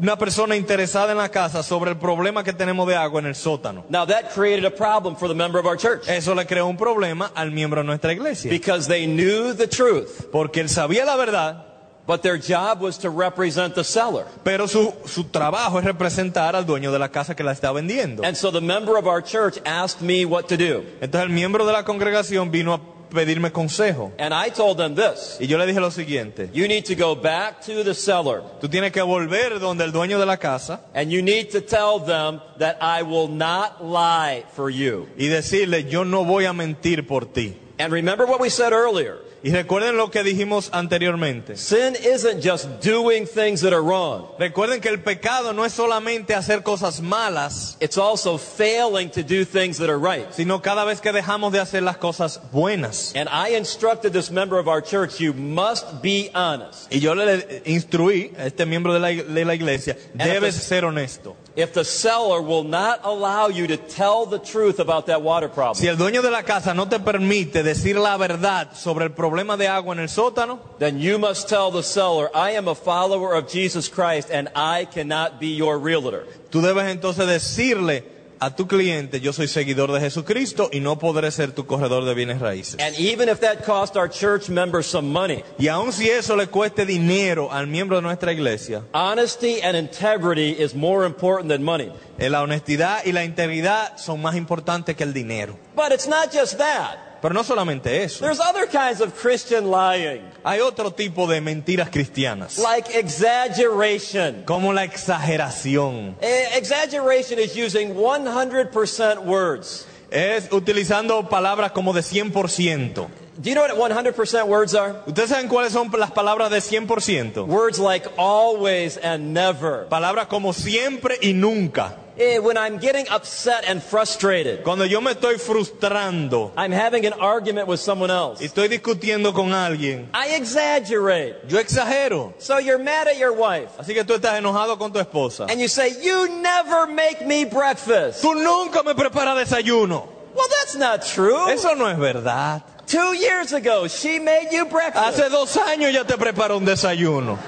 ninguna 0.00 0.16
persona 0.18 0.56
interesada 0.56 1.12
en 1.12 1.18
la 1.18 1.28
casa 1.28 1.62
sobre 1.62 1.90
el 1.90 1.98
problema 1.98 2.42
que 2.42 2.52
tenemos 2.54 2.88
de 2.88 2.96
agua 2.96 3.20
en 3.20 3.26
el 3.26 3.34
sótano. 3.34 3.84
Now 3.90 4.06
that 4.06 4.30
created 4.34 4.64
a 4.64 4.70
problem 4.70 5.14
for 5.16 5.28
the 5.28 5.34
member 5.34 5.58
of 5.60 5.66
our 5.66 5.76
church 5.76 6.08
Eso 6.08 6.34
le 6.34 6.46
creó 6.46 6.66
un 6.66 6.76
problema 6.78 7.30
al 7.34 7.50
miembro 7.50 7.82
de 7.82 7.86
nuestra 7.86 8.12
iglesia. 8.12 8.50
because 8.50 8.88
they 8.88 9.06
knew 9.06 9.52
the 9.54 9.66
truth, 9.66 10.26
Porque 10.32 10.60
él 10.60 10.68
sabía 10.70 11.04
la 11.04 11.16
verdad, 11.16 11.66
but 12.06 12.22
their 12.22 12.38
job 12.38 12.80
was 12.80 12.98
to 12.98 13.10
represent 13.10 13.74
the 13.74 13.84
seller. 13.84 14.24
pero 14.42 14.66
su, 14.66 14.92
su 15.04 15.24
trabajo 15.24 15.78
es 15.78 15.84
representar 15.84 16.56
al 16.56 16.64
dueño 16.64 16.90
de 16.92 16.98
la 16.98 17.10
casa 17.10 17.36
que 17.36 17.44
la 17.44 17.52
está 17.52 17.70
vendiendo. 17.72 18.24
And 18.24 18.34
so 18.36 18.50
the 18.50 18.60
member 18.62 18.96
of 18.96 19.06
our 19.06 19.22
church 19.22 19.58
asked 19.66 20.00
me 20.00 20.24
what 20.24 20.44
to 20.48 20.56
do. 20.56 20.82
Entonces 21.02 21.28
el 21.28 21.30
miembro 21.30 21.66
de 21.66 21.72
la 21.72 21.84
congregación 21.84 22.50
vino 22.50 22.72
a 22.74 22.80
pedirme 23.10 23.50
consejo. 23.52 24.12
And 24.18 24.32
I 24.32 24.50
told 24.50 24.78
them 24.78 24.94
this. 24.94 25.36
Y 25.40 25.46
yo 25.46 25.58
le 25.58 25.66
dije 25.66 25.80
lo 25.80 25.90
siguiente, 25.90 26.48
You 26.52 26.66
need 26.68 26.84
to 26.84 26.94
go 26.94 27.14
back 27.14 27.60
to 27.66 27.84
the 27.84 27.94
seller 27.94 28.42
tú 28.60 28.68
tienes 28.68 28.92
que 28.92 29.02
volver 29.02 29.58
donde 29.60 29.84
el 29.84 29.92
dueño 29.92 30.18
de 30.18 30.26
la 30.26 30.36
casa 30.38 30.80
and 30.94 31.10
you 31.10 31.22
need 31.22 31.50
to 31.50 31.60
tell 31.60 31.98
them 31.98 32.40
that 32.58 32.76
I 32.80 33.02
will 33.02 33.28
not 33.28 33.82
lie 33.82 34.44
for 34.54 34.70
you. 34.70 35.08
y 35.18 35.26
decirle, 35.26 35.84
yo 35.90 36.04
no 36.04 36.24
voy 36.24 36.44
a 36.46 36.52
mentir 36.52 37.06
por 37.06 37.26
ti. 37.26 37.56
And 37.78 37.92
remember 37.92 38.26
what 38.26 38.40
we 38.40 38.50
said 38.50 38.72
earlier. 38.72 39.18
Y 39.42 39.50
recuerden 39.52 39.96
lo 39.96 40.10
que 40.10 40.22
dijimos 40.22 40.68
anteriormente. 40.72 41.56
Sin 41.56 41.96
isn't 41.96 42.42
just 42.44 42.68
doing 42.84 43.26
things 43.26 43.62
that 43.62 43.72
are 43.72 43.82
wrong. 43.82 44.26
Recuerden 44.38 44.80
que 44.82 44.90
el 44.90 45.00
pecado 45.00 45.54
no 45.54 45.64
es 45.64 45.72
solamente 45.72 46.34
hacer 46.34 46.62
cosas 46.62 47.00
malas, 47.00 47.76
It's 47.80 47.96
also 47.96 48.36
failing 48.36 49.10
to 49.10 49.22
do 49.22 49.46
things 49.46 49.78
that 49.78 49.88
are 49.88 49.98
right. 49.98 50.26
sino 50.32 50.60
cada 50.60 50.84
vez 50.84 51.00
que 51.00 51.10
dejamos 51.12 51.52
de 51.52 51.60
hacer 51.60 51.82
las 51.82 51.96
cosas 51.96 52.40
buenas. 52.52 53.14
And 53.16 53.30
I 53.30 53.56
instructed 53.56 54.12
this 54.12 54.30
member 54.30 54.58
of 54.58 54.68
our 54.68 54.82
church, 54.82 55.18
you 55.20 55.32
must 55.32 56.02
be 56.02 56.30
honest. 56.34 56.92
Y 56.92 57.00
yo 57.00 57.14
le 57.14 57.62
instruí 57.64 58.32
a 58.38 58.46
este 58.46 58.66
miembro 58.66 58.92
de 58.92 59.00
la, 59.00 59.08
de 59.08 59.44
la 59.44 59.54
iglesia, 59.54 59.96
debes 60.12 60.54
ser 60.54 60.84
honesto. 60.84 61.34
If 61.60 61.74
the 61.74 61.84
seller 61.84 62.40
will 62.40 62.64
not 62.64 63.00
allow 63.04 63.48
you 63.48 63.66
to 63.66 63.76
tell 63.76 64.24
the 64.24 64.38
truth 64.38 64.78
about 64.80 65.06
that 65.06 65.20
water 65.20 65.48
problem. 65.48 65.74
Si 65.74 65.88
el 65.88 65.96
dueño 65.96 66.22
de 66.22 66.30
la 66.30 66.42
casa 66.42 66.72
no 66.72 66.86
te 66.86 66.98
permite 66.98 67.62
decir 67.62 67.96
la 67.96 68.16
verdad 68.16 68.72
sobre 68.74 69.04
el 69.04 69.10
problema 69.10 69.58
de 69.58 69.68
agua 69.68 69.92
en 69.92 70.00
el 70.00 70.08
sótano, 70.08 70.58
then 70.78 70.98
you 70.98 71.18
must 71.18 71.50
tell 71.50 71.70
the 71.70 71.82
seller, 71.82 72.30
I 72.34 72.52
am 72.52 72.66
a 72.66 72.74
follower 72.74 73.34
of 73.34 73.50
Jesus 73.50 73.88
Christ 73.88 74.30
and 74.30 74.48
I 74.56 74.86
cannot 74.86 75.38
be 75.38 75.54
your 75.54 75.78
realtor. 75.78 76.26
tú 76.50 76.62
debes 76.62 76.86
entonces 76.90 77.26
decirle 77.26 78.19
a 78.40 78.56
tu 78.56 78.66
cliente, 78.66 79.20
yo 79.20 79.32
soy 79.32 79.46
seguidor 79.48 79.92
de 79.92 80.00
Jesucristo 80.00 80.70
y 80.72 80.80
no 80.80 80.98
podré 80.98 81.30
ser 81.30 81.52
tu 81.52 81.66
corredor 81.66 82.04
de 82.06 82.14
bienes 82.14 82.40
raíces. 82.40 82.80
And 82.80 82.98
even 82.98 83.28
if 83.28 83.40
that 83.40 83.64
cost 83.64 83.96
our 83.96 84.08
church 84.08 84.48
members 84.48 84.86
some 84.86 85.08
money, 85.12 85.44
Y 85.58 85.68
aun 85.68 85.92
si 85.92 86.08
eso 86.08 86.34
le 86.36 86.46
cueste 86.46 86.86
dinero 86.86 87.52
al 87.52 87.66
miembro 87.66 87.96
de 87.96 88.02
nuestra 88.02 88.32
iglesia, 88.32 88.82
honesty 88.92 89.60
and 89.62 89.76
integrity 89.76 90.50
is 90.58 90.74
more 90.74 91.04
important 91.06 91.50
than 91.50 91.62
money. 91.62 91.92
eh, 92.18 92.30
la 92.30 92.42
honestidad 92.42 93.04
y 93.04 93.12
la 93.12 93.24
integridad 93.24 93.96
son 93.98 94.20
más 94.22 94.34
importantes 94.36 94.96
que 94.96 95.04
el 95.04 95.12
dinero. 95.12 95.58
But 95.76 95.92
it's 95.92 96.08
not 96.08 96.32
just 96.32 96.56
that. 96.58 97.09
Pero 97.22 97.34
no 97.34 97.44
solamente 97.44 98.02
eso. 98.02 98.24
There's 98.24 98.40
other 98.40 98.66
kinds 98.66 99.00
of 99.00 99.12
Christian 99.14 99.70
lying, 99.70 100.22
Hay 100.42 100.60
otro 100.60 100.90
tipo 100.90 101.26
de 101.26 101.40
mentiras 101.40 101.90
cristianas, 101.90 102.58
like 102.58 102.88
exaggeration. 102.98 104.44
como 104.46 104.72
la 104.72 104.84
exageración. 104.84 106.16
Eh, 106.20 106.48
Exaggeration 106.56 107.38
is 107.38 107.54
using 107.56 107.94
100% 107.94 109.24
words. 109.24 109.86
Es 110.10 110.48
utilizando 110.50 111.28
palabras 111.28 111.72
como 111.72 111.92
de 111.92 112.02
100%. 112.02 113.08
Do 113.40 113.48
you 113.48 113.54
know 113.54 113.64
what 113.76 113.90
100% 113.92 114.46
words 114.48 114.74
are? 114.74 114.96
¿Ustedes 115.06 115.30
saben 115.30 115.48
cuáles 115.48 115.72
son 115.72 115.90
las 115.98 116.10
palabras 116.10 116.50
de 116.50 116.58
100%? 116.60 117.46
Words 117.46 117.78
like 117.78 118.06
always 118.18 118.98
and 119.02 119.32
never. 119.32 119.86
Palabras 119.88 120.26
como 120.26 120.52
siempre 120.52 121.16
y 121.22 121.32
nunca. 121.32 121.96
Eh, 122.20 122.38
When 122.38 122.58
I'm 122.58 122.76
getting 122.78 123.06
upset 123.08 123.64
and 123.66 123.82
frustrated, 123.82 124.62
Cuando 124.62 124.84
yo 124.84 125.00
me 125.00 125.12
estoy 125.12 125.38
frustrando 125.38 126.50
I'm 126.54 126.70
having 126.70 127.06
an 127.06 127.14
argument 127.14 127.66
with 127.66 127.80
someone 127.80 128.10
else. 128.10 128.42
estoy 128.44 128.68
discutiendo 128.68 129.32
con 129.32 129.54
alguien, 129.54 130.08
I 130.12 130.34
exaggerate. 130.36 131.48
yo 131.48 131.58
exagero. 131.58 132.34
So 132.38 132.58
you're 132.58 132.78
mad 132.78 133.08
at 133.08 133.16
your 133.16 133.32
wife 133.32 133.70
Así 133.78 133.94
que 133.94 134.04
tú 134.04 134.14
estás 134.14 134.38
enojado 134.38 134.78
con 134.78 134.92
tu 134.92 134.98
esposa. 134.98 135.46
and 135.48 135.58
you 135.60 135.68
say, 135.68 135.94
You 136.02 136.28
never 136.42 136.86
make 136.86 137.26
me 137.26 137.44
breakfast. 137.46 138.22
Tú 138.22 138.34
nunca 138.34 138.82
me 138.82 138.94
preparas 138.94 139.36
desayuno. 139.38 140.06
Well, 140.34 140.46
that's 140.60 140.76
not 140.76 141.02
true. 141.06 141.48
Eso 141.50 141.74
no 141.74 141.86
es 141.88 141.98
verdad. 141.98 142.62
Two 142.86 143.14
years 143.14 143.52
ago, 143.52 143.86
she 143.88 144.18
made 144.18 144.48
you 144.52 144.66
breakfast. 144.66 145.18
Hace 145.18 145.28
dos 145.30 145.56
años 145.56 145.92
ya 145.92 146.04
te 146.04 146.16
preparó 146.18 146.56
un 146.58 146.64
desayuno. 146.66 147.38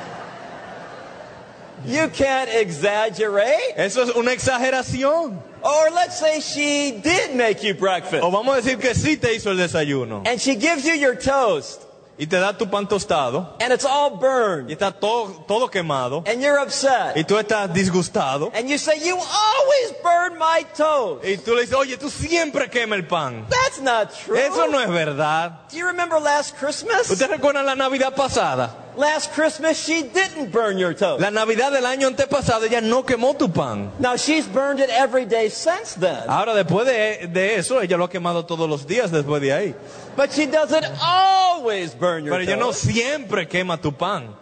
You 1.87 2.09
can't 2.09 2.49
exaggerate. 2.51 3.77
Eso 3.77 4.03
es 4.03 4.11
una 4.17 4.33
exageración. 4.33 5.39
Or 5.65 5.91
let's 5.95 6.19
say 6.19 6.41
she 6.41 6.91
did 7.01 7.37
make 7.37 7.63
you 7.63 7.75
breakfast 7.75 8.23
O 8.25 8.31
vamos 8.33 8.57
a 8.57 8.61
decir 8.61 8.81
que 8.81 8.95
sí 8.95 9.17
te 9.17 9.35
hizo 9.35 9.51
el 9.51 9.57
desayuno. 9.59 10.23
and 10.27 10.41
she 10.41 10.57
gives 10.57 10.85
you 10.85 10.95
your 10.95 11.15
toast 11.15 11.81
Y 12.19 12.27
te 12.27 12.39
da 12.39 12.57
tu 12.57 12.67
pan 12.71 12.87
tostado. 12.87 13.57
and 13.61 13.73
it's 13.73 13.85
all 13.87 14.13
Y 14.15 14.19
burned 14.21 14.71
está 14.71 14.93
todo, 14.93 15.45
todo 15.49 15.69
quemado. 15.69 16.23
and 16.27 16.43
you're 16.43 16.59
upset. 16.61 17.17
Y 17.17 17.25
tú 17.25 17.39
estás 17.39 17.73
disgustado. 17.73 18.51
And 18.55 18.69
you 18.69 18.79
say, 18.79 18.99
You 19.03 19.17
always 19.17 19.93
burn 20.03 20.39
my 20.39 20.65
toast. 20.77 21.25
Y 21.25 21.37
tú 21.39 21.55
le 21.55 21.63
dices, 21.63 21.75
oye, 21.75 21.97
tú 21.97 22.11
siempre 22.11 22.69
quema 22.71 22.97
el 22.97 23.07
pan. 23.07 23.47
That's 23.49 23.81
not 23.81 24.13
true. 24.25 24.39
Eso 24.39 24.67
no 24.69 24.81
es 24.81 24.89
verdad. 24.91 25.69
Do 25.71 25.79
you 25.79 25.87
remember 25.87 26.21
last 26.21 26.55
Christmas? 26.59 27.11
¿Usted 27.11 27.31
recuerda 27.31 27.63
la 27.63 27.75
Navidad 27.75 28.15
pasada? 28.15 28.77
Last 28.95 29.33
Christmas, 29.33 29.79
she 29.79 30.03
didn't 30.03 30.53
burn 30.53 30.77
your 30.77 30.93
toast. 30.95 31.19
La 31.23 31.31
Navidad 31.31 31.73
del 31.73 31.87
año 31.87 32.09
antepasado 32.09 32.67
ella 32.67 32.83
no 32.83 33.05
quemó 33.05 33.35
tu 33.39 33.49
pan. 33.51 33.91
Now 33.99 34.17
she's 34.17 34.47
burned 34.47 34.81
it 34.81 34.91
every 34.91 35.25
day 35.25 35.49
since 35.49 35.95
then. 35.99 36.29
Ahora 36.29 36.53
después 36.55 36.85
de, 36.85 37.27
de 37.29 37.57
eso, 37.57 37.81
ella 37.81 37.97
lo 37.97 38.05
ha 38.05 38.11
quemado 38.11 38.45
todos 38.45 38.69
los 38.69 38.87
días 38.87 39.11
después 39.11 39.41
de 39.41 39.53
ahí. 39.55 39.75
But 40.17 40.33
she 40.33 40.47
doesn't 40.47 40.87
always 41.03 41.95
burn 41.95 42.25
your 42.25 42.35
Pero 42.35 42.45
ella 42.45 42.57
no 42.57 42.73
siempre 42.73 43.47
quema 43.47 43.81
tu 43.81 43.93
pan. 43.93 44.35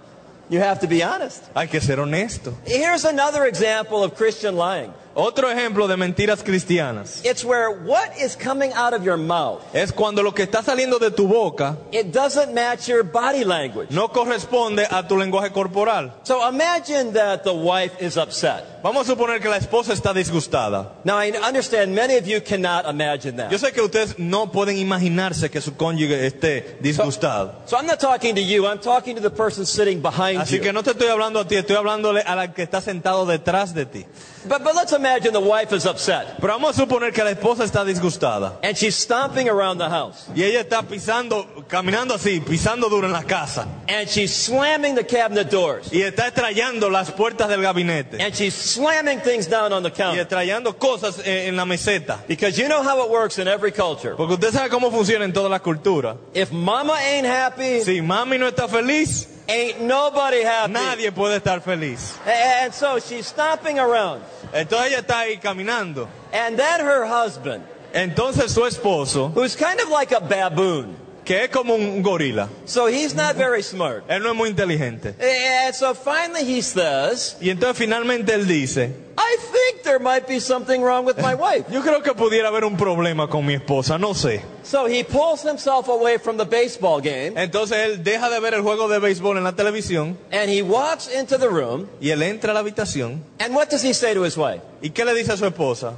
You 0.49 0.59
have 0.59 0.81
to 0.81 0.89
be 0.89 1.03
honest. 1.03 1.45
Hay 1.55 1.69
que 1.69 1.81
ser 1.81 1.97
honesto. 2.01 2.53
Here's 2.65 3.05
another 3.05 3.47
example 3.47 4.03
of 4.03 4.17
Christian 4.17 4.57
lying. 4.57 4.93
Otro 5.15 5.51
ejemplo 5.51 5.89
de 5.89 5.97
mentiras 5.97 6.43
cristianas 6.43 7.21
It's 7.25 7.45
where 7.45 7.69
what 7.71 8.17
is 8.17 8.37
coming 8.37 8.73
out 8.75 8.95
of 8.95 9.03
your 9.05 9.17
mouth, 9.17 9.61
es 9.73 9.93
cuando 9.93 10.23
lo 10.23 10.33
que 10.33 10.45
está 10.45 10.63
saliendo 10.63 10.99
de 10.99 11.11
tu 11.11 11.27
boca 11.27 11.77
it 11.93 12.13
doesn't 12.13 12.55
match 12.55 12.87
your 12.89 13.03
body 13.03 13.45
language. 13.45 13.89
no 13.91 14.09
corresponde 14.09 14.87
a 14.91 15.07
tu 15.07 15.17
lenguaje 15.17 15.51
corporal. 15.53 16.13
So 16.23 16.47
imagine 16.49 17.13
that 17.15 17.43
the 17.43 17.53
wife 17.53 17.93
is 18.01 18.17
upset. 18.17 18.65
Vamos 18.83 19.09
a 19.09 19.13
suponer 19.15 19.41
que 19.43 19.49
la 19.49 19.59
esposa 19.59 19.93
está 19.93 20.15
disgustada. 20.15 20.93
Now 21.05 21.19
I 21.19 21.31
understand 21.33 21.95
many 21.95 22.17
of 22.17 22.27
you 22.27 22.41
cannot 22.41 22.87
imagine 22.89 23.37
Yo 23.37 23.59
that. 23.59 23.61
sé 23.61 23.73
que 23.73 23.83
ustedes 23.83 24.19
no 24.19 24.51
pueden 24.53 24.79
imaginarse 24.79 25.51
que 25.51 25.61
su 25.61 25.77
cónyuge 25.77 26.25
esté 26.27 26.79
disgustado. 26.81 27.53
So 27.67 27.77
I'm 27.77 27.87
not 27.87 27.99
talking 28.01 28.35
to 28.37 28.41
you, 28.41 28.67
I'm 28.67 28.79
talking 28.81 29.17
to 29.17 29.21
the 29.21 29.31
person 29.31 29.67
sitting 29.67 30.01
behind 30.01 30.41
Así 30.41 30.61
que 30.61 30.67
you. 30.69 30.73
no 30.73 30.83
te 30.83 30.93
estoy 30.93 31.09
hablando 31.09 31.41
a 31.41 31.49
ti, 31.49 31.57
estoy 31.57 31.77
hablándole 31.77 32.21
a 32.23 32.35
la 32.37 32.55
que 32.55 32.63
está 32.63 32.81
sentado 32.81 33.27
detrás 33.27 33.75
de 33.75 33.85
ti. 33.87 34.07
But, 34.49 34.65
but 34.65 34.75
let's 34.75 34.93
imagine 34.93 35.33
the 35.33 35.41
wife 35.41 35.73
is 35.75 35.85
upset 35.87 36.37
Pero 36.41 36.55
vamos 36.55 36.79
a 36.79 36.81
suponer 36.87 37.13
que 37.13 37.23
la 37.23 37.31
esposa 37.33 37.65
está 37.65 37.85
disgustada 37.85 38.55
and 38.63 38.77
she's 38.77 38.97
stomping 38.97 39.49
around 39.49 39.79
the 39.79 39.89
house. 39.89 40.27
y 40.35 40.43
ella 40.43 40.61
está 40.61 40.83
pisando, 40.83 41.47
caminando 41.69 42.15
así, 42.15 42.41
pisando 42.41 42.89
duro 42.89 43.07
en 43.07 43.13
la 43.13 43.23
casa. 43.25 43.67
and 43.89 44.09
she's 44.09 44.33
slamming 44.35 44.95
the 44.95 45.05
cabinet 45.05 45.51
doors. 45.51 45.93
Y 45.93 46.03
está 46.03 46.29
estrellando 46.29 46.91
las 46.91 47.11
puertas 47.11 47.49
del 47.49 47.61
gabinete. 47.63 48.21
And 48.21 48.35
she's 48.35 48.55
slamming 48.55 49.21
things 49.21 49.47
down 49.47 49.73
on 49.73 49.83
the 49.83 49.91
counter. 49.91 50.17
Y 50.17 50.21
estrellando 50.21 50.79
cosas 50.79 51.19
eh, 51.25 51.49
en 51.49 51.57
la 51.57 51.65
meseta. 51.65 52.19
Because 52.27 52.57
you 52.59 52.69
know 52.69 52.83
how 52.83 53.05
it 53.05 53.11
works 53.11 53.39
in 53.39 53.49
every 53.49 53.73
culture. 53.73 54.15
Porque 54.17 54.35
usted 54.35 54.53
sabe 54.53 54.71
cómo 54.71 54.91
funciona 54.91 55.25
en 55.25 55.33
toda 55.33 55.49
la 55.49 55.61
cultura. 55.61 56.17
If 56.35 56.51
mama 56.53 56.95
ain't 56.95 57.27
happy, 57.27 57.83
Si 57.83 58.01
mami 58.01 58.39
no 58.39 58.49
está 58.49 58.69
feliz, 58.69 59.29
ain't 59.49 59.81
nobody 59.81 60.43
happy. 60.43 60.73
nadie 60.73 61.11
puede 61.13 61.37
estar 61.37 61.61
feliz. 61.63 62.17
And 62.27 62.73
so 62.73 62.99
she's 62.99 63.27
stomping 63.27 63.79
around. 63.79 64.23
Entonces 64.53 64.89
ella 64.93 64.99
está 65.01 65.21
ahí 65.21 65.39
caminando. 65.39 66.09
And 66.33 66.59
then 66.59 66.81
her 66.81 67.05
husband, 67.07 67.63
Entonces 67.93 68.51
su 68.53 68.65
esposo, 68.67 69.33
who's 69.35 69.57
kind 69.57 69.81
of 69.81 69.89
like 69.89 70.13
a 70.13 70.21
baboon, 70.21 70.97
que 71.25 71.45
es 71.45 71.51
como 71.51 71.75
un 71.75 72.03
gorila, 72.03 72.49
so 72.65 72.87
he's 72.87 73.15
not 73.15 73.37
very 73.37 73.63
smart. 73.63 74.05
él 74.09 74.23
no 74.23 74.31
es 74.31 74.37
muy 74.37 74.49
inteligente. 74.51 75.15
And 75.21 75.75
so 75.75 75.95
finally 75.95 76.45
he 76.45 76.63
says, 76.63 77.37
Y 77.41 77.51
entonces 77.51 77.77
finalmente 77.77 78.33
él 78.35 78.47
dice, 78.47 78.93
I 79.23 79.37
think 79.53 79.83
there 79.83 79.99
might 79.99 80.27
be 80.27 80.41
something 80.41 80.81
wrong 80.83 81.05
with 81.05 81.19
my 81.21 81.35
wife. 81.35 81.67
yo 81.71 81.83
creo 81.83 82.03
que 82.03 82.15
pudiera 82.15 82.49
haber 82.49 82.65
un 82.65 82.79
problema 82.79 83.29
con 83.29 83.45
mi 83.45 83.55
esposa, 83.55 83.99
no 83.99 84.15
sé. 84.15 84.41
So 84.63 84.87
he 84.87 85.05
pulls 85.05 85.43
himself 85.43 85.89
away 85.89 86.17
from 86.17 86.39
the 86.39 86.47
baseball 86.47 87.01
game 87.03 87.35
Entonces 87.37 87.77
él 87.77 88.03
deja 88.03 88.31
de 88.31 88.41
ver 88.41 88.55
el 88.55 88.63
juego 88.63 88.89
de 88.89 88.99
béisbol 88.99 89.37
en 89.37 89.45
la 89.45 89.53
televisión 89.53 90.17
and 90.33 90.51
he 90.51 90.63
walks 90.63 91.07
into 91.09 91.37
the 91.37 91.49
room. 91.51 91.87
y 92.01 92.09
él 92.11 92.23
entra 92.23 92.53
a 92.53 92.55
la 92.55 92.61
habitación. 92.61 93.23
And 93.39 93.55
what 93.55 93.69
does 93.69 93.83
he 93.83 93.93
say 93.93 94.15
to 94.15 94.23
his 94.25 94.37
wife? 94.39 94.63
¿Y 94.81 94.89
qué 94.91 95.05
le 95.05 95.13
dice 95.15 95.33
a 95.33 95.37
su 95.37 95.45
esposa? 95.45 95.95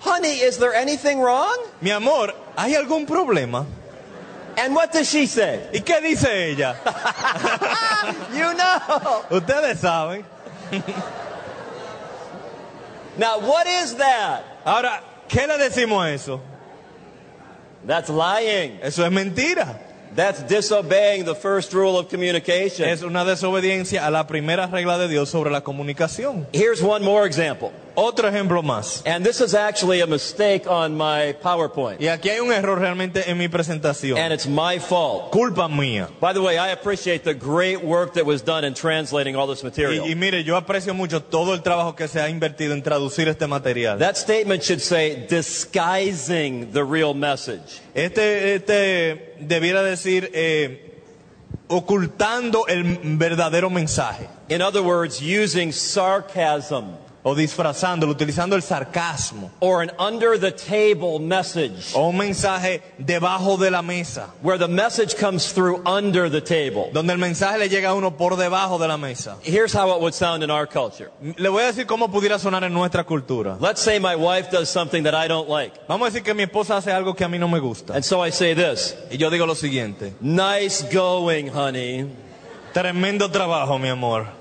Honey, 0.00 0.40
is 0.42 0.58
there 0.58 0.74
anything 0.74 1.20
wrong? 1.20 1.56
Mi 1.80 1.90
amor, 1.90 2.34
¿hay 2.56 2.74
algún 2.74 3.06
problema? 3.06 3.64
And 4.58 4.74
what 4.74 4.92
does 4.92 5.08
she 5.08 5.26
say? 5.26 5.60
¿Y 5.72 5.80
qué 5.80 6.00
dice 6.02 6.50
ella? 6.50 6.76
You 8.34 8.52
know. 8.54 9.24
Ustedes 9.30 9.80
saben. 9.80 10.24
Now, 13.18 13.40
what 13.40 13.66
is 13.66 13.96
that? 13.96 14.44
Ahora, 14.64 15.02
¿qué 15.28 15.46
le 15.46 15.58
decimos 15.58 16.04
a 16.04 16.12
eso? 16.12 16.40
That's 17.84 18.08
lying. 18.08 18.78
Eso 18.82 19.04
es 19.04 19.10
mentira. 19.10 19.80
That's 20.14 20.42
disobeying 20.42 21.24
the 21.24 21.34
first 21.34 21.72
rule 21.74 21.98
of 21.98 22.08
communication. 22.08 22.88
Es 22.88 23.02
una 23.02 23.24
desobediencia 23.24 24.06
a 24.06 24.10
la 24.10 24.26
primera 24.26 24.66
regla 24.66 24.98
de 24.98 25.08
Dios 25.08 25.28
sobre 25.30 25.50
la 25.50 25.60
comunicación. 25.62 26.46
Here's 26.52 26.82
one 26.82 27.04
more 27.04 27.26
example. 27.26 27.72
Otro 28.00 28.28
ejemplo 28.28 28.62
más. 28.62 29.02
And 29.04 29.26
this 29.26 29.40
is 29.40 29.54
actually 29.54 30.00
a 30.02 30.06
mistake 30.06 30.68
on 30.68 30.96
my 30.96 31.32
PowerPoint. 31.42 32.00
Y 32.00 32.06
aquí 32.06 32.30
hay 32.30 32.38
un 32.38 32.52
error 32.52 32.78
realmente 32.78 33.28
en 33.28 33.36
mi 33.36 33.48
presentación. 33.48 34.16
And 34.16 34.32
it's 34.32 34.46
my 34.46 34.78
fault. 34.78 35.32
Culpa 35.32 35.68
mía. 35.68 36.08
By 36.20 36.32
the 36.32 36.40
way, 36.40 36.58
I 36.58 36.68
appreciate 36.70 37.24
the 37.24 37.34
great 37.34 37.82
work 37.82 38.14
that 38.14 38.24
was 38.24 38.42
done 38.44 38.64
in 38.64 38.74
translating 38.74 39.34
all 39.34 39.48
this 39.48 39.62
Y, 39.62 39.66
material. 39.66 40.08
y 40.08 40.14
mire, 40.14 40.44
yo 40.44 40.56
aprecio 40.56 40.94
mucho 40.94 41.24
todo 41.24 41.54
el 41.54 41.62
trabajo 41.62 41.96
que 41.96 42.06
se 42.06 42.20
ha 42.20 42.28
invertido 42.28 42.72
en 42.72 42.84
traducir 42.84 43.26
este 43.26 43.48
material. 43.48 43.98
That 43.98 44.16
statement 44.16 44.62
should 44.62 44.80
say 44.80 45.26
disguising 45.28 46.70
the 46.72 46.84
real 46.84 47.14
message. 47.14 47.80
Este, 47.94 48.54
este 48.54 49.34
debiera 49.40 49.82
decir 49.82 50.30
eh, 50.34 51.02
ocultando 51.66 52.68
el 52.68 52.84
verdadero 53.18 53.70
mensaje 53.70 54.28
In 54.48 54.62
other 54.62 54.82
words, 54.82 55.20
using 55.20 55.72
sarcasm 55.72 56.96
o 57.28 57.34
disfrazándolo, 57.34 58.12
utilizando 58.12 58.56
el 58.56 58.62
sarcasmo 58.62 59.50
or 59.60 59.82
an 59.82 59.90
under 59.98 60.38
the 60.38 60.50
table 60.52 61.18
message 61.18 61.92
o 61.94 62.08
un 62.08 62.16
mensaje 62.16 62.80
debajo 62.98 63.56
de 63.58 63.70
la 63.70 63.82
mesa, 63.82 64.28
where 64.42 64.58
the 64.58 64.68
message 64.68 65.14
comes 65.16 65.52
through 65.52 65.82
under 65.86 66.30
the 66.30 66.40
table. 66.40 66.90
donde 66.92 67.12
el 67.12 67.18
mensaje 67.18 67.58
le 67.58 67.68
llega 67.68 67.90
a 67.90 67.94
uno 67.94 68.16
por 68.16 68.36
debajo 68.36 68.78
de 68.78 68.88
la 68.88 68.96
mesa. 68.96 69.36
Here's 69.42 69.72
how 69.74 69.94
it 69.94 70.00
would 70.00 70.14
sound 70.14 70.42
in 70.42 70.50
our 70.50 70.66
culture. 70.66 71.10
Le 71.20 71.48
voy 71.48 71.62
a 71.62 71.66
decir 71.66 71.86
cómo 71.86 72.10
pudiera 72.10 72.38
sonar 72.38 72.64
en 72.64 72.72
nuestra 72.72 73.04
cultura. 73.04 73.56
Let's 73.60 73.80
say 73.80 73.98
my 73.98 74.16
wife 74.16 74.50
does 74.50 74.68
something 74.70 75.02
that 75.04 75.14
I 75.14 75.28
don't 75.28 75.48
like. 75.48 75.72
Vamos 75.88 76.08
a 76.08 76.10
decir 76.10 76.22
que 76.24 76.34
mi 76.34 76.44
esposa 76.44 76.76
hace 76.78 76.90
algo 76.92 77.14
que 77.14 77.24
a 77.24 77.28
mí 77.28 77.38
no 77.38 77.48
me 77.48 77.58
gusta. 77.60 77.94
And 77.94 78.02
so 78.04 78.24
I 78.24 78.30
say 78.32 78.54
this 78.54 78.94
Y 79.10 79.16
yo 79.18 79.28
digo 79.30 79.46
lo 79.46 79.54
siguiente, 79.54 80.14
Nice 80.20 80.84
going, 80.92 81.48
honey. 81.50 82.06
tremendo 82.72 83.30
trabajo, 83.30 83.78
mi 83.78 83.88
amor. 83.88 84.37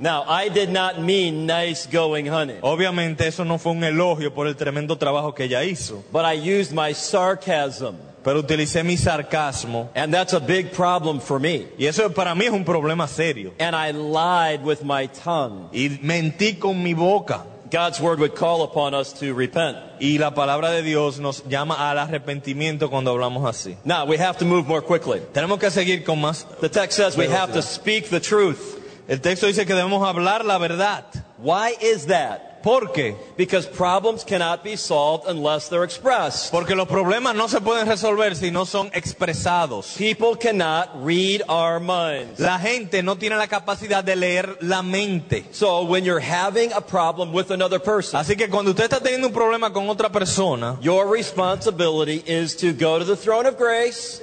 Now, 0.00 0.24
I 0.26 0.48
did 0.48 0.70
not 0.70 0.98
mean 0.98 1.44
nice 1.46 1.86
going, 1.86 2.26
honey, 2.26 2.56
Obviamente 2.62 3.26
eso 3.26 3.44
no 3.44 3.58
fue 3.58 3.72
un 3.72 3.84
elogio 3.84 4.32
por 4.32 4.46
el 4.46 4.56
tremendo 4.56 4.96
trabajo 4.96 5.34
que 5.34 5.44
ella 5.44 5.62
hizo, 5.62 6.02
but 6.10 6.24
I 6.24 6.32
used 6.34 6.72
my 6.72 6.94
sarcasm. 6.94 7.96
pero 8.24 8.40
utilicé 8.40 8.82
mi 8.84 8.96
sarcasmo 8.96 9.90
And 9.94 10.12
that's 10.12 10.32
a 10.32 10.40
big 10.40 10.72
problem 10.72 11.20
for 11.20 11.38
me. 11.38 11.66
y 11.78 11.86
eso 11.86 12.08
para 12.14 12.34
mí 12.34 12.46
es 12.46 12.52
un 12.52 12.64
problema 12.64 13.06
serio. 13.08 13.52
And 13.58 13.76
I 13.76 13.92
lied 13.92 14.64
with 14.64 14.82
my 14.82 15.06
tongue. 15.06 15.68
Y 15.72 15.98
mentí 16.02 16.58
con 16.58 16.82
mi 16.82 16.94
boca. 16.94 17.44
God's 17.70 18.00
word 18.00 18.18
would 18.18 18.34
call 18.34 18.62
upon 18.62 18.94
us 18.94 19.12
to 19.20 19.32
repent. 19.32 19.76
Y 20.00 20.18
la 20.18 20.32
palabra 20.32 20.70
de 20.70 20.82
Dios 20.82 21.20
nos 21.20 21.44
llama 21.46 21.76
al 21.90 21.98
arrepentimiento 21.98 22.90
cuando 22.90 23.12
hablamos 23.12 23.44
así. 23.48 23.76
Now, 23.84 24.06
we 24.06 24.16
have 24.16 24.38
to 24.38 24.44
move 24.44 24.66
more 24.66 24.80
quickly. 24.82 25.20
Tenemos 25.32 25.60
que 25.60 25.70
seguir 25.70 26.04
con 26.04 26.20
más. 26.20 26.46
The 26.60 26.68
text 26.68 26.96
says 26.96 27.16
we 27.16 27.28
have 27.28 27.52
to 27.52 27.62
speak 27.62 28.08
the 28.10 28.18
truth. 28.18 28.79
El 29.08 29.20
texto 29.20 29.46
dice 29.46 29.66
que 29.66 29.74
debemos 29.74 30.06
hablar 30.06 30.44
la 30.44 30.58
verdad. 30.58 31.04
Why 31.38 31.76
is 31.80 32.06
that? 32.06 32.50
¿Por 32.62 32.92
qué? 32.92 33.16
Because 33.36 33.66
problems 33.66 34.22
cannot 34.22 34.62
be 34.62 34.76
solved 34.76 35.26
unless 35.26 35.68
they're 35.68 35.84
expressed. 35.84 36.50
Porque 36.50 36.74
los 36.74 36.86
problemas 36.88 37.34
no 37.34 37.48
se 37.48 37.60
pueden 37.60 37.86
resolver 37.86 38.36
si 38.36 38.50
no 38.50 38.66
son 38.66 38.90
expresados. 38.92 39.96
People 39.96 40.36
cannot 40.36 40.90
read 41.02 41.42
our 41.48 41.80
minds. 41.80 42.38
La 42.38 42.58
gente 42.58 43.02
no 43.02 43.16
tiene 43.16 43.36
la 43.36 43.46
capacidad 43.46 44.04
de 44.04 44.14
leer 44.14 44.58
la 44.60 44.82
mente. 44.82 45.46
So 45.52 45.84
when 45.84 46.04
you're 46.04 46.20
having 46.20 46.72
a 46.72 46.80
problem 46.80 47.32
with 47.32 47.50
another 47.50 47.80
person, 47.80 48.20
Así 48.20 48.36
que 48.36 48.48
cuando 48.50 48.72
usted 48.72 48.84
está 48.84 49.00
teniendo 49.00 49.28
un 49.28 49.32
problema 49.32 49.72
con 49.72 49.88
otra 49.88 50.10
persona, 50.10 50.76
your 50.82 51.10
responsibility 51.10 52.22
is 52.26 52.54
to 52.56 52.72
go 52.72 52.98
to 52.98 53.04
the 53.04 53.16
throne 53.16 53.46
of 53.46 53.56
grace, 53.56 54.20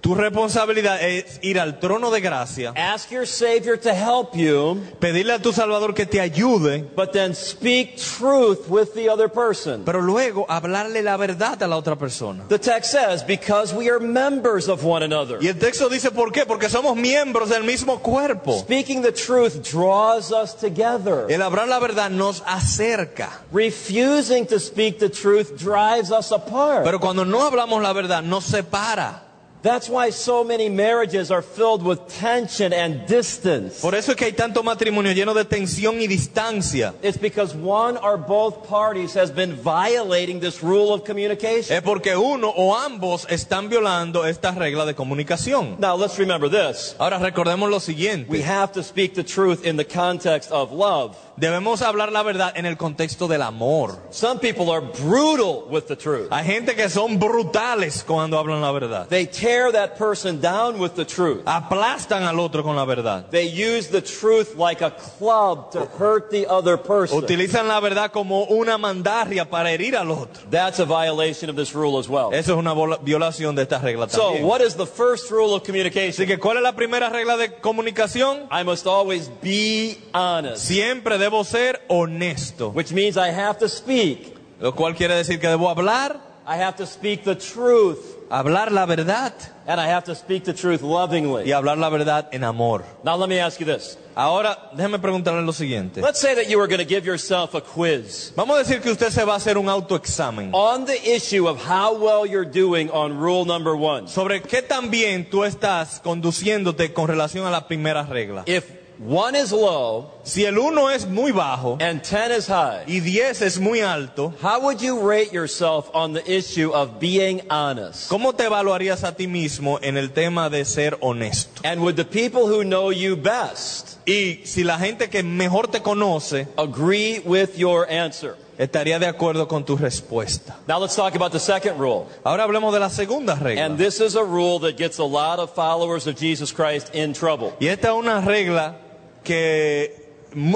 tu 0.00 0.14
responsabilidad 0.14 1.02
es 1.02 1.38
ir 1.42 1.60
al 1.60 1.78
trono 1.78 2.10
de 2.10 2.20
gracia, 2.20 2.72
ask 2.76 3.10
your 3.10 3.26
Savior 3.26 3.78
to 3.78 3.90
help 3.90 4.34
you, 4.34 4.80
pedirle 4.98 5.34
a 5.34 5.38
tu 5.38 5.52
Salvador 5.52 5.94
que 5.94 6.06
te 6.06 6.20
ayude, 6.20 6.84
but 6.96 7.12
then 7.12 7.34
speak 7.34 7.96
truth 7.96 8.68
with 8.68 8.94
the 8.94 9.08
other 9.08 9.28
person. 9.28 9.84
pero 9.84 10.00
luego 10.00 10.46
hablarle 10.48 11.02
la 11.02 11.16
verdad 11.16 11.62
a 11.62 11.66
la 11.66 11.76
otra 11.76 11.96
persona. 11.96 12.44
The 12.48 12.58
text 12.58 12.92
says, 12.92 13.22
because 13.22 13.74
we 13.74 13.90
are 13.90 14.00
members 14.00 14.68
of 14.68 14.84
one 14.84 15.04
another. 15.04 15.38
Y 15.40 15.48
el 15.48 15.58
texto 15.58 15.88
dice, 15.88 16.10
¿por 16.10 16.32
qué? 16.32 16.46
Porque 16.46 16.68
somos 16.68 16.96
miembros 16.96 17.50
del 17.50 17.64
mismo 17.64 18.00
cuerpo. 18.00 18.58
Speaking 18.60 19.02
the 19.02 19.12
truth 19.12 19.62
draws 19.70 20.32
us 20.32 20.54
together. 20.54 21.26
El 21.28 21.42
hablar 21.42 21.68
la 21.68 21.78
verdad 21.78 22.10
nos 22.10 22.42
acerca. 22.46 23.40
Refusing 23.52 24.46
to 24.46 24.58
speak 24.58 24.98
the 24.98 25.08
truth 25.10 25.56
drives 25.58 26.10
us 26.10 26.32
apart. 26.32 26.84
Pero 26.84 27.00
cuando 27.00 27.24
no 27.24 27.42
hablamos 27.42 27.82
la 27.82 27.92
verdad, 27.92 28.22
nos 28.22 28.44
separa. 28.44 29.29
That's 29.62 29.88
why 29.90 30.10
so 30.10 30.42
many 30.42 30.68
marriages 30.70 31.30
are 31.30 31.42
filled 31.42 31.82
with 31.82 32.08
tension 32.08 32.72
and 32.72 33.06
distance. 33.06 33.80
Por 33.82 33.94
eso 33.94 34.12
es 34.12 34.16
que 34.16 34.26
hay 34.26 34.32
tanto 34.32 34.62
matrimonio 34.62 35.12
lleno 35.12 35.34
de 35.34 35.44
tensión 35.44 36.00
y 36.00 36.06
distancia. 36.06 36.94
It's 37.02 37.18
because 37.18 37.54
one 37.54 37.98
or 37.98 38.16
both 38.16 38.66
parties 38.66 39.14
has 39.14 39.30
been 39.30 39.54
violating 39.56 40.40
this 40.40 40.62
rule 40.62 40.94
of 40.94 41.04
communication. 41.04 41.76
Es 41.76 41.82
porque 41.82 42.16
uno 42.16 42.48
o 42.48 42.74
ambos 42.74 43.26
están 43.28 43.68
violando 43.68 44.24
esta 44.24 44.52
regla 44.52 44.86
de 44.86 44.94
comunicación. 44.94 45.78
Now 45.78 45.94
let's 45.96 46.18
remember 46.18 46.48
this. 46.48 46.94
Ahora 46.98 47.18
recordemos 47.18 47.68
lo 47.68 47.80
siguiente. 47.80 48.30
We 48.30 48.42
have 48.42 48.72
to 48.72 48.82
speak 48.82 49.14
the 49.14 49.24
truth 49.24 49.66
in 49.66 49.76
the 49.76 49.84
context 49.84 50.50
of 50.50 50.72
love. 50.72 51.16
Debemos 51.40 51.80
hablar 51.80 52.12
la 52.12 52.22
verdad 52.22 52.52
en 52.54 52.66
el 52.66 52.76
contexto 52.76 53.26
del 53.26 53.40
amor. 53.40 53.98
Some 54.10 54.40
people 54.40 54.70
are 54.70 54.82
brutal 54.82 55.64
with 55.70 55.84
the 55.86 55.96
truth. 55.96 56.28
Hay 56.30 56.44
gente 56.44 56.76
que 56.76 56.90
son 56.90 57.18
brutales 57.18 58.04
cuando 58.06 58.38
hablan 58.38 58.60
la 58.60 58.70
verdad. 58.72 59.06
They 59.08 59.26
tear 59.26 59.72
that 59.72 59.96
person 59.96 60.38
down 60.42 60.78
with 60.78 60.90
the 60.96 61.06
truth. 61.06 61.40
Aplastan 61.46 62.24
al 62.24 62.38
otro 62.38 62.62
con 62.62 62.76
la 62.76 62.84
verdad. 62.84 63.30
They 63.30 63.46
use 63.48 63.88
the 63.88 64.02
truth 64.02 64.54
like 64.58 64.82
a 64.84 64.90
club 64.90 65.72
to 65.72 65.86
hurt 65.98 66.30
the 66.30 66.46
other 66.46 66.76
person. 66.76 67.16
Utilizan 67.16 67.68
la 67.68 67.80
verdad 67.80 68.10
como 68.12 68.44
una 68.44 68.76
mandarria 68.76 69.48
para 69.48 69.70
herir 69.72 69.96
al 69.96 70.10
otro. 70.10 70.42
That's 70.50 70.78
a 70.78 70.84
violation 70.84 71.48
of 71.48 71.56
this 71.56 71.72
rule 71.74 71.98
as 71.98 72.06
well. 72.06 72.34
Eso 72.34 72.52
es 72.52 72.58
una 72.58 72.74
violación 73.00 73.54
de 73.56 73.62
esta 73.62 73.78
regla 73.78 74.10
So, 74.10 74.24
también. 74.34 74.44
what 74.44 74.60
is 74.60 74.74
the 74.76 74.84
first 74.86 75.30
rule 75.30 75.54
of 75.54 75.62
Así 75.62 75.66
communication? 75.72 76.26
que, 76.26 76.38
¿cuál 76.38 76.58
es 76.58 76.62
la 76.62 76.72
primera 76.76 77.08
regla 77.08 77.38
de 77.38 77.54
comunicación? 77.62 78.46
I 78.52 78.62
must 78.62 78.86
always 78.86 79.30
be 79.40 79.96
honest, 80.12 80.66
Siempre 80.66 81.16
debo 81.16 81.29
ser 81.44 81.80
honesto. 81.88 82.70
which 82.70 82.92
means 82.92 83.16
I 83.16 83.30
have 83.32 83.58
to 83.58 83.68
speak. 83.68 84.36
Lo 84.60 84.72
cual 84.74 84.94
quiere 84.94 85.14
decir 85.14 85.40
que 85.40 85.48
debo 85.48 85.68
hablar 85.70 86.28
I 86.46 86.56
have 86.56 86.76
to 86.78 86.86
speak 86.86 87.22
the 87.24 87.36
truth. 87.36 87.98
hablar 88.30 88.70
la 88.72 88.84
verdad 88.86 89.32
and 89.66 89.80
I 89.80 89.86
have 89.88 90.04
to 90.06 90.14
speak 90.14 90.44
the 90.44 90.52
truth 90.52 90.82
lovingly. 90.82 91.44
y 91.44 91.52
hablar 91.52 91.78
la 91.78 91.88
verdad 91.90 92.28
en 92.32 92.42
amor. 92.44 92.84
Now 93.04 93.16
let 93.16 93.28
me 93.28 93.38
ask 93.40 93.60
you 93.60 93.66
this. 93.66 93.96
Ahora, 94.16 94.70
déjeme 94.74 94.98
preguntarle 94.98 95.42
lo 95.46 95.52
siguiente. 95.52 96.00
Let's 96.02 96.20
say 96.20 96.34
that 96.34 96.48
you 96.50 96.58
were 96.58 96.66
going 96.66 96.80
to 96.80 96.84
give 96.84 97.06
yourself 97.06 97.54
a 97.54 97.60
quiz 97.60 98.32
Vamos 98.36 98.56
a 98.56 98.58
decir 98.64 98.82
que 98.82 98.90
usted 98.90 99.10
se 99.10 99.24
va 99.24 99.34
a 99.34 99.36
hacer 99.36 99.56
un 99.56 99.68
autoexamen 99.68 100.50
on 100.52 100.84
the 100.86 100.98
issue 101.14 101.46
of 101.48 101.58
how 101.64 101.94
well 101.94 102.26
you're 102.26 102.44
doing 102.50 102.90
on 102.90 103.16
rule 103.18 103.44
number 103.46 103.74
one. 103.76 104.08
sobre 104.08 104.42
qué 104.42 104.60
tan 104.62 104.90
bien 104.90 105.30
tú 105.30 105.44
estás 105.44 106.00
conduciéndote 106.02 106.92
con 106.92 107.06
relación 107.08 107.46
a 107.46 107.50
la 107.50 107.66
primera 107.68 108.02
regla. 108.04 108.42
If 108.46 108.64
one 108.98 109.34
is 109.38 109.52
low 109.52 110.19
Si 110.22 110.44
el 110.44 110.58
1 110.58 110.90
es 110.90 111.06
muy 111.06 111.32
bajo 111.32 111.78
and 111.80 112.02
10 112.02 112.38
is 112.38 112.46
high, 112.46 112.84
y 112.86 113.00
10 113.00 113.42
es 113.42 113.58
muy 113.58 113.80
alto, 113.80 114.32
how 114.42 114.60
would 114.60 114.80
you 114.80 115.00
rate 115.00 115.32
yourself 115.32 115.90
on 115.94 116.12
the 116.12 116.22
issue 116.30 116.70
of 116.72 117.00
being 117.00 117.40
honest? 117.50 118.10
¿cómo 118.10 118.34
te 118.34 118.44
evaluarías 118.44 119.04
a 119.04 119.14
ti 119.14 119.26
mismo 119.26 119.78
en 119.82 119.96
el 119.96 120.12
tema 120.12 120.50
de 120.50 120.64
ser 120.64 120.98
honesto? 121.00 121.62
And 121.64 121.80
would 121.80 121.96
the 121.96 122.04
people 122.04 122.42
who 122.42 122.64
know 122.64 122.90
you 122.90 123.16
best 123.16 123.98
Y 124.06 124.40
si 124.44 124.64
la 124.64 124.78
gente 124.78 125.08
que 125.08 125.22
mejor 125.22 125.68
te 125.68 125.80
conoce 125.80 126.48
agree 126.56 127.20
with 127.24 127.56
your 127.56 127.86
answer? 127.90 128.36
estaría 128.58 128.98
de 128.98 129.06
acuerdo 129.06 129.48
con 129.48 129.64
tu 129.64 129.76
respuesta. 129.76 130.58
Now 130.66 130.78
let's 130.80 130.94
talk 130.94 131.14
about 131.14 131.32
the 131.32 131.40
second 131.40 131.78
rule. 131.78 132.06
Ahora 132.24 132.44
hablemos 132.44 132.72
de 132.74 132.80
la 132.80 132.90
segunda 132.90 133.34
regla. 133.34 133.64
And 133.64 133.78
this 133.78 134.00
is 134.00 134.16
a 134.16 134.22
rule 134.22 134.60
that 134.60 134.76
gets 134.76 134.98
a 134.98 135.04
lot 135.04 135.38
of 135.38 135.54
followers 135.54 136.06
of 136.06 136.16
Jesus 136.16 136.52
Christ 136.52 136.94
in 136.94 137.14
trouble. 137.14 137.54
Y 137.58 137.68
esta 137.68 137.88
es 137.88 137.94
una 137.94 138.20
regla 138.20 138.76
que, 139.24 139.99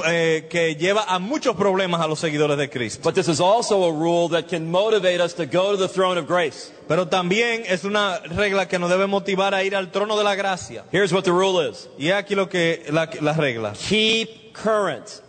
eh, 0.07 0.47
que 0.49 0.77
lleva 0.77 1.05
a 1.05 1.19
muchos 1.19 1.57
problemas 1.57 2.01
a 2.01 2.07
los 2.07 2.19
seguidores 2.21 2.57
de 2.57 2.69
Cristo. 2.71 3.01
But 3.03 3.15
this 3.15 3.29
is 3.29 3.41
also 3.41 3.85
a 3.85 3.93
rule 3.93 4.29
that 4.31 4.49
can 4.49 4.71
motivate 4.71 5.21
us 5.21 5.35
to 5.35 5.47
go 5.47 5.73
to 5.73 5.77
the 5.77 5.89
throne 5.89 6.19
of 6.19 6.27
grace. 6.27 6.73
Pero 6.87 7.07
también 7.09 7.65
es 7.67 7.85
una 7.85 8.19
regla 8.21 8.69
que 8.69 8.79
nos 8.79 8.91
debe 8.91 9.07
motivar 9.07 9.55
a 9.55 9.63
ir 9.65 9.75
al 9.75 9.91
trono 9.91 10.17
de 10.17 10.25
la 10.25 10.35
gracia. 10.35 10.85
Here's 10.93 11.13
what 11.13 11.25
the 11.25 11.33
rule 11.33 11.61
is 11.61 11.89
Y 11.99 12.11
aquí 12.11 12.35
lo 12.35 12.49
que 12.49 12.85
la, 12.91 13.09
la 13.21 13.33
regla. 13.33 13.73
keep 13.73 14.53
current. 14.53 15.23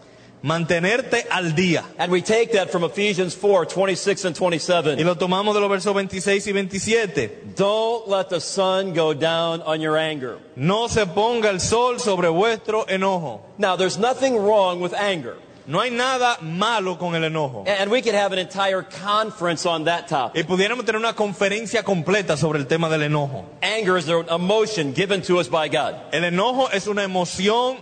Mantenerte 0.46 1.26
al 1.32 1.56
día. 1.56 1.84
And 1.98 2.12
we 2.12 2.22
take 2.22 2.52
that 2.52 2.70
from 2.70 2.84
Ephesians 2.84 3.34
4 3.34 3.66
26 3.66 4.26
and 4.26 4.36
Y 4.36 4.40
27. 4.40 5.04
lo 5.04 5.16
tomamos 5.16 5.56
de 5.56 5.60
los 5.60 5.70
versos 5.72 5.92
26 5.92 6.46
y 6.46 6.52
27. 6.52 7.56
Don't 7.56 8.08
let 8.08 8.30
the 8.30 8.40
sun 8.40 8.94
go 8.94 9.16
down 9.16 9.64
on 9.64 9.82
your 9.82 9.98
anger. 9.98 10.38
No 10.56 10.88
se 10.88 11.08
ponga 11.08 11.50
el 11.50 11.60
sol 11.60 12.00
sobre 12.00 12.30
vuestro 12.30 12.86
enojo. 12.86 13.42
Now, 13.58 13.76
there's 13.76 13.98
nothing 13.98 14.38
wrong 14.38 14.82
with 14.82 14.94
anger. 14.94 15.36
No 15.68 15.80
hay 15.80 15.90
nada 15.90 16.38
malo 16.42 16.98
con 17.00 17.16
el 17.16 17.24
enojo. 17.24 17.64
And 17.68 17.90
we 17.90 18.04
could 18.04 18.14
have 18.14 18.32
an 18.32 18.38
entire 18.38 18.84
conference 18.84 19.66
on 19.66 19.86
that 19.86 20.08
topic. 20.08 20.44
Y 20.46 20.48
pudiéramos 20.48 20.86
tener 20.86 20.98
una 21.00 21.14
conferencia 21.14 21.82
completa 21.84 22.38
sobre 22.38 22.60
el 22.60 22.68
tema 22.68 22.88
del 22.88 23.02
enojo. 23.02 23.46
Anger 23.64 23.98
is 23.98 24.08
an 24.08 24.28
emotion 24.30 24.94
given 24.94 25.24
to 25.24 25.40
us 25.40 25.50
by 25.50 25.70
God. 25.70 25.96
El 26.12 26.24
enojo 26.24 26.70
es 26.72 26.86
una 26.86 27.04
emoción 27.04 27.78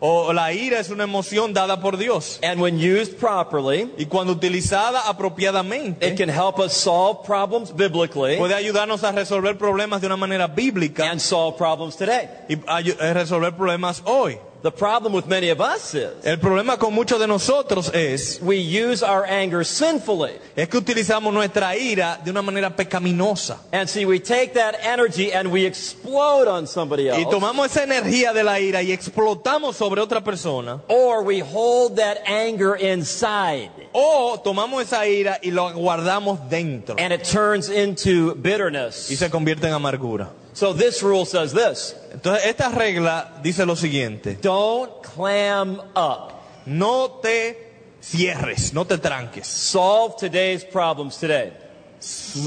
o 0.00 0.32
la 0.32 0.52
ira 0.52 0.78
es 0.80 0.90
una 0.90 1.04
emoción 1.04 1.52
dada 1.52 1.80
por 1.80 1.96
Dios. 1.96 2.38
And 2.42 2.60
when 2.60 2.78
used 2.78 3.16
properly, 3.18 3.90
Y 3.98 4.06
cuando 4.06 4.32
utilizada 4.32 5.08
apropiadamente, 5.08 6.08
it 6.08 6.16
can 6.16 6.28
help 6.28 6.58
us 6.58 6.72
solve 6.72 7.24
problems 7.24 7.72
biblically 7.74 8.36
puede 8.36 8.54
ayudarnos 8.54 9.04
a 9.04 9.12
resolver 9.12 9.56
problemas 9.58 10.00
de 10.00 10.06
una 10.06 10.16
manera 10.16 10.46
bíblica 10.46 11.10
and 11.10 11.20
solve 11.20 11.56
problems 11.56 11.96
today. 11.96 12.28
y 12.48 12.54
eh, 12.54 13.14
resolver 13.14 13.54
problemas 13.54 14.02
hoy. 14.04 14.38
The 14.60 14.72
problem 14.72 15.12
with 15.12 15.26
many 15.28 15.50
of 15.50 15.60
us 15.60 15.94
is 15.94 16.10
El 16.24 16.38
problema 16.38 16.78
con 16.78 16.92
muchos 16.92 17.20
de 17.20 17.28
nosotros 17.28 17.92
es, 17.94 18.40
we 18.42 18.56
use 18.56 19.04
our 19.04 19.24
anger 19.24 19.64
sinfully. 19.64 20.32
es 20.56 20.68
que 20.68 20.78
utilizamos 20.78 21.32
nuestra 21.32 21.76
ira 21.76 22.18
de 22.24 22.30
una 22.32 22.42
manera 22.42 22.74
pecaminosa. 22.74 23.58
And 23.72 23.88
see, 23.88 24.04
we 24.04 24.18
take 24.18 24.54
that 24.54 24.74
energy 24.82 25.32
and 25.32 25.52
we 25.52 25.64
explode 25.64 26.48
on 26.48 26.66
somebody 26.66 27.08
Y 27.08 27.24
tomamos 27.30 27.66
esa 27.66 27.84
energía 27.84 28.32
de 28.32 28.42
la 28.42 28.58
ira 28.58 28.82
y 28.82 28.90
explotamos 28.90 29.76
sobre 29.76 30.00
otra 30.00 30.24
persona. 30.24 30.80
Or 30.88 31.22
we 31.22 31.38
hold 31.40 31.96
that 31.96 32.18
anger 32.26 32.74
inside. 32.74 33.70
O 33.92 34.40
tomamos 34.42 34.82
esa 34.82 35.06
ira 35.06 35.38
y 35.40 35.52
lo 35.52 35.72
guardamos 35.72 36.40
dentro. 36.50 36.96
And 36.98 37.12
it 37.12 37.22
turns 37.22 37.68
into 37.68 38.32
Y 38.34 38.40
bitterness. 38.40 38.94
se 38.96 39.30
convierte 39.30 39.68
en 39.68 39.74
amargura. 39.74 40.30
So 40.58 40.72
this 40.72 41.04
rule 41.04 41.24
says 41.24 41.52
this 41.52 41.94
Entonces, 42.12 42.46
esta 42.46 42.68
regla 42.70 43.40
dice 43.44 43.64
lo 43.64 43.76
siguiente. 43.76 44.38
don't 44.42 44.90
clam 45.04 45.80
up. 45.94 46.32
No 46.66 47.20
te 47.22 47.56
cierres, 48.02 48.74
no 48.74 48.84
te 48.84 48.98
tranques. 48.98 49.46
Solve 49.46 50.16
today's 50.16 50.64
problems 50.64 51.16
today. 51.18 51.52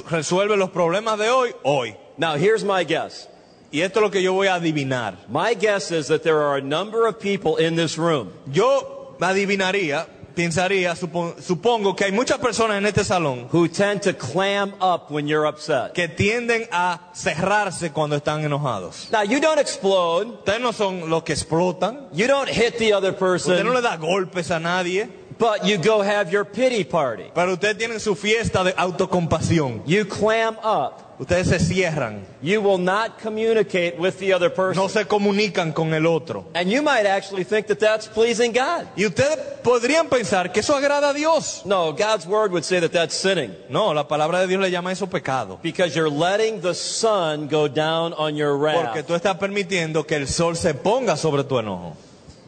Resuelve 0.09 0.57
los 0.57 0.71
problemas 0.71 1.17
de 1.19 1.29
hoy, 1.29 1.53
hoy. 1.63 1.95
Now, 2.17 2.35
here's 2.35 2.65
my 2.65 2.83
guess. 2.83 3.29
Y 3.71 3.79
esto 3.79 3.99
es 3.99 4.03
lo 4.03 4.11
que 4.11 4.21
yo 4.21 4.33
voy 4.33 4.47
a 4.47 4.55
adivinar. 4.55 5.15
My 5.29 5.53
guess 5.53 5.91
is 5.91 6.07
that 6.07 6.23
there 6.23 6.41
are 6.41 6.57
a 6.57 6.61
number 6.61 7.07
of 7.07 7.17
people 7.17 7.55
in 7.55 7.77
this 7.77 7.97
room 7.97 8.33
Yo 8.51 9.15
adivinaría, 9.21 10.05
pensaría, 10.35 10.93
supo- 10.95 11.35
supongo 11.41 11.95
que 11.95 12.05
hay 12.05 12.11
muchas 12.11 12.39
personas 12.39 12.77
en 12.77 12.85
este 12.85 13.03
salón 13.03 13.47
who 13.51 13.67
tend 13.69 14.01
to 14.01 14.13
clam 14.17 14.73
up 14.81 15.09
when 15.09 15.27
you're 15.27 15.47
upset. 15.47 15.93
que 15.93 16.07
tienden 16.07 16.67
a 16.71 17.09
cerrarse 17.13 17.91
cuando 17.91 18.15
están 18.15 18.43
enojados. 18.43 19.09
Now, 19.11 19.23
you 19.23 19.39
don't 19.39 19.59
explode. 19.59 20.27
Ustedes 20.39 20.61
no 20.61 20.73
son 20.73 21.09
los 21.09 21.23
que 21.23 21.33
explotan. 21.33 22.07
You 22.13 22.27
don't 22.27 22.49
hit 22.49 22.77
the 22.77 22.93
other 22.93 23.11
Usted 23.13 23.63
no 23.63 23.71
le 23.73 23.81
person, 23.81 23.83
da 23.83 23.97
golpes 23.97 24.51
a 24.51 24.59
nadie. 24.59 25.20
But 25.41 25.65
you 25.65 25.77
go 25.79 26.01
have 26.03 26.31
your 26.31 26.45
pity 26.45 26.83
party. 26.83 27.31
Pero 27.33 27.53
ustedes 27.53 27.77
tienen 27.77 27.99
su 27.99 28.13
fiesta 28.15 28.63
de 28.63 28.73
autocompasión. 28.77 29.81
You 29.87 30.05
clam 30.05 30.55
up. 30.63 31.07
Ustedes 31.19 31.49
se 31.49 31.59
cierran. 31.59 32.23
You 32.41 32.61
will 32.61 32.79
not 32.79 33.19
communicate 33.21 33.99
with 33.99 34.17
the 34.19 34.33
other 34.33 34.49
person. 34.49 34.81
No 34.81 34.87
se 34.87 35.05
comunican 35.05 35.71
con 35.73 35.93
el 35.93 36.07
otro. 36.07 36.45
And 36.55 36.69
you 36.71 36.81
might 36.81 37.05
actually 37.05 37.43
think 37.43 37.67
that 37.67 37.79
that's 37.79 38.07
pleasing 38.07 38.53
God. 38.53 38.87
Y 38.95 39.05
ustedes 39.05 39.37
podrían 39.63 40.09
pensar 40.09 40.51
que 40.51 40.61
eso 40.61 40.75
agrada 40.75 41.09
a 41.09 41.13
Dios. 41.13 41.61
No, 41.65 41.91
God's 41.93 42.25
word 42.25 42.51
would 42.51 42.63
say 42.63 42.79
that 42.79 42.91
that's 42.91 43.13
sinning 43.15 43.55
No, 43.69 43.93
la 43.93 44.07
palabra 44.07 44.39
de 44.41 44.47
Dios 44.47 44.61
le 44.61 44.71
llama 44.71 44.91
eso 44.91 45.05
pecado. 45.07 45.59
because 45.61 45.95
you're 45.95 46.09
letting 46.09 46.61
the 46.61 46.73
sun 46.73 47.47
go 47.47 47.67
down 47.67 48.13
on 48.13 48.35
your 48.35 48.57
wrath. 48.57 48.85
Porque 48.85 49.03
tú 49.03 49.13
estás 49.13 49.37
permitiendo 49.37 50.05
que 50.07 50.15
el 50.15 50.27
sol 50.27 50.55
se 50.55 50.73
ponga 50.73 51.17
sobre 51.17 51.43
tu 51.43 51.59
enojo. 51.59 51.95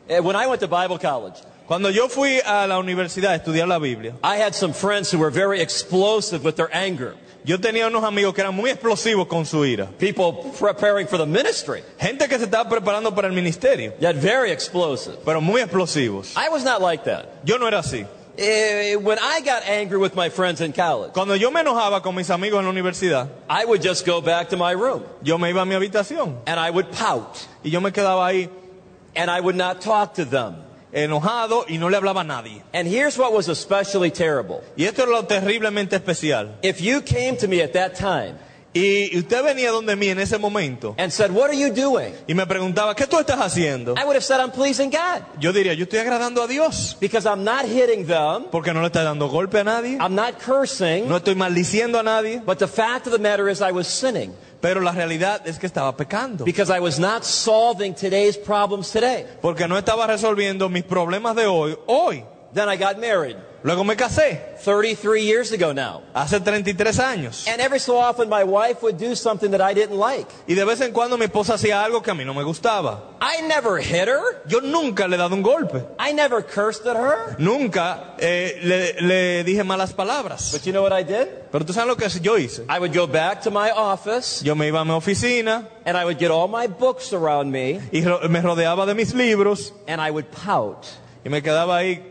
Eh, 0.10 0.20
When 0.20 0.36
I 0.36 0.48
went 0.48 0.62
to 0.62 0.68
Bible 0.68 0.98
college, 0.98 1.36
Cuando 1.68 1.90
yo 1.90 2.08
fui 2.10 2.40
a 2.46 2.68
la 2.68 2.78
universidad 2.78 3.32
a 3.32 3.36
estudiar 3.36 3.68
la 3.68 3.80
Biblia, 3.80 4.14
I 4.24 4.38
had 4.38 4.54
some 4.54 4.74
friends 4.74 5.12
who 5.14 5.20
were 5.20 5.32
very 5.32 5.62
explosive 5.62 6.44
with 6.44 6.56
their 6.56 6.70
anger. 6.74 7.16
yo 7.46 7.58
tenía 7.58 7.88
unos 7.88 8.04
amigos 8.04 8.34
que 8.34 8.42
eran 8.42 8.54
muy 8.56 8.70
explosivos 8.70 9.28
con 9.28 9.46
su 9.46 9.64
ira. 9.66 9.88
People 9.98 10.52
preparing 10.60 11.08
for 11.08 11.18
the 11.18 11.26
ministry, 11.26 11.82
Gente 12.00 12.28
que 12.28 12.38
se 12.38 12.46
estaba 12.46 12.70
preparando 12.70 13.14
para 13.16 13.28
el 13.28 13.34
ministerio, 13.34 13.94
yet 14.00 14.16
very 14.16 14.52
explosive. 14.52 15.18
pero 15.26 15.40
muy 15.42 15.62
explosivos. 15.62 16.34
I 16.36 16.50
was 16.50 16.64
not 16.64 16.82
like 16.82 17.06
that. 17.06 17.28
Yo 17.46 17.58
no 17.58 17.68
era 17.68 17.80
así. 17.80 18.06
Eh, 18.38 18.96
When 18.96 19.20
I 19.20 19.42
got 19.42 19.64
angry 19.68 19.98
with 20.00 20.16
my 20.16 20.30
friends 20.30 20.60
in 20.60 20.74
college, 20.74 21.14
Cuando 21.14 21.36
yo 21.36 21.52
me 21.52 21.62
enojaba 21.62 22.02
con 22.02 22.16
mis 22.16 22.30
amigos 22.30 22.60
en 22.60 22.66
la 22.66 22.72
universidad, 22.72 23.30
I 23.50 23.64
would 23.66 23.82
just 23.82 24.06
go 24.06 24.22
back 24.22 24.50
to 24.50 24.58
my 24.58 24.74
room 24.74 25.04
yo 25.22 25.38
me 25.38 25.50
iba 25.52 25.62
a 25.62 25.66
mi 25.66 25.76
habitación 25.76 26.38
and 26.48 26.60
I 26.60 26.70
would 26.72 26.92
pout 26.92 27.38
y 27.64 27.70
yo 27.70 27.80
me 27.80 27.92
quedaba 27.92 28.26
ahí 28.28 28.50
and 29.16 29.30
I 29.30 29.40
would 29.40 29.56
not 29.56 29.82
talk 29.82 30.16
to 30.16 30.26
them. 30.26 30.63
Enojado 30.94 31.66
y 31.68 31.78
no 31.78 31.90
le 31.90 31.98
hablaba 31.98 32.22
a 32.22 32.24
nadie. 32.24 32.62
And 32.74 32.88
here's 32.88 33.18
what 33.18 33.34
was 33.34 33.50
especially 33.50 34.12
terrible. 34.12 34.62
Y 34.78 34.86
esto 34.86 35.04
es 35.04 35.10
lo 35.10 35.24
terriblemente 35.26 35.96
especial. 35.96 36.56
If 36.62 36.80
you 36.82 37.02
came 37.02 37.36
to 37.38 37.48
me 37.48 37.62
at 37.62 37.74
that 37.74 37.94
time 37.98 38.36
Y 38.76 39.16
usted 39.20 39.44
venía 39.44 39.70
donde 39.72 39.96
mí 39.96 40.08
en 40.10 40.18
ese 40.20 40.40
momento 40.40 40.96
and 40.98 41.12
said, 41.12 41.30
What 41.30 41.52
are 41.52 41.56
you 41.56 41.70
doing? 41.72 42.12
y 42.28 42.34
me 42.34 42.48
preguntaba, 42.48 42.96
¿qué 42.96 43.06
tú 43.06 43.20
estás 43.20 43.38
haciendo? 43.40 43.94
I 43.96 44.04
would 44.04 44.16
have 44.16 44.24
said, 44.24 44.40
I'm 44.40 44.52
pleasing 44.52 44.90
God 44.90 45.22
Yo 45.40 45.54
diría, 45.54 45.76
yo 45.76 45.84
estoy 45.84 46.00
agradando 46.00 46.42
a 46.42 46.48
Dios. 46.48 46.98
because 47.00 47.28
I'm 47.28 47.44
not 47.44 47.66
hitting 47.66 48.08
them, 48.08 48.46
Porque 48.52 48.74
no 48.74 48.82
le 48.82 48.88
estoy 48.88 49.04
dando 49.04 49.30
golpe 49.30 49.60
a 49.60 49.64
nadie. 49.64 49.98
I'm 50.00 50.16
not 50.16 50.40
cursing, 50.40 51.08
No 51.08 51.18
estoy 51.18 51.36
maldiciendo 51.36 52.00
a 52.00 52.04
nadie. 52.04 52.42
but 52.44 52.58
the 52.58 52.68
fact 52.68 53.06
of 53.06 53.14
the 53.14 53.20
matter 53.20 53.48
is 53.48 53.62
I 53.62 53.72
was 53.72 53.88
sinning 53.88 54.34
Pero 54.64 54.80
la 54.80 54.94
realidad 54.94 55.46
es 55.46 55.60
que 55.60 55.68
estaba 55.68 55.94
pecando. 55.98 56.46
because 56.46 56.72
I 56.74 56.80
was 56.80 56.98
not 56.98 57.26
solving 57.26 57.94
today's 57.94 58.38
problems 58.38 58.90
today. 58.90 59.26
Porque 59.42 59.68
no 59.68 59.78
estaba 59.78 60.08
resolviendo 60.08 60.70
mis 60.70 60.86
problemas 60.86 61.36
de 61.36 61.46
hoy, 61.46 61.78
hoy. 61.86 62.24
Then 62.54 62.70
I 62.70 62.78
got 62.78 62.98
married 62.98 63.36
Luego 63.64 63.86
me 63.86 63.96
casé, 63.96 64.42
33 64.66 65.24
years 65.24 65.52
ago 65.54 65.72
now. 65.74 66.02
hace 66.14 66.42
33 66.42 67.00
años. 67.00 67.48
And 67.48 67.62
every 67.62 67.80
so 67.80 67.98
often 67.98 68.28
my 68.28 68.44
wife 68.44 68.82
would 68.84 68.98
do 68.98 69.16
something 69.16 69.52
that 69.52 69.62
I 69.62 69.74
didn't 69.74 69.98
like. 69.98 70.28
Y 70.50 70.54
de 70.54 70.66
vez 70.66 70.82
en 70.82 70.92
cuando 70.92 71.18
mi 71.18 71.26
esposa 71.26 71.54
hacía 71.54 71.82
algo 71.82 72.02
que 72.02 72.12
a 72.12 72.14
mí 72.14 72.26
no 72.26 72.34
me 72.34 72.44
gustaba. 72.44 73.12
I 73.22 73.42
never 73.48 73.78
hit 73.82 74.10
her. 74.10 74.42
Yo 74.48 74.60
nunca 74.60 75.08
le 75.08 75.16
he 75.16 75.18
dado 75.18 75.34
un 75.34 75.42
golpe. 75.42 75.82
I 75.98 76.12
never 76.12 76.42
cursed 76.42 76.86
at 76.86 76.98
her. 76.98 77.38
Nunca 77.40 78.16
eh, 78.20 78.60
le, 78.64 79.02
le 79.02 79.44
dije 79.46 79.64
malas 79.64 79.94
palabras. 79.94 80.52
But 80.52 80.66
you 80.66 80.74
know 80.74 80.84
what 80.84 80.92
I 80.92 81.04
did? 81.04 81.30
Pero 81.50 81.64
tú 81.64 81.72
sabes 81.72 81.88
lo 81.88 81.96
que 81.96 82.10
yo 82.22 82.36
hice. 82.36 82.66
I 82.68 82.80
would 82.80 82.94
go 82.94 83.08
back 83.08 83.44
to 83.44 83.52
my 83.52 83.72
office 83.72 84.44
Yo 84.44 84.56
me 84.56 84.68
iba 84.68 84.82
a 84.82 84.86
mi 84.86 84.92
oficina 84.92 85.70
and 85.86 85.96
I 85.96 86.04
would 86.04 86.20
get 86.20 86.32
all 86.32 86.50
my 86.50 86.68
books 86.68 87.14
around 87.14 87.50
me 87.50 87.80
y 87.94 88.02
me 88.28 88.42
rodeaba 88.42 88.86
de 88.86 88.94
mis 88.94 89.14
libros 89.14 89.72
and 89.88 90.02
I 90.02 90.12
would 90.12 90.30
pout. 90.32 90.86
Y 91.26 91.30
me 91.30 91.42
quedaba 91.42 91.78
ahí 91.78 92.02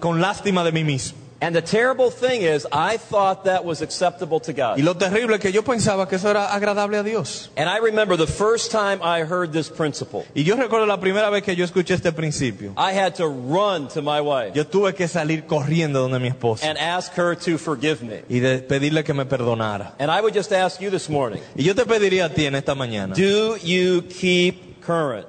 con 0.00 0.20
lástima 0.20 0.64
de 0.64 0.72
mí 0.72 0.84
mismo. 0.84 1.18
And 1.44 1.56
the 1.56 1.60
terrible 1.62 2.12
thing 2.12 2.42
is, 2.42 2.68
I 2.70 2.96
thought 2.96 3.46
that 3.46 3.64
was 3.64 3.82
acceptable 3.82 4.38
to 4.42 4.52
God. 4.52 4.78
Y 4.78 4.82
lo 4.82 4.94
terrible 4.96 5.34
es 5.34 5.40
que 5.40 5.50
yo 5.50 5.64
pensaba 5.64 6.08
que 6.08 6.14
eso 6.14 6.30
era 6.30 6.54
agradable 6.54 6.96
a 6.98 7.02
Dios. 7.02 7.50
And 7.56 7.68
I 7.68 7.78
remember 7.80 8.16
the 8.16 8.28
first 8.28 8.70
time 8.70 9.00
I 9.02 9.24
heard 9.24 9.50
this 9.50 9.68
principle, 9.68 10.24
Y 10.36 10.44
yo 10.44 10.54
recuerdo 10.54 10.86
la 10.86 11.00
primera 11.00 11.30
vez 11.30 11.42
que 11.42 11.56
yo 11.56 11.64
escuché 11.64 11.94
este 11.94 12.12
principio. 12.12 12.74
I 12.76 12.92
had 12.96 13.16
to 13.16 13.26
run 13.26 13.88
to 13.88 14.00
my 14.02 14.20
wife 14.20 14.52
Yo 14.54 14.64
tuve 14.68 14.94
que 14.94 15.08
salir 15.08 15.44
corriendo 15.44 15.98
donde 16.02 16.20
mi 16.20 16.28
esposa 16.28 16.64
and 16.70 16.78
ask 16.78 17.12
her 17.18 17.34
to 17.34 17.58
forgive 17.58 18.04
me. 18.04 18.22
y 18.28 18.38
de 18.38 18.58
pedirle 18.60 19.02
que 19.02 19.12
me 19.12 19.24
perdonara. 19.26 19.96
And 19.98 20.12
I 20.12 20.20
would 20.20 20.34
just 20.36 20.52
ask 20.52 20.80
you 20.80 20.90
this 20.90 21.10
morning, 21.10 21.40
Y 21.56 21.64
yo 21.64 21.74
te 21.74 21.84
pediría 21.86 22.26
a 22.26 22.28
ti 22.28 22.46
en 22.46 22.54
esta 22.54 22.76
mañana, 22.76 23.16
do 23.16 23.56
you 23.56 24.02
keep 24.02 24.80
current? 24.80 25.26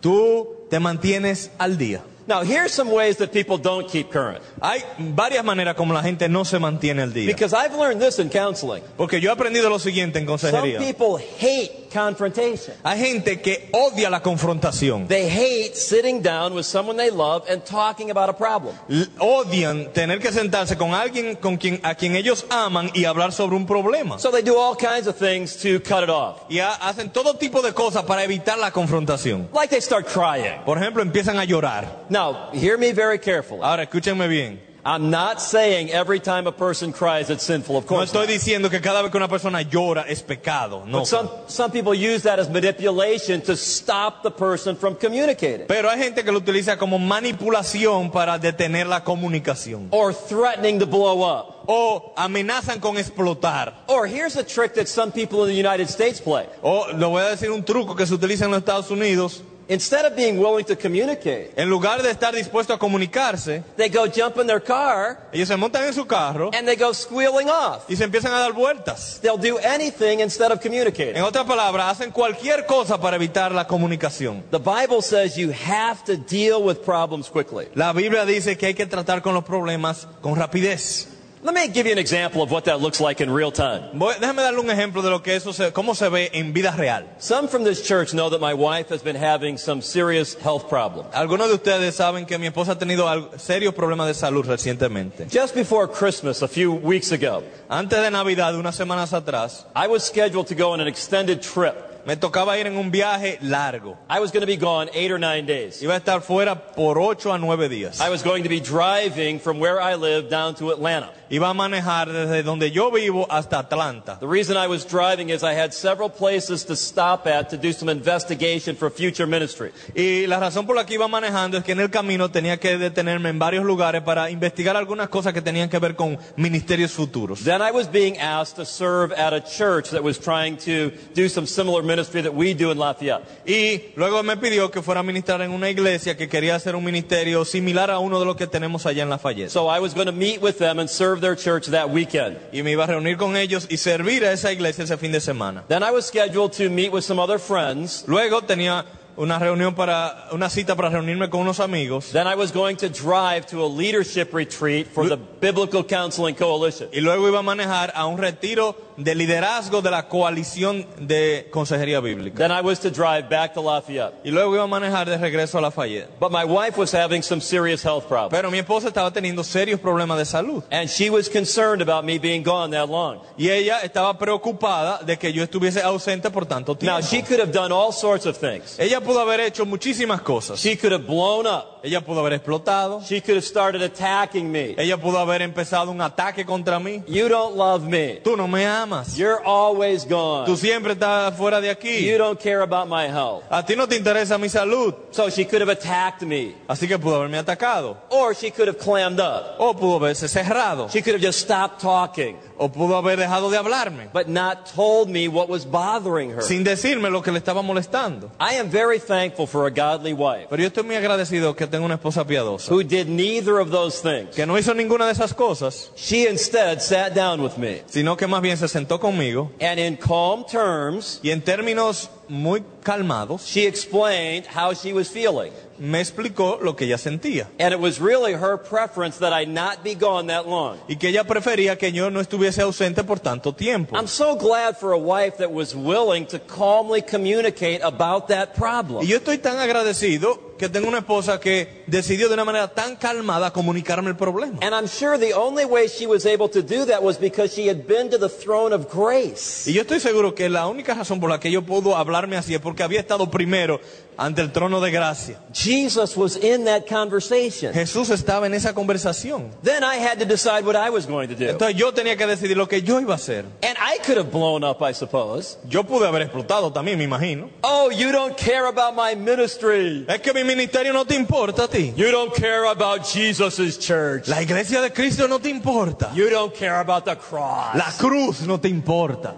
tú 0.00 0.46
te 0.70 0.78
mantienes 0.78 1.50
al 1.58 1.76
día. 1.78 2.00
Now, 2.28 2.42
here's 2.42 2.74
some 2.74 2.90
ways 2.92 3.16
that 3.16 3.32
people 3.32 3.56
don't 3.56 3.88
keep 3.88 4.10
current. 4.10 4.42
Hay 4.60 4.84
varias 4.98 5.42
maneras 5.42 5.74
como 5.74 5.94
la 5.94 6.02
gente 6.02 6.28
no 6.28 6.44
se 6.44 6.58
mantiene 6.58 7.00
al 7.00 7.14
día. 7.14 7.26
Because 7.26 7.54
I've 7.54 7.74
learned 7.74 8.02
this 8.02 8.18
in 8.18 8.28
counseling. 8.28 8.82
Porque 8.98 9.18
yo 9.18 9.30
he 9.30 9.32
aprendido 9.32 9.70
lo 9.70 9.78
siguiente 9.78 10.18
en 10.18 10.26
consejería. 10.26 10.78
Some 10.78 10.92
people 10.92 11.16
hate 11.40 11.88
confrontation. 11.90 12.74
Hay 12.84 12.98
gente 12.98 13.40
que 13.40 13.70
odia 13.72 14.10
la 14.10 14.20
confrontación. 14.20 15.08
They 15.08 15.26
hate 15.26 15.74
sitting 15.74 16.20
down 16.20 16.52
with 16.52 16.64
someone 16.64 16.98
they 16.98 17.10
love 17.10 17.48
and 17.48 17.64
talking 17.64 18.10
about 18.10 18.28
a 18.28 18.34
problem. 18.34 18.74
Odian 19.18 19.90
tener 19.94 20.18
que 20.18 20.30
sentarse 20.30 20.76
con 20.76 20.92
alguien 20.92 21.36
con 21.36 21.56
quien, 21.56 21.80
a 21.82 21.94
quien 21.94 22.14
ellos 22.14 22.44
aman 22.50 22.90
y 22.92 23.06
hablar 23.06 23.32
sobre 23.32 23.56
un 23.56 23.66
problema. 23.66 24.18
So 24.18 24.30
they 24.30 24.42
do 24.42 24.58
all 24.58 24.76
kinds 24.76 25.06
of 25.06 25.16
things 25.16 25.56
to 25.62 25.80
cut 25.80 26.02
it 26.02 26.10
off. 26.10 26.42
Y 26.50 26.58
hacen 26.58 27.10
todo 27.10 27.38
tipo 27.38 27.62
de 27.62 27.72
cosas 27.72 28.04
para 28.04 28.22
evitar 28.22 28.58
la 28.58 28.70
confrontación. 28.70 29.48
Like 29.54 29.70
they 29.70 29.80
start 29.80 30.06
crying. 30.06 30.60
Por 30.66 30.76
ejemplo, 30.76 31.02
empiezan 31.02 31.38
a 31.38 31.44
llorar. 31.44 32.06
Now, 32.10 32.17
hear 32.52 32.76
me 32.78 32.92
very 32.92 33.18
carefully. 33.18 33.60
Ahora, 33.62 33.84
escúchenme 33.84 34.28
bien. 34.28 34.60
I'm 34.84 35.10
not 35.10 35.42
saying 35.42 35.90
every 35.90 36.18
time 36.18 36.46
a 36.46 36.52
person 36.52 36.92
cries 36.94 37.28
it's 37.28 37.42
sinful, 37.42 37.76
of 37.76 37.84
course. 37.86 38.14
No 38.14 38.22
estoy 38.22 38.26
diciendo 38.32 38.70
que 38.70 38.80
cada 38.80 39.02
vez 39.02 39.10
que 39.10 39.18
una 39.18 39.28
persona 39.28 39.60
llora 39.60 40.06
es 40.08 40.22
pecado. 40.22 40.84
No. 40.86 41.00
But 41.00 41.06
some, 41.08 41.28
some 41.46 41.70
people 41.72 41.92
use 41.92 42.22
that 42.22 42.38
as 42.38 42.48
manipulation 42.48 43.42
to 43.42 43.56
stop 43.56 44.22
the 44.22 44.30
person 44.30 44.76
from 44.76 44.94
communicating 44.94 45.66
Pero 45.66 45.90
hay 45.90 45.98
gente 45.98 46.22
que 46.24 46.32
lo 46.32 46.38
utiliza 46.38 46.78
como 46.78 46.98
manipulación 46.98 48.10
para 48.10 48.38
detener 48.38 48.86
la 48.86 49.04
comunicación. 49.04 49.88
or 49.90 50.14
threatening 50.14 50.78
to 50.78 50.86
blow 50.86 51.22
up. 51.22 51.64
O 51.66 52.14
amenazan 52.16 52.80
con 52.80 52.96
explotar. 52.96 53.74
Or 53.88 54.06
here's 54.06 54.36
a 54.36 54.44
trick 54.44 54.72
that 54.74 54.88
some 54.88 55.12
people 55.12 55.42
in 55.42 55.48
the 55.50 55.54
United 55.68 55.90
States 55.90 56.18
play. 56.18 56.46
O 56.62 56.86
le 56.94 57.06
voy 57.06 57.20
a 57.20 57.30
decir 57.36 57.50
un 57.50 57.62
truco 57.62 57.94
que 57.94 58.06
se 58.06 58.14
utiliza 58.14 58.46
en 58.46 58.52
los 58.52 58.60
Estados 58.60 58.90
Unidos. 58.90 59.42
Instead 59.70 60.06
of 60.06 60.16
being 60.16 60.38
willing 60.38 60.64
to 60.64 60.74
communicate, 60.76 61.50
En 61.54 61.68
lugar 61.68 62.02
de 62.02 62.10
estar 62.10 62.34
dispuesto 62.34 62.72
a 62.72 62.78
comunicarse, 62.78 63.62
they 63.76 63.90
go 63.90 64.06
jump 64.06 64.38
in 64.38 64.46
their 64.46 64.62
car 64.62 65.18
ellos 65.30 65.46
se 65.48 65.56
montan 65.56 65.84
en 65.84 65.92
su 65.92 66.06
carro 66.06 66.50
and 66.54 66.66
they 66.66 66.74
go 66.74 66.94
squealing 66.94 67.50
off. 67.50 67.84
y 67.88 67.94
se 67.96 68.04
empiezan 68.04 68.32
a 68.32 68.38
dar 68.38 68.52
vueltas. 68.54 69.18
They'll 69.20 69.36
do 69.36 69.58
anything 69.58 70.20
instead 70.20 70.50
of 70.52 70.60
communicating. 70.60 71.16
En 71.16 71.22
otras 71.22 71.44
palabras, 71.44 71.98
hacen 71.98 72.10
cualquier 72.12 72.64
cosa 72.64 72.98
para 72.98 73.16
evitar 73.16 73.52
la 73.52 73.66
comunicación. 73.66 74.42
The 74.50 74.58
Bible 74.58 75.02
says 75.02 75.36
you 75.36 75.52
have 75.52 76.02
to 76.06 76.16
deal 76.16 76.62
with 76.62 76.78
problems 76.84 77.28
quickly. 77.28 77.68
La 77.74 77.92
Biblia 77.92 78.24
dice 78.24 78.56
que 78.56 78.66
hay 78.68 78.74
que 78.74 78.86
tratar 78.86 79.20
con 79.20 79.34
los 79.34 79.44
problemas 79.44 80.08
con 80.22 80.34
rapidez. 80.34 81.08
Let 81.40 81.54
me 81.54 81.68
give 81.68 81.86
you 81.86 81.92
an 81.92 81.98
example 81.98 82.42
of 82.42 82.50
what 82.50 82.64
that 82.64 82.80
looks 82.80 83.00
like 83.00 83.20
in 83.20 83.30
real 83.30 83.52
time. 83.52 83.96
Voy- 83.96 84.14
déjame 84.20 84.42
darle 84.42 84.58
un 84.58 84.68
ejemplo 84.70 85.02
de 85.02 85.10
lo 85.10 85.20
que 85.22 85.36
eso 85.36 85.52
se, 85.52 85.70
cómo 85.72 85.94
se 85.94 86.08
ve 86.08 86.30
en 86.32 86.52
vida 86.52 86.72
real. 86.76 87.04
Some 87.18 87.46
from 87.48 87.62
this 87.62 87.80
church 87.86 88.12
know 88.12 88.28
that 88.30 88.40
my 88.40 88.52
wife 88.54 88.88
has 88.90 89.02
been 89.02 89.14
having 89.16 89.56
some 89.56 89.80
serious 89.80 90.34
health 90.34 90.68
problems. 90.68 91.08
Algunos 91.14 91.48
de 91.48 91.54
ustedes 91.54 91.94
saben 91.94 92.26
que 92.26 92.38
mi 92.38 92.48
esposa 92.48 92.72
ha 92.72 92.78
tenido 92.78 93.06
al- 93.08 93.30
serios 93.38 93.72
problemas 93.72 94.08
de 94.08 94.14
salud 94.14 94.44
recientemente. 94.46 95.26
Just 95.30 95.54
before 95.54 95.86
Christmas, 95.86 96.42
a 96.42 96.48
few 96.48 96.72
weeks 96.72 97.12
ago, 97.12 97.44
Antes 97.70 98.00
de 98.00 98.10
Navidad, 98.10 98.54
unas 98.56 98.74
semanas 98.74 99.12
atrás, 99.12 99.64
I 99.76 99.86
was 99.86 100.02
scheduled 100.04 100.48
to 100.48 100.54
go 100.56 100.72
on 100.72 100.80
an 100.80 100.88
extended 100.88 101.40
trip. 101.40 101.76
Me 102.08 102.16
tocaba 102.16 102.58
ir 102.58 102.66
en 102.66 102.78
un 102.78 102.90
viaje 102.90 103.38
largo. 103.42 103.98
I 104.08 104.18
was 104.18 104.32
going 104.32 104.40
to 104.40 104.46
be 104.46 104.56
gone 104.56 104.88
eight 104.94 105.12
or 105.12 105.18
nine 105.18 105.44
days. 105.44 105.82
Iba 105.82 105.92
a 105.92 105.98
estar 105.98 106.22
fuera 106.22 106.56
por 106.56 106.96
8 106.98 107.34
a 107.34 107.38
9 107.38 107.68
días. 107.68 108.00
I 108.00 108.08
was 108.08 108.22
going 108.22 108.44
to 108.44 108.48
be 108.48 108.60
driving 108.60 109.38
from 109.38 109.60
where 109.60 109.78
I 109.78 109.94
live 109.94 110.30
down 110.30 110.54
to 110.54 110.70
Atlanta. 110.70 111.10
Iba 111.30 111.50
a 111.50 111.52
manejar 111.52 112.10
desde 112.10 112.42
donde 112.42 112.70
yo 112.70 112.90
vivo 112.90 113.26
hasta 113.28 113.58
Atlanta. 113.58 114.16
The 114.18 114.26
reason 114.26 114.56
I 114.56 114.68
was 114.68 114.86
driving 114.86 115.28
is 115.28 115.42
I 115.42 115.52
had 115.52 115.74
several 115.74 116.08
places 116.08 116.64
to 116.64 116.76
stop 116.76 117.26
at 117.26 117.50
to 117.50 117.58
do 117.58 117.74
some 117.74 117.90
investigation 117.90 118.74
for 118.74 118.88
future 118.88 119.26
ministry. 119.26 119.72
Y 119.94 120.26
la 120.26 120.40
razón 120.40 120.64
por 120.64 120.76
la 120.76 120.86
que 120.86 120.94
iba 120.94 121.08
manejando 121.08 121.58
es 121.58 121.64
que 121.64 121.72
en 121.72 121.80
el 121.80 121.90
camino 121.90 122.30
tenía 122.30 122.56
que 122.58 122.78
detenerme 122.78 123.28
en 123.28 123.38
varios 123.38 123.66
lugares 123.66 124.00
para 124.00 124.30
investigar 124.30 124.76
algunas 124.76 125.10
cosas 125.10 125.34
que 125.34 125.42
tenían 125.42 125.68
que 125.68 125.78
ver 125.78 125.94
con 125.94 126.16
ministerios 126.36 126.92
futuros. 126.92 127.44
Then 127.44 127.60
I 127.60 127.70
was 127.70 127.86
being 127.86 128.16
asked 128.16 128.56
to 128.56 128.64
serve 128.64 129.12
at 129.12 129.34
a 129.34 129.42
church 129.42 129.90
that 129.90 130.02
was 130.02 130.18
trying 130.18 130.56
to 130.64 130.90
do 131.14 131.28
some 131.28 131.46
similar 131.46 131.82
ministry 131.82 131.97
that 132.06 132.34
we 132.34 132.54
do 132.54 132.70
in 132.70 132.78
Lafayette. 132.78 133.22
Y 133.46 133.92
luego 133.96 134.22
me 134.22 134.36
pidió 134.36 134.70
que 134.70 134.82
fuera 134.82 135.00
a 135.00 135.02
ministrar 135.02 135.42
en 135.42 135.50
una 135.50 135.68
iglesia 135.70 136.16
que 136.16 136.28
quería 136.28 136.54
hacer 136.54 136.76
un 136.76 136.84
ministerio 136.84 137.44
similar 137.44 137.90
a 137.90 137.98
uno 137.98 138.18
de 138.18 138.26
los 138.26 138.36
que 138.36 138.46
tenemos 138.46 138.86
allá 138.86 139.02
en 139.02 139.10
Lafayette. 139.10 139.50
So 139.50 139.68
I 139.68 139.80
was 139.80 139.94
going 139.94 140.06
to 140.06 140.12
meet 140.12 140.40
with 140.40 140.58
them 140.58 140.78
and 140.78 140.88
serve 140.88 141.20
their 141.20 141.36
church 141.36 141.66
that 141.68 141.90
weekend. 141.90 142.38
Y 142.52 142.62
me 142.62 142.72
iba 142.72 142.84
a 142.84 142.88
reunir 142.88 143.16
con 143.16 143.36
ellos 143.36 143.66
y 143.68 143.76
servir 143.76 144.24
a 144.24 144.32
esa 144.32 144.52
iglesia 144.52 144.84
ese 144.84 144.96
fin 144.96 145.12
de 145.12 145.20
semana. 145.20 145.64
Then 145.68 145.82
I 145.82 145.90
was 145.90 146.06
scheduled 146.06 146.52
to 146.52 146.70
meet 146.70 146.92
with 146.92 147.02
some 147.02 147.20
other 147.20 147.38
friends. 147.38 148.04
Luego 148.06 148.42
tenía 148.42 148.84
una 149.18 149.38
reunión 149.38 149.74
para, 149.74 150.28
una 150.32 150.48
cita 150.48 150.76
para 150.76 150.88
reunirme 150.88 151.28
con 151.28 151.40
unos 151.40 151.60
amigos. 151.60 152.12
Then 152.12 152.26
I 152.26 152.36
was 152.36 152.52
going 152.52 152.76
to 152.76 152.88
drive 152.88 153.46
to 153.48 153.64
a 153.64 153.68
leadership 153.68 154.32
retreat 154.32 154.86
for 154.86 155.08
the 155.08 155.16
Biblical 155.16 155.84
Counseling 155.84 156.36
Coalition. 156.36 156.88
Y 156.92 157.00
luego 157.00 157.28
iba 157.28 157.40
a 157.40 157.42
manejar 157.42 157.92
a 157.94 158.06
un 158.06 158.16
retiro 158.16 158.76
de 158.96 159.14
liderazgo 159.14 159.82
de 159.82 159.90
la 159.90 160.08
coalición 160.08 160.86
de 161.00 161.48
consejería 161.50 162.00
bíblica. 162.00 162.36
Then 162.38 162.52
I 162.52 162.60
was 162.60 162.80
to 162.80 162.90
drive 162.90 163.28
back 163.28 163.54
to 163.54 163.60
Lafayette. 163.60 164.14
Y 164.24 164.30
luego 164.30 164.54
iba 164.54 164.64
a 164.64 164.66
manejar 164.68 165.08
de 165.08 165.18
regreso 165.18 165.58
a 165.58 165.60
Lafayette. 165.60 166.08
But 166.20 166.30
my 166.30 166.44
wife 166.44 166.78
was 166.78 166.92
having 166.92 167.22
some 167.22 167.40
serious 167.40 167.84
health 167.84 168.06
problems. 168.06 168.30
Pero 168.30 168.50
mi 168.50 168.58
esposa 168.58 168.88
estaba 168.88 169.12
teniendo 169.12 169.42
serios 169.42 169.80
problemas 169.80 170.18
de 170.18 170.24
salud. 170.24 170.62
And 170.70 170.88
she 170.88 171.10
was 171.10 171.28
concerned 171.28 171.82
about 171.82 172.04
me 172.04 172.18
being 172.18 172.44
gone 172.44 172.70
that 172.70 172.88
long. 172.88 173.20
Y 173.36 173.48
ella 173.50 173.80
estaba 173.82 174.16
preocupada 174.16 175.04
de 175.04 175.16
que 175.16 175.32
yo 175.32 175.42
estuviese 175.42 175.82
ausente 175.82 176.30
por 176.30 176.46
tanto 176.46 176.76
tiempo. 176.76 176.96
Now, 176.96 177.02
she 177.02 177.22
could 177.22 177.40
have 177.40 177.52
done 177.52 177.72
all 177.72 177.92
sorts 177.92 178.26
of 178.26 178.36
things. 178.36 178.78
Ella 178.78 179.00
pudo 179.08 179.20
haber 179.20 179.40
hecho 179.40 179.64
muchísimas 179.64 180.20
cosas. 180.20 180.60
She 180.60 180.76
could 180.76 180.92
have 180.92 181.06
blown 181.06 181.46
up. 181.46 181.77
Ella 181.82 182.00
pudo 182.00 182.20
haber 182.20 182.32
explotado. 182.34 183.00
She 183.04 183.20
could 183.20 183.36
have 183.36 183.44
started 183.44 183.82
attacking 183.82 184.50
me. 184.50 184.74
Ella 184.78 184.96
pudo 184.96 185.18
haber 185.18 185.42
empezado 185.42 185.90
un 185.90 186.00
ataque 186.00 186.44
contra 186.44 186.78
mí. 186.78 187.02
You 187.06 187.28
don't 187.28 187.56
love 187.56 187.82
me. 187.84 188.20
Tú 188.24 188.36
no 188.36 188.46
me 188.48 188.64
amas. 188.66 189.16
You're 189.16 189.40
always 189.44 190.04
Tú 190.04 190.10
gone. 190.14 190.56
siempre 190.56 190.92
estás 190.94 191.34
fuera 191.36 191.60
de 191.60 191.70
aquí. 191.70 192.04
You 192.04 192.18
don't 192.18 192.38
care 192.40 192.62
about 192.62 192.88
my 192.88 193.06
health. 193.06 193.44
A 193.50 193.64
ti 193.64 193.76
no 193.76 193.86
te 193.86 193.96
interesa 193.96 194.38
mi 194.38 194.48
salud. 194.48 194.94
So 195.10 195.30
she 195.30 195.44
could 195.44 195.60
have 195.60 195.70
attacked 195.70 196.22
me. 196.22 196.54
Así 196.68 196.88
que 196.88 196.98
pudo 196.98 197.16
haberme 197.16 197.38
atacado. 197.38 197.96
Or 198.10 198.34
she 198.34 198.50
could 198.50 198.68
have 198.68 198.78
clammed 198.78 199.20
up. 199.20 199.56
O 199.58 199.74
pudo 199.74 199.96
haberse 200.00 200.28
cerrado. 200.28 200.88
She 200.90 201.02
could 201.02 201.14
have 201.14 201.22
just 201.22 201.40
stopped 201.40 201.80
talking, 201.80 202.36
O 202.58 202.68
pudo 202.68 202.96
haber 202.96 203.18
dejado 203.18 203.50
de 203.50 203.56
hablarme. 203.58 204.08
but 204.12 204.26
not 204.28 204.66
told 204.74 205.08
me 205.08 205.28
what 205.28 205.48
was 205.48 205.64
bothering 205.64 206.30
her. 206.30 206.42
Sin 206.42 206.64
decirme 206.64 207.10
lo 207.10 207.22
que 207.22 207.30
le 207.30 207.38
estaba 207.38 207.62
molestando. 207.62 208.30
I 208.40 208.54
am 208.54 208.68
very 208.68 208.98
thankful 208.98 209.46
for 209.46 209.66
a 209.66 209.70
godly 209.70 210.12
wife 210.12 210.46
Pero 210.50 210.62
yo 210.62 210.68
estoy 210.68 210.82
muy 210.84 210.96
agradecido 210.96 211.54
que 211.54 211.67
tengo 211.68 211.84
una 211.84 211.94
esposa 211.96 212.26
piadosa. 212.26 212.70
who 212.70 212.82
did 212.82 213.08
neither 213.08 213.58
of 213.60 213.70
those 213.70 214.00
things. 214.02 214.34
Que 214.34 214.46
no 214.46 214.58
hizo 214.58 214.74
ninguna 214.74 215.06
de 215.06 215.12
esas 215.12 215.34
cosas. 215.34 215.90
She 215.96 216.26
instead 216.28 216.80
sat 216.80 217.14
down 217.14 217.40
with 217.40 217.56
me 217.56 217.82
Sino 217.86 218.16
que 218.16 218.26
más 218.26 218.40
bien 218.42 218.56
se 218.56 218.68
sentó 218.68 218.98
conmigo. 218.98 219.50
and 219.60 219.78
in 219.78 219.96
calm 219.96 220.44
terms, 220.44 221.20
Y 221.22 221.30
en 221.30 221.42
términos 221.42 222.10
muy 222.28 222.62
calmados. 222.82 223.42
she 223.46 223.66
explained 223.66 224.46
how 224.46 224.74
she 224.74 224.92
was 224.92 225.08
feeling. 225.08 225.52
Me 225.78 226.00
explicó 226.00 226.58
lo 226.60 226.74
que 226.74 226.86
ella 226.86 226.98
sentía. 226.98 227.48
And 227.60 227.72
it 227.72 227.78
was 227.78 228.00
really 228.00 228.32
her 228.32 228.56
preference 228.58 229.18
that 229.18 229.32
I 229.32 229.46
not 229.46 229.84
be 229.84 229.94
gone 229.94 230.26
that 230.26 230.48
long. 230.48 230.78
Y 230.88 230.96
que 230.96 231.10
ella 231.10 231.22
prefería 231.24 231.78
que 231.78 231.92
yo 231.92 232.10
no 232.10 232.20
estuviese 232.20 232.62
ausente 232.62 233.04
por 233.04 233.20
tanto 233.20 233.54
tiempo. 233.54 233.96
I'm 233.96 234.08
so 234.08 234.34
glad 234.36 234.76
for 234.76 234.92
a 234.92 234.98
wife 234.98 235.36
that 235.38 235.52
was 235.52 235.76
willing 235.76 236.26
to 236.26 236.40
calmly 236.40 237.00
communicate 237.00 237.80
about 237.82 238.26
that 238.28 238.54
problem. 238.54 239.04
Y 239.04 239.06
yo 239.06 239.18
estoy 239.18 239.38
tan 239.38 239.58
agradecido 239.58 240.48
que 240.58 240.68
tengo 240.68 240.88
una 240.88 240.98
esposa 240.98 241.38
que 241.38 241.84
decidió 241.86 242.26
de 242.26 242.34
una 242.34 242.44
manera 242.44 242.66
tan 242.74 242.96
calmada 242.96 243.52
comunicarme 243.52 244.10
el 244.10 244.16
problema. 244.16 244.58
And 244.60 244.74
I'm 244.74 244.88
sure 244.88 245.16
the 245.16 245.32
only 245.32 245.64
way 245.64 245.86
she 245.86 246.08
was 246.08 246.26
able 246.26 246.48
to 246.48 246.60
do 246.60 246.84
that 246.86 247.00
was 247.00 247.18
because 247.20 247.54
she 247.54 247.68
had 247.68 247.86
been 247.86 248.10
to 248.10 248.18
the 248.18 248.28
throne 248.28 248.74
of 248.74 248.88
grace. 248.92 249.70
Y 249.70 249.74
yo 249.74 249.82
estoy 249.82 250.00
seguro 250.00 250.34
que 250.34 250.48
la 250.48 250.66
única 250.66 250.94
razón 250.94 251.20
por 251.20 251.30
la 251.30 251.38
que 251.38 251.52
yo 251.52 251.62
puedo 251.62 251.96
hablar 251.96 252.17
hablarme 252.18 252.36
así 252.36 252.54
es 252.54 252.60
porque 252.60 252.82
había 252.82 253.00
estado 253.00 253.30
primero 253.30 253.80
ante 254.16 254.42
el 254.42 254.50
trono 254.50 254.80
de 254.80 254.90
gracia. 254.90 255.38
Jesus 255.52 256.16
was 256.16 256.36
in 256.36 256.64
that 256.64 256.86
conversation. 256.86 257.72
Jesús 257.72 258.10
estaba 258.10 258.46
en 258.46 258.54
esa 258.54 258.74
conversación. 258.74 259.50
Then 259.62 259.84
I 259.84 259.96
had 259.96 260.18
to 260.18 260.24
decide 260.24 260.64
what 260.64 260.74
I 260.74 260.90
was 260.90 261.06
going 261.06 261.28
to 261.28 261.36
do. 261.36 261.48
Entonces 261.48 261.76
yo 261.76 261.92
tenía 261.92 262.16
que 262.16 262.26
decidir 262.26 262.56
lo 262.56 262.66
que 262.66 262.82
yo 262.82 263.00
iba 263.00 263.14
a 263.14 263.16
hacer. 263.16 263.44
And 263.62 263.76
I 263.78 263.98
could 264.04 264.18
have 264.18 264.30
blown 264.32 264.64
up, 264.64 264.82
I 264.82 264.92
suppose. 264.92 265.58
Yo 265.68 265.84
pude 265.84 266.06
haber 266.06 266.22
explotado 266.22 266.72
también, 266.72 266.98
me 266.98 267.04
imagino. 267.04 267.48
Oh, 267.62 267.90
you 267.90 268.10
don't 268.10 268.36
care 268.36 268.66
about 268.66 268.94
my 268.94 269.14
ministry. 269.14 270.04
Es 270.08 270.20
que 270.20 270.34
mi 270.34 270.42
ministerio 270.42 270.92
no 270.92 271.04
te 271.04 271.14
importa 271.14 271.64
a 271.64 271.68
ti. 271.68 271.92
You 271.96 272.10
don't 272.10 272.34
care 272.34 272.66
about 272.66 273.04
Jesus' 273.04 273.78
church. 273.78 274.26
La 274.26 274.42
iglesia 274.42 274.80
de 274.80 274.90
Cristo 274.90 275.28
no 275.28 275.38
te 275.38 275.48
importa. 275.48 276.10
You 276.14 276.28
don't 276.28 276.52
care 276.52 276.80
about 276.80 277.04
the 277.04 277.16
cross. 277.16 277.76
La 277.76 277.92
cruz 277.96 278.40
no 278.40 278.58
te 278.58 278.68
importa. 278.68 279.34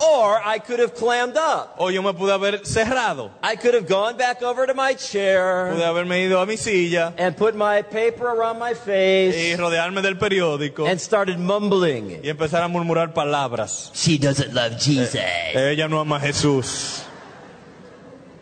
Or 0.00 0.40
I 0.44 0.58
could 0.58 0.78
have 0.78 0.94
clammed 0.94 1.36
up. 1.36 1.76
O 1.78 1.88
yo 1.90 2.02
me 2.02 2.12
pude 2.12 2.30
haber 2.30 2.64
cerrado. 2.64 3.30
I 3.42 3.56
could 3.56 3.74
have 3.74 3.86
gone 3.88 4.16
back 4.16 4.42
over 4.42 4.66
to 4.66 4.74
my 4.74 4.94
chair. 4.94 5.70
Pude 5.72 5.82
haberme 5.82 6.24
ido 6.24 6.40
a 6.40 6.46
mi 6.46 6.56
silla 6.56 7.14
and 7.18 7.36
put 7.36 7.54
my 7.54 7.82
paper 7.82 8.26
around 8.26 8.58
my 8.58 8.74
face. 8.74 9.36
y 9.36 9.56
rodearme 9.56 10.02
del 10.02 10.16
periódico 10.16 10.86
and 10.86 11.00
started 11.00 11.38
mumbling. 11.38 12.20
y 12.22 12.28
empezar 12.28 12.62
a 12.62 12.68
murmurar 12.68 13.14
palabras. 13.14 13.90
She 13.94 14.18
doesn't 14.18 14.52
love 14.52 14.78
Jesus. 14.78 15.14
Eh, 15.14 15.72
ella 15.72 15.88
no 15.88 16.00
ama 16.00 16.16
a 16.16 16.20
Jesús. 16.20 17.02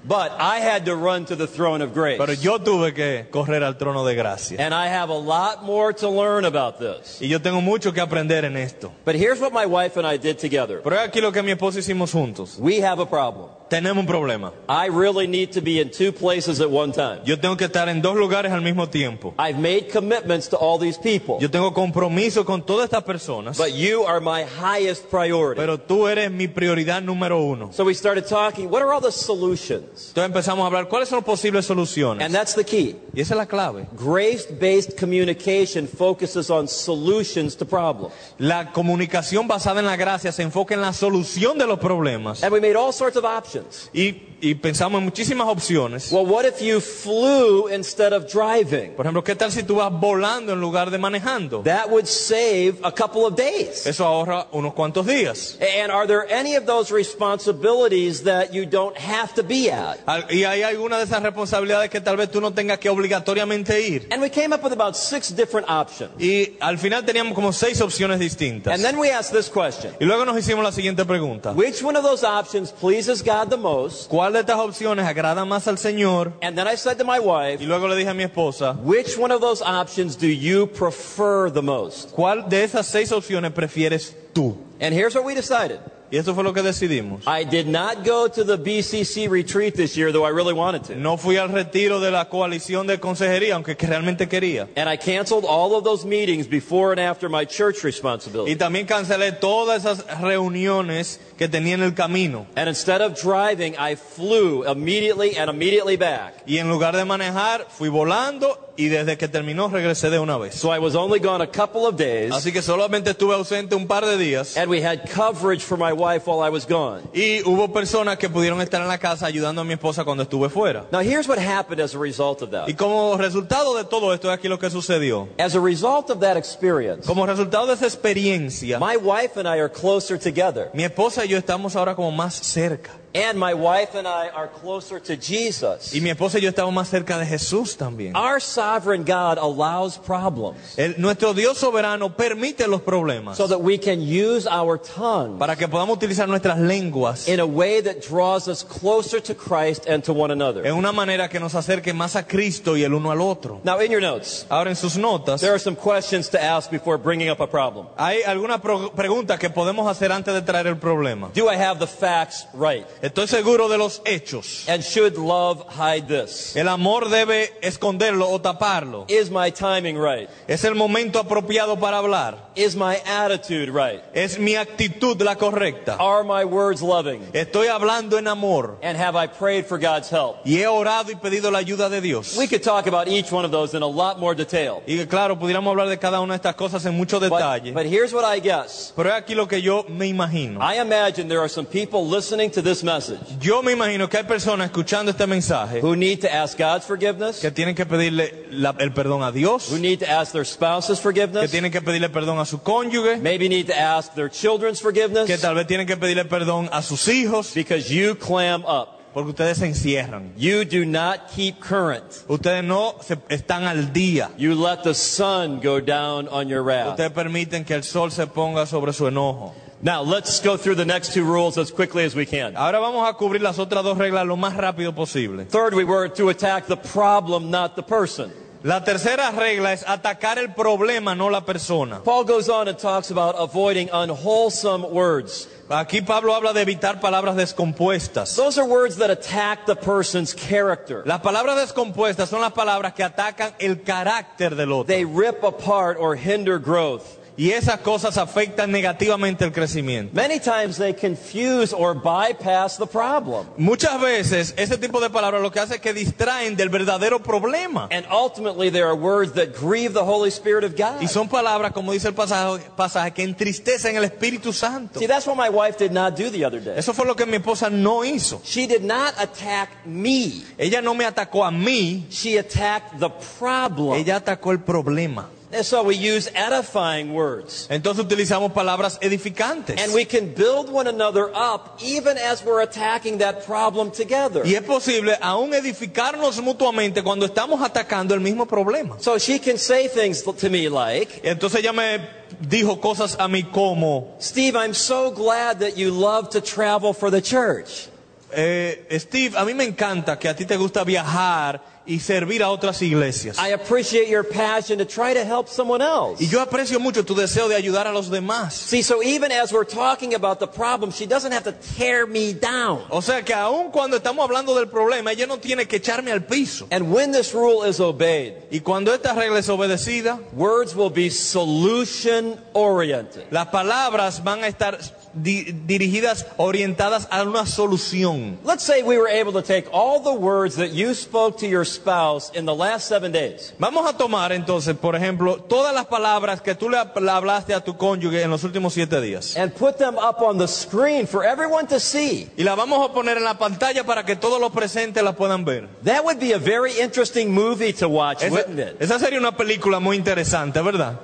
But 0.07 0.33
I 0.39 0.61
had 0.61 0.85
to 0.85 0.95
run 0.95 1.25
to 1.27 1.37
the 1.37 1.47
throne 1.47 1.83
of 1.83 1.95
grace. 1.95 2.19
Pero 2.19 2.35
yo 2.35 2.59
tuve 2.59 2.93
que 2.93 3.27
correr 3.31 3.63
al 3.65 3.79
trono 3.79 4.05
de 4.05 4.15
gracia. 4.15 4.59
And 4.61 4.75
I 4.75 4.89
have 4.89 5.09
a 5.09 5.19
lot 5.19 5.65
more 5.65 5.95
to 5.95 6.11
learn 6.11 6.45
about 6.45 6.79
this. 6.79 7.21
Y 7.23 7.29
yo 7.29 7.41
tengo 7.41 7.63
mucho 7.63 7.93
que 7.93 8.03
aprender 8.03 8.45
en 8.45 8.57
esto. 8.57 8.93
But 9.07 9.15
here's 9.15 9.41
what 9.41 9.53
my 9.53 9.65
wife 9.65 9.97
and 9.97 10.07
I 10.07 10.19
did 10.19 10.39
together. 10.39 10.83
Pero 10.83 11.01
aquí 11.01 11.23
lo 11.23 11.33
que 11.33 11.43
mi 11.43 11.53
esposa 11.53 11.79
hicimos 11.79 12.13
juntos. 12.13 12.59
We 12.59 12.83
have 12.83 13.01
a 13.01 13.07
problem. 13.07 13.49
Tenemos 13.71 14.03
un 14.03 14.07
problema. 14.07 14.53
I 14.69 14.89
really 14.89 15.27
need 15.27 15.53
to 15.53 15.63
be 15.63 15.81
in 15.81 15.91
two 15.91 16.13
places 16.13 16.61
at 16.61 16.71
one 16.71 16.93
time. 16.93 17.23
Yo 17.25 17.37
tengo 17.37 17.57
que 17.57 17.65
estar 17.65 17.89
en 17.89 18.03
dos 18.03 18.15
lugares 18.15 18.53
al 18.53 18.61
mismo 18.61 18.91
tiempo. 18.91 19.35
I've 19.39 19.59
made 19.59 19.89
commitments 19.91 20.49
to 20.51 20.59
all 20.59 20.79
these 20.79 20.99
people. 20.99 21.39
Yo 21.41 21.49
tengo 21.49 21.73
compromiso 21.73 22.45
con 22.45 22.63
todas 22.63 22.85
estas 22.85 23.05
personas. 23.05 23.57
But 23.57 23.73
you 23.73 24.05
are 24.05 24.21
my 24.21 24.45
highest 24.45 25.09
priority. 25.11 25.59
Pero 25.59 25.79
tú 25.79 26.07
eres 26.07 26.31
mi 26.31 26.47
prioridad 26.47 27.03
número 27.03 27.41
uno. 27.41 27.73
So 27.73 27.85
we 27.85 27.95
started 27.95 28.27
talking, 28.27 28.69
what 28.71 28.83
are 28.83 28.93
all 28.93 29.01
the 29.01 29.11
solutions? 29.11 29.94
Entonces 29.95 30.25
empezamos 30.25 30.65
a 30.65 30.67
hablar 30.67 30.89
cuáles 30.89 31.09
son 31.09 31.19
las 31.19 31.25
posibles 31.25 31.67
soluciones. 31.67 32.25
And 32.25 32.35
that's 32.35 32.55
the 32.55 32.65
key. 32.65 32.97
Y 33.15 33.21
esa 33.21 33.35
es 33.35 33.39
la 33.39 33.47
clave. 33.47 33.87
Grace-based 33.97 34.99
communication 34.99 35.87
focuses 35.89 36.51
on 36.51 36.67
solutions 36.67 37.57
to 37.57 37.65
problems. 37.65 38.13
La 38.39 38.73
comunicación 38.73 39.47
basada 39.47 39.81
en 39.81 39.87
la 39.87 39.97
gracia 39.97 40.33
se 40.33 40.43
enfoca 40.43 40.75
en 40.75 40.81
la 40.81 40.93
solución 40.93 41.59
de 41.59 41.67
los 41.67 41.79
problemas. 41.79 42.43
And 42.43 42.53
we 42.53 42.61
made 42.61 42.77
all 42.77 42.93
sorts 42.93 43.17
of 43.17 43.25
options. 43.25 43.89
Y, 43.93 44.35
y 44.41 44.55
pensamos 44.57 44.99
en 44.99 45.05
muchísimas 45.05 45.47
opciones. 45.49 46.11
Well, 46.11 46.27
what 46.27 46.45
if 46.45 46.61
you 46.61 46.81
flew 46.81 47.69
instead 47.69 48.13
of 48.13 48.27
driving? 48.33 48.95
Por 48.97 49.07
ejemplo, 49.07 49.23
¿qué 49.23 49.37
tal 49.37 49.53
si 49.53 49.63
tú 49.63 49.77
vas 49.77 49.93
volando 49.93 50.53
en 50.53 50.61
lugar 50.61 50.91
de 50.91 50.99
manejando? 50.99 51.63
That 51.63 51.89
would 51.89 52.07
save 52.07 52.79
a 52.83 52.91
couple 52.91 53.25
of 53.27 53.37
days. 53.37 53.87
Eso 53.87 54.05
ahorra 54.05 54.49
unos 54.53 54.75
cuantos 54.75 55.07
días. 55.07 55.57
And 55.61 55.93
are 55.93 56.07
there 56.07 56.27
any 56.29 56.57
of 56.57 56.67
those 56.67 56.93
responsibilities 56.93 58.25
that 58.25 58.53
you 58.53 58.67
don't 58.67 58.97
have 58.99 59.35
to 59.35 59.43
be 59.43 59.71
at? 59.71 59.84
Al- 60.07 60.27
Y 60.31 60.45
hay 60.45 60.63
alguna 60.63 60.99
de 60.99 61.05
esas 61.05 61.23
responsabilidades 61.23 61.91
que 61.91 62.01
tal 62.01 62.17
vez 62.17 62.31
tú 62.31 62.41
no 62.41 62.53
tengas 62.53 62.79
que 62.79 62.89
obligatoriamente 62.89 63.81
ir. 63.87 64.07
And 64.11 64.23
we 64.23 64.31
came 64.31 64.55
up 64.55 64.63
with 64.63 64.73
about 64.73 64.95
six 64.97 65.35
different 65.35 65.69
options. 65.69 66.11
Y 66.19 66.57
al 66.61 66.79
final 66.79 67.05
teníamos 67.05 67.35
como 67.35 67.53
seis 67.53 67.81
opciones 67.81 68.19
distintas. 68.19 68.75
And 68.75 68.83
then 68.85 68.99
we 68.99 69.11
asked 69.11 69.33
this 69.37 69.49
question. 69.49 69.93
Y 70.01 70.05
luego 70.05 70.25
nos 70.25 70.37
hicimos 70.39 70.65
la 70.65 70.73
siguiente 70.73 71.05
pregunta. 71.05 71.53
Which 71.53 71.83
one 71.83 71.97
of 71.99 72.05
those 72.05 72.25
options 72.27 72.71
pleases 72.73 73.23
God 73.23 73.49
the 73.49 73.57
most? 73.57 74.09
¿Cuál 74.11 74.33
de 74.33 74.41
estas 74.41 74.57
opciones 74.59 75.07
agrada 75.07 75.45
más 75.45 75.67
al 75.69 75.79
Señor? 75.79 76.33
And 76.43 76.57
then 76.57 76.67
I 76.67 76.77
said 76.77 76.97
to 76.99 77.05
my 77.05 77.19
wife, 77.19 77.63
Y 77.63 77.67
luego 77.67 77.89
le 77.89 77.97
dije 77.97 78.11
a 78.11 78.15
mi 78.15 78.25
esposa, 78.25 78.73
which 78.83 79.17
one 79.19 79.33
of 79.33 79.41
those 79.41 79.63
options 79.65 80.17
do 80.17 80.27
you 80.27 80.67
prefer 80.67 81.51
the 81.53 81.63
most? 81.63 82.11
¿cuál 82.13 82.49
de 82.49 82.65
esas 82.65 82.87
seis 82.87 83.13
opciones 83.13 83.53
prefieres 83.53 84.15
tú? 84.33 84.57
And 84.81 84.93
here's 84.95 85.15
what 85.15 85.25
we 85.25 85.35
decided. 85.35 85.79
Y 86.15 86.17
eso 86.17 86.33
fue 86.33 86.45
lo 86.45 86.53
que 86.53 86.63
decidimos. 86.63 87.27
I 87.27 87.43
did 87.45 87.67
not 87.67 88.05
go 88.07 88.29
to 88.29 88.45
the 88.45 88.57
BCC 88.57 89.29
retreat 89.29 89.75
this 89.75 89.97
year, 89.97 90.13
though 90.13 90.25
I 90.25 90.31
really 90.31 90.55
wanted 90.55 90.85
to. 90.85 90.95
No 90.95 91.17
fui 91.17 91.39
al 91.39 91.49
retiro 91.49 91.99
de 91.99 92.13
la 92.13 92.29
coalición 92.29 92.87
de 92.87 93.01
consejería, 93.01 93.57
aunque 93.57 93.77
que 93.77 93.89
realmente 93.89 94.29
quería. 94.29 94.69
And 94.77 94.89
I 94.89 94.97
canceled 94.97 95.45
all 95.45 95.75
of 95.75 95.83
those 95.83 96.07
meetings 96.07 96.47
before 96.47 96.93
and 96.93 97.01
after 97.01 97.29
my 97.29 97.45
church 97.45 97.83
responsibility. 97.83 98.53
Y 98.53 98.55
también 98.55 98.87
cancelé 98.87 99.33
todas 99.33 99.85
esas 99.85 100.21
reuniones 100.21 101.19
que 101.37 101.49
tenía 101.49 101.75
en 101.75 101.83
el 101.83 101.95
camino. 101.95 102.47
And 102.57 102.69
instead 102.69 103.01
of 103.01 103.15
driving, 103.21 103.75
I 103.75 103.97
flew 103.97 104.65
immediately 104.67 105.37
and 105.37 105.49
immediately 105.51 105.97
back. 105.97 106.35
Y 106.47 106.59
en 106.59 106.69
lugar 106.69 106.97
de 106.97 107.05
manejar, 107.05 107.67
fui 107.69 107.89
volando 107.89 108.59
y 108.77 108.89
desde 108.89 109.17
que 109.17 109.29
terminó 109.29 109.69
regresé 109.69 110.11
de 110.11 110.19
una 110.19 110.37
vez. 110.37 110.55
So 110.57 110.75
I 110.75 110.79
was 110.81 110.97
only 110.97 111.21
gone 111.21 111.41
a 111.43 111.47
couple 111.47 111.87
of 111.87 111.97
days, 111.97 112.33
Así 112.33 112.51
que 112.53 112.61
solamente 112.61 113.11
estuve 113.11 113.33
ausente 113.35 113.77
un 113.77 113.87
par 113.87 114.05
de 114.05 114.17
días. 114.19 114.57
and 114.57 114.69
we 114.69 114.85
had 114.85 115.09
coverage 115.09 115.63
for 115.63 115.79
my 115.79 115.93
wife 115.93 116.27
while 116.27 116.45
I 116.45 116.51
was 116.51 116.67
gone. 116.67 117.03
Y 117.15 117.41
hubo 117.45 117.73
personas 117.73 118.19
que 118.19 118.29
pudieron 118.29 118.61
estar 118.61 118.81
en 118.83 118.89
la 118.89 118.99
casa 118.99 119.27
ayudando 119.27 119.61
a 119.61 119.65
mi 119.65 119.75
esposa 119.75 120.05
cuando 120.05 120.25
estuve 120.25 120.49
fuera. 120.49 120.87
Now, 120.91 121.01
here's 121.01 121.29
what 121.29 121.39
happened 121.39 121.81
as 121.81 121.95
a 121.95 121.99
result 121.99 122.43
of 122.43 122.51
that. 122.51 122.69
Y 122.69 122.75
como 122.75 123.17
resultado 123.17 123.77
de 123.77 123.85
todo 123.85 124.13
esto, 124.13 124.29
es 124.33 124.37
aquí 124.39 124.49
lo 124.49 124.59
que 124.59 124.69
sucedió. 124.71 125.29
As 125.39 125.55
a 125.55 125.61
result 125.61 126.11
of 126.11 126.19
that 126.21 126.37
experience, 126.37 127.07
Como 127.07 127.25
resultado 127.27 127.67
de 127.69 127.75
esa 127.75 127.87
experiencia, 127.87 128.81
my 128.81 128.97
wife 128.97 129.37
and 129.39 129.47
I 129.47 129.61
are 129.61 129.69
closer 129.71 130.19
together. 130.19 130.71
mi 130.75 130.83
esposa 130.83 131.24
yo 131.25 131.39
estamos 131.39 131.77
ahora 131.77 131.95
como 131.95 132.11
más 132.11 132.35
cerca. 132.35 132.91
And 133.17 133.39
my 133.39 133.55
wife 133.55 133.95
and 133.97 134.09
I 134.09 134.29
are 134.29 134.49
closer 134.49 134.99
to 134.99 135.15
Jesus. 135.17 135.95
Y 135.95 136.01
mi 136.01 136.11
esposa 136.11 136.39
y 136.39 136.41
yo 136.43 136.49
estamos 136.49 136.75
más 136.75 136.89
cerca 136.89 137.17
de 137.17 137.25
Jesús 137.25 137.77
también. 137.77 138.17
Our 138.17 138.41
sovereign 138.41 139.05
God 139.05 139.39
allows 139.39 139.97
problems 139.99 140.77
El- 140.77 140.97
nuestro 140.99 141.33
Dios 141.33 141.59
soberano 141.59 142.17
permite 142.17 142.67
los 142.67 142.81
problemas 142.81 143.37
so 143.37 143.47
that 143.47 143.61
we 143.61 143.79
can 143.79 144.01
use 144.01 144.49
our 144.49 144.79
tongue 144.79 145.39
para 145.39 145.55
que 145.55 145.69
podamos 145.69 145.97
utilizar 145.97 146.27
nuestras 146.29 146.59
lenguas 146.59 147.29
in 147.29 147.39
a 147.39 147.47
way 147.47 147.81
that 147.81 148.01
draws 148.01 148.49
us 148.49 148.65
closer 148.65 149.21
to 149.23 149.33
Christ 149.33 149.87
and 149.89 150.03
to 150.03 150.13
one 150.13 150.33
another. 150.33 150.67
en 150.67 150.75
una 150.75 150.91
manera 150.91 151.29
que 151.29 151.39
nos 151.39 151.55
acerque 151.55 151.93
más 151.95 152.17
a 152.17 152.27
Cristo 152.27 152.77
y 152.77 152.83
el 152.83 152.95
uno 152.95 153.13
al 153.13 153.21
otro. 153.21 153.61
Now, 153.63 153.79
in 153.81 153.93
your 153.93 154.01
notes, 154.03 154.45
Ahora 154.51 154.71
en 154.71 154.77
sus 154.77 154.97
notas 154.97 155.41
there 155.41 155.53
are 155.53 155.61
some 155.61 155.77
questions 155.77 156.29
to 156.31 156.43
ask 156.43 156.69
before 156.69 156.99
bringing 156.99 157.31
up 157.31 157.39
a 157.41 157.47
problem. 157.47 157.87
hay 157.97 158.23
alguna 158.25 158.61
pro- 158.61 158.91
pregunta 158.91 159.39
que 159.39 159.51
podemos 159.51 159.87
hacer 159.89 160.11
antes 160.11 160.35
de 160.35 160.43
traer 160.43 160.67
el 160.67 160.79
problema. 160.79 161.31
Do 161.33 161.49
I 161.49 161.55
have 161.55 161.79
the 161.79 161.87
facts 161.87 162.45
right? 162.55 162.85
Estoy 163.05 163.29
seguro 163.29 163.69
de 163.69 163.77
los 163.77 164.01
hechos. 164.07 164.67
And 164.67 164.83
should 164.83 165.19
love 165.19 165.63
hide 165.69 166.07
this? 166.09 166.57
El 166.57 166.69
amor 166.69 167.11
debe 167.11 167.53
esconderlo 167.61 168.31
o 168.31 168.41
taparlo. 168.41 169.05
Is 169.09 169.31
my 169.31 169.51
timing 169.51 169.99
right? 169.99 170.31
Es 170.49 170.65
el 170.65 170.75
momento 170.75 171.19
apropiado 171.19 171.79
para 171.79 171.99
hablar. 171.99 172.49
Is 172.57 172.75
my 172.75 172.97
attitude 173.05 173.69
right? 173.71 174.01
Es 174.15 174.39
mi 174.39 174.55
actitud 174.57 175.21
la 175.21 175.35
correcta. 175.37 175.99
Are 176.01 176.25
my 176.25 176.47
words 176.47 176.81
loving? 176.81 177.21
Estoy 177.35 177.67
hablando 177.67 178.17
en 178.17 178.27
amor. 178.27 178.79
And 178.83 178.97
have 178.97 179.17
I 179.17 179.27
prayed 179.27 179.67
for 179.67 179.77
God's 179.79 180.09
help? 180.11 180.37
Y 180.47 180.55
he 180.63 180.67
orado 180.67 181.13
y 181.13 181.17
pedido 181.17 181.51
la 181.51 181.59
ayuda 181.59 181.91
de 181.91 182.01
Dios. 182.01 182.39
We 182.39 182.49
could 182.49 182.63
talk 182.63 182.87
about 182.87 183.07
each 183.09 183.31
one 183.31 183.45
of 183.45 183.51
those 183.51 183.77
in 183.77 183.83
a 183.83 183.87
lot 183.87 184.19
more 184.19 184.35
detail. 184.35 184.83
Y 184.87 185.05
claro, 185.05 185.39
pudiéramos 185.39 185.71
hablar 185.73 185.91
de 185.91 185.99
cada 185.99 186.23
una 186.23 186.33
de 186.33 186.37
estas 186.37 186.55
cosas 186.55 186.87
en 186.87 186.97
mucho 186.97 187.21
But, 187.21 187.31
detalle. 187.31 187.75
but 187.75 187.85
here's 187.85 188.15
what 188.15 188.25
I 188.25 188.41
guess. 188.41 188.95
Pero 188.97 189.13
aquí 189.13 189.35
lo 189.35 189.47
que 189.47 189.61
yo 189.61 189.85
me 189.91 190.07
imagino. 190.07 190.59
I 190.63 190.81
imagine 190.81 191.29
there 191.29 191.41
are 191.41 191.51
some 191.51 191.67
people 191.67 192.07
listening 192.09 192.51
to 192.53 192.63
this 192.63 192.83
message 192.83 192.94
Yo 193.41 193.63
me 193.63 193.73
imagino 193.73 194.09
que 194.09 194.19
hay 194.19 194.25
personas 194.25 194.67
escuchando 194.67 195.11
este 195.11 195.27
mensaje 195.27 195.81
who 195.83 195.95
need 195.97 196.21
to 196.21 196.29
ask 196.29 196.59
God's 196.59 196.85
forgiveness, 196.87 197.41
que 197.41 197.51
tienen 197.51 197.75
que 197.75 197.87
pedirle 197.87 198.47
la- 198.51 198.75
el 198.79 198.93
perdón 198.93 199.23
a 199.23 199.33
Dios, 199.33 199.71
who 199.71 199.79
need 199.79 199.99
to 200.01 200.07
ask 200.07 200.33
their 200.33 200.45
spouse's 200.47 200.99
que 200.99 201.03
forgiveness, 201.03 201.51
tienen 201.51 201.71
que 201.73 201.81
pedirle 201.83 202.09
perdón 202.11 202.39
a 202.39 202.45
su 202.45 202.63
cónyuge, 202.63 203.19
maybe 203.21 203.49
need 203.49 203.67
to 203.67 203.75
ask 203.75 204.15
their 204.15 204.31
children's 204.31 204.79
que 204.81 204.85
forgiveness 204.85 205.41
tal 205.41 205.55
vez 205.55 205.67
tienen 205.67 205.87
que 205.87 205.97
pedirle 205.97 206.25
perdón 206.25 206.69
a 206.73 206.83
sus 206.83 207.09
hijos, 207.09 207.53
because 207.55 207.89
you 207.95 208.17
clam 208.17 208.65
up. 208.65 208.89
porque 209.15 209.31
ustedes 209.31 209.59
se 209.59 209.67
encierran. 209.67 210.33
You 210.37 210.65
do 210.65 210.85
not 210.85 211.29
keep 211.37 211.61
current. 211.61 212.03
Ustedes 212.27 212.65
no 212.65 212.97
se- 213.01 213.17
están 213.29 213.63
al 213.65 213.93
día. 213.93 214.31
You 214.37 214.55
let 214.61 214.83
the 214.83 214.93
sun 214.93 215.61
go 215.63 215.81
down 215.81 216.27
on 216.33 216.49
your 216.49 216.65
wrath. 216.65 216.89
Ustedes 216.99 217.13
permiten 217.13 217.65
que 217.65 217.75
el 217.75 217.85
sol 217.85 218.11
se 218.11 218.27
ponga 218.27 218.67
sobre 218.67 218.93
su 218.93 219.07
enojo. 219.07 219.55
Now, 219.85 220.01
let's 220.01 220.41
go 220.41 220.57
through 220.57 220.77
the 220.77 220.87
next 220.87 221.13
two 221.13 221.27
rules 221.27 221.59
as 221.59 221.71
quickly 221.71 222.05
as 222.05 222.15
we 222.15 222.25
can. 222.25 222.57
Ahora 222.57 222.81
vamos 222.81 223.07
a 223.07 223.13
cubrir 223.19 223.43
las 223.43 223.59
otras 223.59 223.85
dos 223.85 223.99
reglas 223.99 224.27
lo 224.27 224.35
más 224.35 224.57
rápido 224.57 224.95
posible. 224.95 225.45
Third, 225.45 225.75
we 225.75 225.85
were 225.85 226.09
to 226.09 226.31
attack 226.31 226.67
the 226.69 226.79
problem, 226.79 227.51
not 227.51 227.77
the 227.77 227.83
person. 227.83 228.33
La 228.63 228.83
tercera 228.83 229.31
regla 229.31 229.75
es 229.75 229.85
atacar 229.85 230.39
el 230.39 230.55
problema, 230.55 231.15
no 231.15 231.29
la 231.29 231.43
persona. 231.43 232.01
Paul 232.03 232.25
goes 232.25 232.49
on 232.49 232.67
and 232.67 232.79
talks 232.79 233.11
about 233.11 233.35
avoiding 233.39 233.91
unwholesome 233.93 234.91
words. 234.91 235.49
Aquí 235.69 236.01
Pablo 236.01 236.33
habla 236.33 236.55
de 236.55 236.63
evitar 236.63 236.99
palabras 236.99 237.37
descompuestas. 237.37 238.35
Those 238.37 238.57
are 238.57 238.67
words 238.67 238.97
that 238.97 239.11
attack 239.11 239.67
the 239.67 239.77
person's 239.77 240.33
character. 240.33 241.03
Las 241.05 241.21
palabras 241.21 241.59
descompuestas 241.59 242.31
son 242.31 242.41
las 242.41 242.55
palabras 242.55 242.95
que 242.95 243.05
atacan 243.05 243.53
el 243.59 243.83
carácter 243.83 244.57
del 244.57 244.73
otro. 244.73 244.85
They 244.85 245.05
rip 245.05 245.45
apart 245.45 245.99
or 246.01 246.17
hinder 246.17 246.59
growth. 246.59 247.19
Y 247.37 247.51
esas 247.51 247.81
cosas 247.81 248.17
afectan 248.17 248.71
negativamente 248.71 249.45
el 249.45 249.53
crecimiento. 249.53 250.15
Many 250.15 250.39
times 250.39 250.77
they 250.77 250.95
confuse 250.95 251.75
or 251.75 251.95
bypass 251.95 252.77
the 252.77 252.87
problem. 252.87 253.47
Muchas 253.57 254.01
veces 254.01 254.55
ese 254.57 254.79
tipo 254.79 255.01
de 255.01 255.11
palabras 255.11 255.43
lo 255.43 255.51
que 255.51 255.61
hace 255.61 255.75
es 255.77 255.81
que 255.81 255.93
distraen 255.93 256.57
del 256.57 256.69
verdadero 256.69 257.23
problema. 257.23 257.89
And 257.91 258.07
ultimately, 258.11 258.71
there 258.71 258.87
are 258.87 258.95
words 258.95 259.33
that 259.35 259.49
grieve 259.61 259.95
the 259.95 260.05
Holy 260.05 260.31
Spirit 260.31 260.65
of 260.65 260.77
God. 260.77 261.03
Y 261.03 261.09
son 261.09 261.29
palabras, 261.29 261.73
como 261.73 261.93
dice 261.93 262.09
el 262.09 262.15
pasaje, 262.15 262.63
pasaje, 262.77 263.13
que 263.13 263.23
entristecen 263.23 263.97
el 263.97 264.05
Espíritu 264.05 264.53
Santo. 264.53 265.01
See, 265.01 265.07
that's 265.07 265.27
what 265.27 265.37
my 265.37 265.49
wife 265.49 265.77
did 265.79 265.93
not 265.93 266.17
do 266.17 266.31
the 266.31 266.45
other 266.45 266.61
day. 266.63 266.75
Eso 266.77 266.93
fue 266.95 267.05
lo 267.05 267.17
que 267.17 267.27
mi 267.27 267.37
esposa 267.37 267.69
no 267.71 268.05
hizo. 268.05 268.41
She 268.45 268.67
did 268.67 268.83
not 268.83 269.15
attack 269.19 269.71
me. 269.85 270.43
Ella 270.57 270.81
no 270.81 270.95
me 270.95 271.05
atacó 271.05 271.45
a 271.45 271.51
mí, 271.51 272.07
She 272.11 272.39
attacked 272.39 272.99
the 273.01 273.11
problem. 273.39 273.99
ella 273.99 274.17
atacó 274.17 274.53
el 274.53 274.61
problema. 274.61 275.29
And 275.55 275.65
so 275.65 275.85
we 275.85 275.95
use 275.95 276.29
edifying 276.35 277.15
words. 277.15 277.69
Entonces 277.71 278.05
utilizamos 278.05 278.53
palabras 278.53 278.99
edificantes. 279.01 279.81
And 279.81 279.95
we 279.95 280.05
can 280.05 280.35
build 280.35 280.69
one 280.69 280.89
another 280.89 281.31
up 281.33 281.81
even 281.81 282.19
as 282.19 282.45
we're 282.45 282.63
attacking 282.63 283.19
that 283.19 283.47
problem 283.47 283.93
together. 283.93 284.45
Y 284.45 284.55
es 284.55 284.63
posible 284.63 285.17
aún 285.21 285.55
edificarnos 285.55 286.43
mutuamente 286.43 287.03
cuando 287.05 287.27
estamos 287.27 287.63
atacando 287.63 288.15
el 288.15 288.21
mismo 288.21 288.47
problema. 288.47 288.97
So 288.99 289.19
she 289.19 289.39
can 289.39 289.59
say 289.59 289.87
things 289.89 290.23
to 290.23 290.51
me 290.51 290.69
like, 290.69 291.21
Entonces 291.23 291.61
ella 291.61 291.73
me 291.73 292.01
dijo 292.41 292.81
cosas 292.81 293.17
a 293.21 293.29
mí 293.29 293.45
como, 293.45 294.17
Steve, 294.21 294.57
I'm 294.57 294.75
so 294.75 295.13
glad 295.13 295.61
that 295.61 295.77
you 295.77 295.93
love 295.93 296.31
to 296.31 296.41
travel 296.41 296.93
for 296.93 297.11
the 297.11 297.23
church. 297.23 297.89
eh, 298.35 298.99
Steve, 298.99 299.37
a 299.37 299.45
mí 299.45 299.55
me 299.55 299.65
encanta 299.65 300.19
que 300.19 300.29
a 300.29 300.35
ti 300.35 300.45
te 300.45 300.57
gusta 300.57 300.85
viajar 300.85 301.74
y 301.87 302.01
servir 302.01 302.43
a 302.43 302.51
otras 302.51 302.81
iglesias. 302.83 303.39
I 303.39 303.53
appreciate 303.53 304.09
your 304.09 304.25
passion 304.25 304.79
to 304.79 304.85
try 304.87 305.13
to 305.15 305.25
help 305.25 305.49
someone 305.49 305.83
else. 305.83 306.21
Y 306.23 306.29
yo 306.29 306.41
aprecio 306.41 306.81
mucho 306.81 307.05
tu 307.05 307.15
deseo 307.15 307.49
de 307.49 307.55
ayudar 307.57 307.87
a 307.87 307.93
los 307.93 308.09
demás. 308.11 308.55
See, 308.55 308.83
so 308.83 309.03
even 309.03 309.31
as 309.33 309.53
we're 309.53 309.67
talking 309.67 310.15
about 310.15 310.39
the 310.39 310.47
problem, 310.47 310.91
she 310.91 311.07
doesn't 311.07 311.33
have 311.33 311.45
to 311.45 311.53
tear 311.77 312.07
me 312.07 312.33
down. 312.33 312.83
O 312.91 313.01
sea 313.03 313.23
que 313.23 313.35
aún 313.35 313.71
cuando 313.71 313.97
estamos 313.99 314.25
hablando 314.25 314.55
del 314.55 314.69
problema, 314.69 315.13
ella 315.13 315.27
no 315.27 315.39
tiene 315.39 315.67
que 315.67 315.77
echarme 315.77 316.11
al 316.13 316.25
piso. 316.25 316.67
And 316.71 316.93
when 316.93 317.13
this 317.13 317.35
rule 317.35 317.65
is 317.69 317.81
obeyed, 317.81 318.35
Y 318.51 318.61
cuando 318.61 318.95
esta 318.95 319.13
regla 319.15 319.39
es 319.39 319.49
obedecida, 319.49 320.19
words 320.33 320.75
will 320.75 320.91
be 320.91 321.11
solution 321.11 322.39
oriented. 322.55 323.27
las 323.31 323.49
palabras 323.49 324.23
van 324.25 324.43
a 324.45 324.49
estar 324.49 324.79
di- 325.15 325.53
dirigidas, 325.67 326.27
orientadas 326.37 327.09
a 327.11 327.23
una 327.23 327.47
solución. 327.47 328.39
Let's 328.45 328.63
say 328.65 328.83
we 328.83 328.99
were 328.99 329.09
able 329.09 329.33
to 329.33 329.43
take 329.43 329.69
all 329.73 330.01
the 330.03 330.13
words 330.15 330.57
that 330.57 330.73
you 330.73 330.95
spoke 330.95 331.39
to 331.41 331.47
your 331.47 331.65
spouse 331.65 332.31
in 332.35 332.45
the 332.47 332.55
last 332.55 332.89
seven 332.89 333.13
days. 333.13 333.53
Vamos 333.59 333.89
a 333.89 333.97
tomar 333.97 334.33
entonces, 334.33 334.77
por 334.77 334.95
ejemplo, 334.97 335.37
todas 335.49 335.75
las 335.75 335.87
palabras 335.87 336.41
que 336.43 336.55
tú 336.55 336.69
le 336.69 336.79
hablaste 336.79 337.55
a 337.55 337.61
tu 337.63 337.77
cónyuge 337.77 338.23
en 338.23 338.31
los 338.31 338.45
últimos 338.45 338.75
siete 338.75 339.01
días. 339.01 339.37
and 339.37 339.53
put 339.55 339.77
them 339.79 339.97
up 339.99 340.21
on 340.23 340.39
the 340.39 340.47
screen 340.49 341.07
for 341.07 341.25
everyone 341.25 341.67
to 341.67 341.79
see. 341.81 342.29
Y 342.37 342.43
las 342.45 342.57
vamos 342.57 342.89
a 342.89 342.93
poner 342.93 343.17
en 343.17 343.25
la 343.25 343.39
pantalla 343.39 343.85
para 343.85 344.05
que 344.05 344.17
todos 344.17 344.41
los 344.41 344.53
presentes 344.53 345.03
la 345.03 345.13
puedan 345.15 345.45
ver. 345.45 345.69
That 345.85 346.05
would 346.05 346.19
be 346.19 346.33
a 346.33 346.39
very 346.39 346.81
interesting 346.81 347.33
movie 347.33 347.73
to 347.75 347.89
watch, 347.89 348.23
Esa, 348.23 348.31
wouldn't 348.35 348.59
it? 348.59 348.77
esa 348.81 348.99
sería 348.99 349.19
una 349.19 349.37
película 349.37 349.81
muy 349.81 349.97
interesante, 349.97 350.61
¿verdad? 350.61 351.01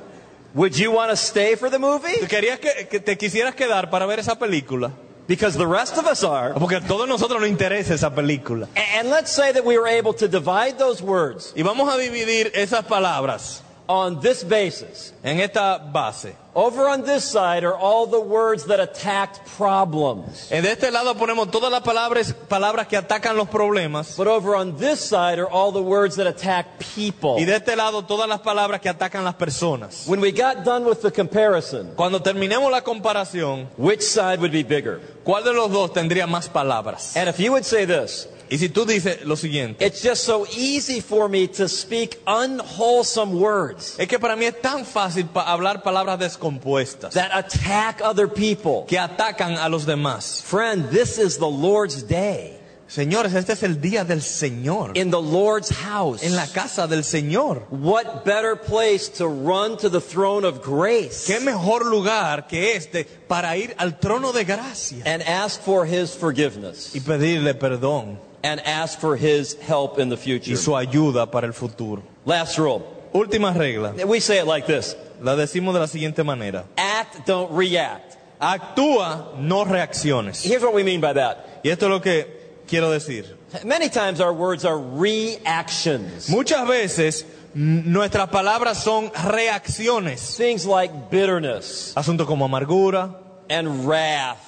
Would 0.54 0.76
you 0.76 0.90
want 0.90 1.10
to 1.10 1.16
stay 1.16 1.54
for 1.54 1.70
the 1.70 1.78
movie? 1.78 2.18
¿Te, 2.20 2.26
querías 2.26 2.58
que, 2.58 2.88
que 2.88 3.00
te 3.00 3.16
quisieras 3.16 3.54
quedar 3.54 3.88
para 3.90 4.06
ver 4.06 4.18
esa 4.18 4.36
película? 4.36 4.90
Because 5.28 5.56
the 5.56 5.66
rest 5.66 5.96
of 5.96 6.06
us 6.06 6.24
are. 6.24 6.54
Porque 6.54 6.74
a 6.76 6.80
todos 6.80 7.06
nosotros 7.06 7.40
nos 7.40 7.48
interesa 7.48 7.94
esa 7.94 8.10
película. 8.10 8.66
And 8.98 9.10
let's 9.10 9.30
say 9.30 9.52
that 9.52 9.64
we 9.64 9.78
were 9.78 9.86
able 9.86 10.12
to 10.14 10.26
divide 10.26 10.76
those 10.76 11.00
words 11.00 11.52
Y 11.54 11.62
vamos 11.62 11.88
a 11.88 11.96
dividir 11.96 12.50
esas 12.54 12.84
palabras 12.84 13.62
on 13.90 14.20
this 14.20 14.44
basis. 14.44 15.12
en 15.24 15.40
esta 15.40 15.78
base. 15.78 16.36
Over 16.54 16.88
on 16.88 17.02
this 17.02 17.24
side 17.24 17.64
are 17.64 17.74
all 17.76 18.06
the 18.06 18.20
words 18.20 18.66
that 18.66 18.80
attacked 18.80 19.40
problems. 19.56 20.50
En 20.50 20.62
de 20.62 20.72
este 20.72 20.90
lado 20.90 21.14
ponemos 21.14 21.50
todas 21.50 21.70
las 21.70 21.82
palabras, 21.82 22.32
palabras 22.48 22.86
que 22.86 22.96
atacan 22.96 23.36
los 23.36 23.48
problemas. 23.48 24.16
But 24.16 24.28
over 24.28 24.54
on 24.54 24.76
this 24.78 25.00
side 25.00 25.38
are 25.38 25.48
all 25.48 25.72
the 25.72 25.82
words 25.82 26.16
that 26.16 26.26
attack 26.26 26.78
people. 26.94 27.36
Y 27.40 27.44
de 27.44 27.56
este 27.56 27.74
lado 27.76 28.02
todas 28.04 28.28
las 28.28 28.40
palabras 28.40 28.80
que 28.80 28.88
atacan 28.88 29.24
las 29.24 29.34
personas. 29.34 30.06
When 30.06 30.20
we 30.20 30.30
got 30.30 30.64
done 30.64 30.84
with 30.84 31.02
the 31.02 31.10
comparison, 31.10 31.92
Cuando 31.96 32.20
terminemos 32.20 32.70
la 32.70 32.82
comparación, 32.82 33.68
which 33.76 34.02
side 34.02 34.38
would 34.38 34.52
be 34.52 34.62
bigger? 34.62 35.00
¿cuál 35.24 35.42
de 35.44 35.52
los 35.52 35.70
dos 35.70 35.92
tendría 35.92 36.26
más 36.28 36.48
palabras? 36.48 37.16
And 37.16 37.28
if 37.28 37.38
you 37.38 37.52
would 37.52 37.64
say 37.64 37.86
this, 37.86 38.28
Y 38.52 38.58
si 38.58 38.68
tú 38.68 38.84
dices 38.84 39.24
lo 39.24 39.36
siguiente, 39.36 39.86
it's 39.86 40.02
just 40.02 40.24
so 40.24 40.44
easy 40.56 41.00
for 41.00 41.28
me 41.28 41.46
to 41.46 41.68
speak 41.68 42.18
unwholesome 42.26 43.32
words 43.38 43.94
es 43.98 44.08
que 44.08 44.18
para 44.18 44.34
mí 44.34 44.44
es 44.44 44.60
tan 44.60 44.84
fácil 44.84 45.26
pa- 45.26 45.44
hablar 45.52 45.82
palabras 45.84 46.18
descompuestas 46.18 47.14
that 47.14 47.30
attack 47.32 48.00
other 48.02 48.26
people. 48.28 48.84
que 48.88 48.98
atacan 48.98 49.56
a 49.56 49.68
los 49.68 49.86
demás. 49.86 50.42
Friend, 50.44 50.90
this 50.90 51.16
is 51.18 51.38
the 51.38 51.48
Lord's 51.48 52.02
day 52.08 52.56
Señores, 52.88 53.34
este 53.34 53.52
es 53.52 53.62
el 53.62 53.80
día 53.80 54.02
del 54.04 54.20
Señor. 54.20 54.96
in 54.96 55.12
the 55.12 55.20
Lord's 55.22 55.70
house. 55.70 56.24
En 56.24 56.34
la 56.34 56.48
casa 56.48 56.88
del 56.88 57.04
Señor. 57.04 57.68
What 57.70 58.24
better 58.24 58.56
place 58.56 59.08
to 59.18 59.28
run 59.28 59.76
to 59.76 59.88
the 59.88 60.00
throne 60.00 60.44
of 60.44 60.60
grace 60.60 61.24
¿Qué 61.24 61.38
mejor 61.38 61.86
lugar 61.86 62.48
que 62.48 62.74
este 62.74 63.04
para 63.28 63.56
ir 63.56 63.76
al 63.78 64.00
trono 64.00 64.32
de 64.32 64.42
gracia 64.44 65.04
and 65.06 65.22
ask 65.22 65.62
for 65.62 65.86
His 65.86 66.16
forgiveness 66.16 66.90
y 66.96 66.98
pedirle 67.00 67.54
perdón 67.54 68.18
and 68.42 68.60
ask 68.66 68.98
for 68.98 69.16
His 69.16 69.54
help 69.60 69.98
in 69.98 70.08
the 70.08 70.16
future. 70.16 70.50
y 70.52 70.56
su 70.56 70.72
ayuda 70.76 71.30
para 71.30 71.46
el 71.46 71.52
futuro? 71.52 72.02
Last 72.24 72.58
rule. 72.58 72.82
Última 73.12 73.52
regla. 73.52 73.92
We 74.06 74.20
say 74.20 74.38
it 74.38 74.46
like 74.46 74.66
this 74.66 74.94
La 75.20 75.34
decimos 75.36 75.74
de 75.74 75.80
la 75.80 75.86
siguiente 75.86 76.24
manera. 76.24 76.64
act, 76.76 77.26
don't 77.26 77.50
react. 77.52 78.16
Actúa, 78.40 79.36
no 79.38 79.64
reacciones. 79.64 80.42
Here's 80.42 80.62
what 80.62 80.72
we 80.72 80.82
mean 80.82 81.00
by 81.00 81.12
that. 81.14 81.60
Y 81.62 81.68
esto 81.70 81.86
es 81.86 81.90
lo 81.90 82.00
que 82.00 82.26
quiero 82.66 82.90
decir. 82.90 83.36
Many 83.64 83.88
times 83.90 84.20
our 84.20 84.32
words 84.32 84.64
are 84.64 84.78
reactions. 84.78 86.28
Muchas 86.30 86.66
veces 86.66 87.26
nuestras 87.54 88.28
palabras 88.30 88.82
son 88.82 89.10
reacciones. 89.10 90.36
Things 90.36 90.64
like 90.64 91.10
bitterness 91.10 91.92
Asuntos 91.96 92.26
como 92.26 92.46
amargura, 92.48 93.14
and 93.50 93.86
wrath 93.86 94.38